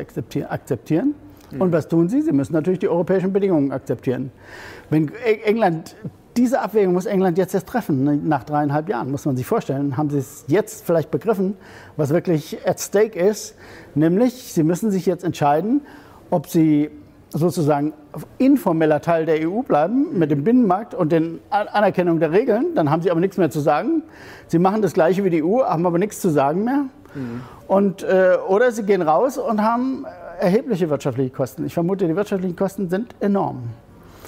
[0.49, 1.13] akzeptieren.
[1.59, 2.23] Und was tun sie?
[2.23, 4.31] Sie müssen natürlich die europäischen Bedingungen akzeptieren.
[4.89, 5.11] Wenn
[5.43, 5.95] England
[6.37, 9.97] diese Abwägung muss England jetzt erst treffen, ne, nach dreieinhalb Jahren, muss man sich vorstellen.
[9.97, 11.57] Haben sie es jetzt vielleicht begriffen,
[11.97, 13.55] was wirklich at stake ist?
[13.95, 15.81] Nämlich, sie müssen sich jetzt entscheiden,
[16.29, 16.89] ob sie
[17.29, 17.93] sozusagen
[18.37, 22.75] informeller Teil der EU bleiben mit dem Binnenmarkt und der Anerkennung der Regeln.
[22.75, 24.03] Dann haben sie aber nichts mehr zu sagen.
[24.47, 26.85] Sie machen das Gleiche wie die EU, haben aber nichts zu sagen mehr.
[27.15, 27.41] Mhm.
[27.67, 30.05] Und, äh, oder sie gehen raus und haben
[30.39, 31.65] erhebliche wirtschaftliche Kosten.
[31.65, 33.63] Ich vermute, die wirtschaftlichen Kosten sind enorm.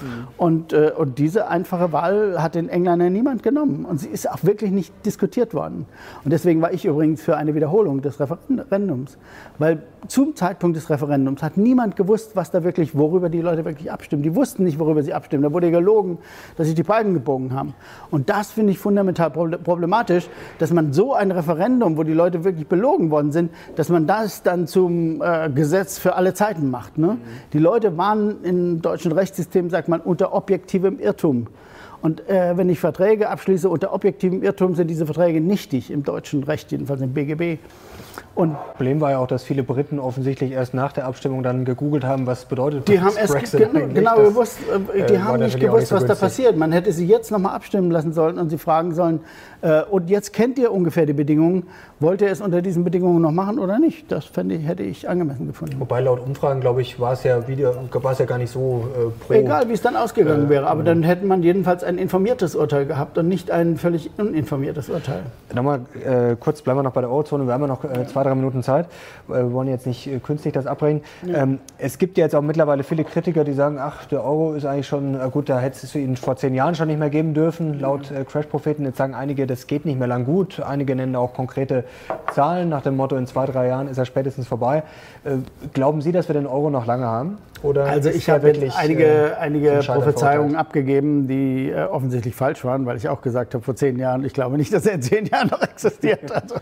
[0.02, 0.28] Mhm.
[0.38, 3.86] Und, äh, und diese einfache Wahl hat den Engländern niemand genommen.
[3.86, 5.86] Und sie ist auch wirklich nicht diskutiert worden.
[6.24, 9.18] Und deswegen war ich übrigens für eine Wiederholung des Referendums.
[9.58, 13.91] Weil zum Zeitpunkt des Referendums hat niemand gewusst, was da wirklich, worüber die Leute wirklich
[13.91, 14.24] abstimmen.
[14.24, 15.43] Die wussten nicht, worüber sie abstimmen.
[15.43, 16.18] Da wurde gelogen,
[16.58, 17.74] dass sich die Balken gebogen haben.
[18.12, 20.28] Und das finde ich fundamental problematisch,
[20.60, 24.43] dass man so ein Referendum, wo die Leute wirklich belogen worden sind, dass man das
[24.43, 26.97] dann zum äh, Gesetz für alle Zeiten macht.
[26.97, 27.08] Ne?
[27.08, 27.20] Mhm.
[27.54, 31.47] Die Leute waren im deutschen Rechtssystem, sagt man, unter objektivem Irrtum.
[32.01, 36.43] Und äh, wenn ich Verträge abschließe unter objektivem Irrtum, sind diese Verträge nichtig im deutschen
[36.43, 37.60] Recht, jedenfalls im BGB.
[38.36, 42.03] Und Problem war ja auch, dass viele Briten offensichtlich erst nach der Abstimmung dann gegoogelt
[42.03, 44.59] haben, was bedeutet die haben erst Brexit gen genau das, gewusst,
[44.93, 46.57] äh, die äh, haben nicht gewusst, nicht so was da passiert.
[46.57, 49.22] Man hätte sie jetzt nochmal abstimmen lassen sollen und sie fragen sollen,
[49.61, 51.68] äh, und jetzt kennt ihr ungefähr die Bedingungen,
[51.99, 54.11] wollt ihr es unter diesen Bedingungen noch machen oder nicht?
[54.11, 55.80] Das ich, hätte ich angemessen gefunden.
[55.80, 58.89] Wobei laut Umfragen, glaube ich, war es ja, wieder, war es ja gar nicht so
[58.93, 59.34] äh, pro.
[59.34, 62.86] Egal, wie es dann ausgegangen äh, wäre, aber dann hätte man jedenfalls ein informiertes Urteil
[62.86, 65.24] gehabt und nicht ein völlig uninformiertes Urteil.
[65.53, 68.36] Nochmal äh, kurz, bleiben wir noch bei der Eurozone, wir haben ja noch zwei, drei
[68.36, 68.88] Minuten Zeit.
[69.30, 71.01] Äh, wir wollen jetzt nicht äh, künstlich das abbrechen.
[71.26, 71.43] Ja.
[71.43, 74.66] Ähm, es gibt ja jetzt auch mittlerweile viele Kritiker, die sagen, ach, der Euro ist
[74.66, 77.34] eigentlich schon, äh, gut, da hätte es ihn vor zehn Jahren schon nicht mehr geben
[77.34, 78.86] dürfen, laut äh, Crash-Propheten.
[78.86, 80.60] Jetzt sagen einige, das geht nicht mehr lang gut.
[80.62, 81.84] Einige nennen auch konkrete
[82.34, 84.84] Zahlen nach dem Motto, in zwei, drei Jahren ist er spätestens vorbei.
[85.24, 85.38] Äh,
[85.74, 87.38] glauben Sie, dass wir den Euro noch lange haben?
[87.64, 92.86] Oder also ich habe wirklich, einige, äh, einige Prophezeiungen abgegeben, die äh, offensichtlich falsch waren,
[92.86, 95.26] weil ich auch gesagt habe vor zehn Jahren, ich glaube nicht, dass er in zehn
[95.26, 96.30] Jahren noch existiert.
[96.30, 96.56] Also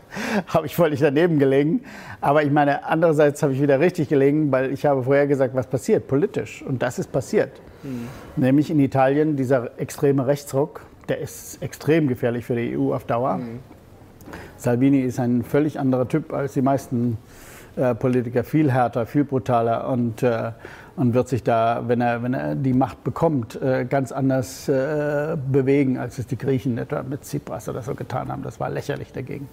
[0.45, 1.81] habe ich völlig daneben gelegen.
[2.19, 5.67] Aber ich meine, andererseits habe ich wieder richtig gelegen, weil ich habe vorher gesagt, was
[5.67, 6.61] passiert politisch.
[6.61, 7.61] Und das ist passiert.
[7.83, 8.07] Mhm.
[8.35, 13.37] Nämlich in Italien dieser extreme Rechtsruck, der ist extrem gefährlich für die EU auf Dauer.
[13.37, 13.59] Mhm.
[14.57, 17.17] Salvini ist ein völlig anderer Typ als die meisten
[17.75, 20.51] äh, Politiker, viel härter, viel brutaler und, äh,
[20.95, 25.37] und wird sich da, wenn er, wenn er die Macht bekommt, äh, ganz anders äh,
[25.51, 28.43] bewegen, als es die Griechen etwa mit Tsipras oder so getan haben.
[28.43, 29.47] Das war lächerlich dagegen.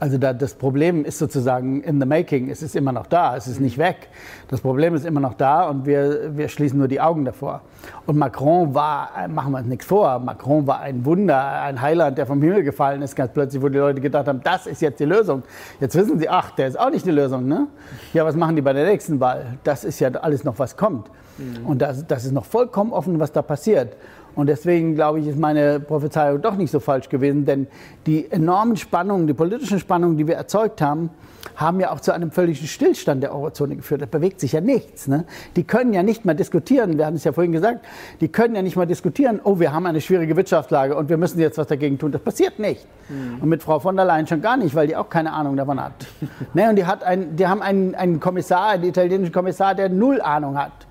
[0.00, 2.50] Also da, das Problem ist sozusagen in the making.
[2.50, 4.08] Es ist immer noch da, es ist nicht weg.
[4.48, 7.62] Das Problem ist immer noch da und wir, wir schließen nur die Augen davor.
[8.06, 12.26] Und Macron war, machen wir uns nichts vor, Macron war ein Wunder, ein Heiland, der
[12.26, 15.04] vom Himmel gefallen ist, ganz plötzlich, wo die Leute gedacht haben, das ist jetzt die
[15.04, 15.42] Lösung.
[15.80, 17.46] Jetzt wissen sie, ach, der ist auch nicht die Lösung.
[17.46, 17.66] Ne?
[18.12, 19.58] Ja, was machen die bei der nächsten Wahl?
[19.64, 21.10] Das ist ja alles noch, was kommt.
[21.38, 21.66] Mhm.
[21.66, 23.96] Und das, das ist noch vollkommen offen, was da passiert.
[24.38, 27.66] Und deswegen glaube ich, ist meine Prophezeiung doch nicht so falsch gewesen, denn
[28.06, 31.10] die enormen Spannungen, die politischen Spannungen, die wir erzeugt haben,
[31.56, 34.00] haben ja auch zu einem völligen Stillstand der Eurozone geführt.
[34.00, 35.08] Da bewegt sich ja nichts.
[35.08, 35.24] Ne?
[35.56, 37.84] Die können ja nicht mal diskutieren, wir hatten es ja vorhin gesagt,
[38.20, 41.40] die können ja nicht mal diskutieren, oh, wir haben eine schwierige Wirtschaftslage und wir müssen
[41.40, 42.12] jetzt was dagegen tun.
[42.12, 42.86] Das passiert nicht.
[43.08, 43.42] Mhm.
[43.42, 45.82] Und mit Frau von der Leyen schon gar nicht, weil die auch keine Ahnung davon
[45.82, 46.06] hat.
[46.54, 46.70] ne?
[46.70, 50.56] Und die, hat ein, die haben einen, einen Kommissar, einen italienischen Kommissar, der null Ahnung
[50.56, 50.86] hat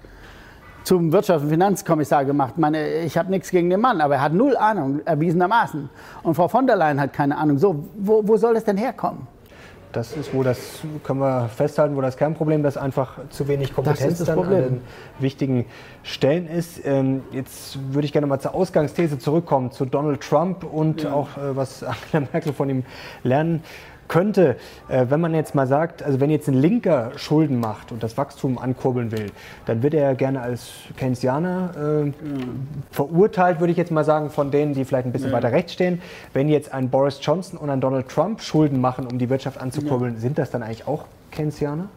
[0.87, 2.53] zum Wirtschafts- und Finanzkommissar gemacht.
[2.55, 5.89] Ich, meine, ich habe nichts gegen den Mann, aber er hat null Ahnung, erwiesenermaßen.
[6.23, 7.57] Und Frau von der Leyen hat keine Ahnung.
[7.57, 9.27] So, wo, wo soll es denn herkommen?
[9.91, 14.23] Das ist, wo das können wir festhalten, wo das Kernproblem, dass einfach zu wenig Kompetenz
[14.23, 14.81] dann an den
[15.19, 15.65] wichtigen
[16.03, 16.85] Stellen ist.
[16.85, 21.11] Ähm, jetzt würde ich gerne mal zur Ausgangsthese zurückkommen, zu Donald Trump und ja.
[21.11, 22.83] auch äh, was Angela Merkel von ihm
[23.23, 23.61] lernen
[24.07, 24.55] könnte,
[24.87, 28.17] äh, wenn man jetzt mal sagt, also wenn jetzt ein Linker Schulden macht und das
[28.17, 29.31] Wachstum ankurbeln will,
[29.65, 32.11] dann wird er gerne als Keynesianer äh,
[32.91, 35.35] verurteilt, würde ich jetzt mal sagen, von denen, die vielleicht ein bisschen ja.
[35.35, 36.01] weiter rechts stehen.
[36.33, 40.15] Wenn jetzt ein Boris Johnson und ein Donald Trump Schulden machen, um die Wirtschaft anzukurbeln,
[40.15, 40.19] ja.
[40.19, 41.89] sind das dann eigentlich auch Keynesianer?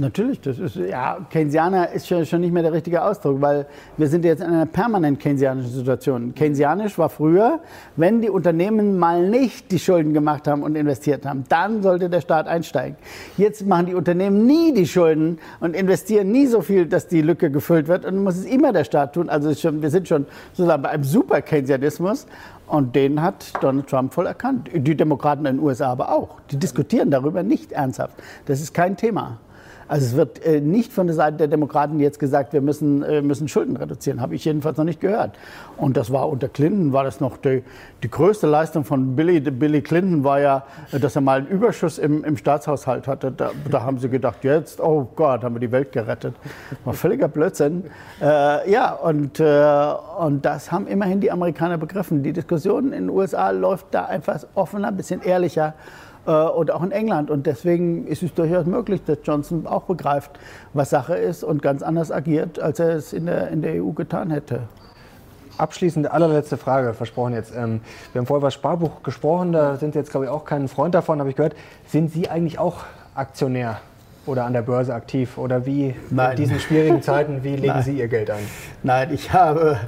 [0.00, 3.66] Natürlich, das ist, ja, Keynesianer ist schon, schon nicht mehr der richtige Ausdruck, weil
[3.96, 6.36] wir sind jetzt in einer permanent keynesianischen Situation.
[6.36, 7.58] Keynesianisch war früher,
[7.96, 12.20] wenn die Unternehmen mal nicht die Schulden gemacht haben und investiert haben, dann sollte der
[12.20, 12.96] Staat einsteigen.
[13.36, 17.50] Jetzt machen die Unternehmen nie die Schulden und investieren nie so viel, dass die Lücke
[17.50, 19.28] gefüllt wird und muss es immer der Staat tun.
[19.28, 22.28] Also schon, wir sind schon sozusagen bei einem super Keynesianismus
[22.68, 24.70] und den hat Donald Trump voll erkannt.
[24.72, 26.36] Die Demokraten in den USA aber auch.
[26.52, 28.14] Die diskutieren darüber nicht ernsthaft.
[28.46, 29.38] Das ist kein Thema.
[29.88, 33.22] Also es wird äh, nicht von der Seite der Demokraten jetzt gesagt, wir müssen, äh,
[33.22, 34.20] müssen Schulden reduzieren.
[34.20, 35.32] Habe ich jedenfalls noch nicht gehört.
[35.78, 37.62] Und das war unter Clinton, war das noch die,
[38.02, 39.40] die größte Leistung von Billy.
[39.40, 43.32] Billy Clinton war ja, dass er mal einen Überschuss im, im Staatshaushalt hatte.
[43.32, 46.34] Da, da, haben sie gedacht, jetzt, oh Gott, haben wir die Welt gerettet.
[46.84, 47.84] War völliger Blödsinn.
[48.20, 52.22] Äh, ja, und, äh, und das haben immerhin die Amerikaner begriffen.
[52.22, 56.82] Die Diskussion in den USA läuft da einfach offener, ein bisschen ehrlicher äh, und auch
[56.82, 57.30] in England.
[57.30, 60.38] Und deswegen ist es durchaus möglich, dass Johnson auch begreift,
[60.74, 63.90] was Sache ist und ganz anders agiert, als er es in der, in der EU
[63.92, 64.62] getan hätte.
[65.56, 67.52] Abschließende allerletzte Frage, versprochen jetzt.
[67.56, 67.80] Ähm,
[68.12, 70.94] wir haben vorher über Sparbuch gesprochen, da sind Sie jetzt, glaube ich, auch kein Freund
[70.94, 71.56] davon, habe ich gehört.
[71.86, 72.84] Sind Sie eigentlich auch
[73.14, 73.80] Aktionär?
[74.28, 75.38] Oder an der Börse aktiv?
[75.38, 76.32] Oder wie Nein.
[76.32, 77.82] in diesen schwierigen Zeiten, wie legen Nein.
[77.82, 78.38] Sie Ihr Geld an?
[78.82, 79.78] Nein, ich habe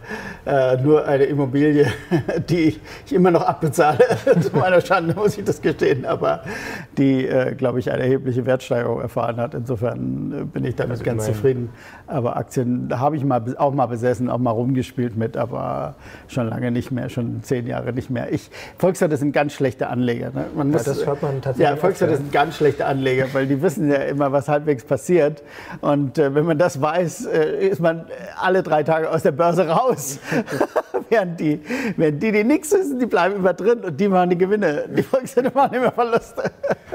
[0.46, 1.86] äh, nur eine Immobilie,
[2.48, 3.98] die ich immer noch abbezahle.
[4.40, 6.42] Zu meiner Schande muss ich das gestehen, aber
[6.98, 9.54] die, äh, glaube ich, eine erhebliche Wertsteigerung erfahren hat.
[9.54, 11.70] Insofern äh, bin ich damit also ganz zufrieden.
[12.10, 15.94] Aber Aktien habe ich mal, auch mal besessen, auch mal rumgespielt mit, aber
[16.28, 18.32] schon lange nicht mehr, schon zehn Jahre nicht mehr.
[18.32, 20.30] Ich, Volkswirt ist ein ganz schlechter Anleger.
[20.30, 20.46] Ne?
[20.54, 21.68] Man muss, ja, das hört man tatsächlich.
[21.68, 25.42] Ja, Volkswirt ist ein ganz schlechter Anleger, weil die wissen ja immer, was halbwegs passiert.
[25.80, 28.06] Und äh, wenn man das weiß, äh, ist man
[28.40, 30.18] alle drei Tage aus der Börse raus.
[31.10, 31.60] während, die,
[31.96, 34.84] während die, die nichts wissen, die bleiben immer drin und die machen die Gewinne.
[34.88, 36.50] Die Volkswirte machen immer Verluste.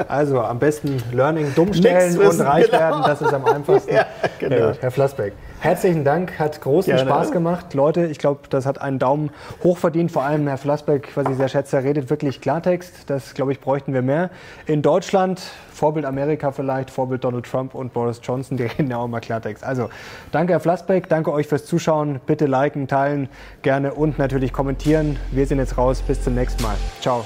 [0.08, 2.80] Also am besten Learning dumm stellen und reich genau.
[2.80, 3.96] werden, das ist am einfachsten.
[3.96, 4.08] Ja,
[4.40, 4.74] genau.
[4.80, 5.34] Herr Flassbeck.
[5.66, 7.10] Herzlichen Dank, hat großen Gerne.
[7.10, 7.74] Spaß gemacht.
[7.74, 9.32] Leute, ich glaube, das hat einen Daumen
[9.64, 10.12] hoch verdient.
[10.12, 13.10] Vor allem Herr Flassbeck, was ich sehr schätze, redet wirklich Klartext.
[13.10, 14.30] Das, glaube ich, bräuchten wir mehr.
[14.68, 15.42] In Deutschland,
[15.74, 19.64] Vorbild Amerika vielleicht, Vorbild Donald Trump und Boris Johnson, die reden ja auch immer Klartext.
[19.64, 19.90] Also,
[20.32, 22.20] danke Herr Flassbeck, danke euch fürs Zuschauen.
[22.28, 23.28] Bitte liken, teilen,
[23.64, 25.18] gerne und natürlich kommentieren.
[25.32, 26.04] Wir sind jetzt raus.
[26.04, 26.76] Bis zum nächsten Mal.
[27.02, 27.26] Ciao.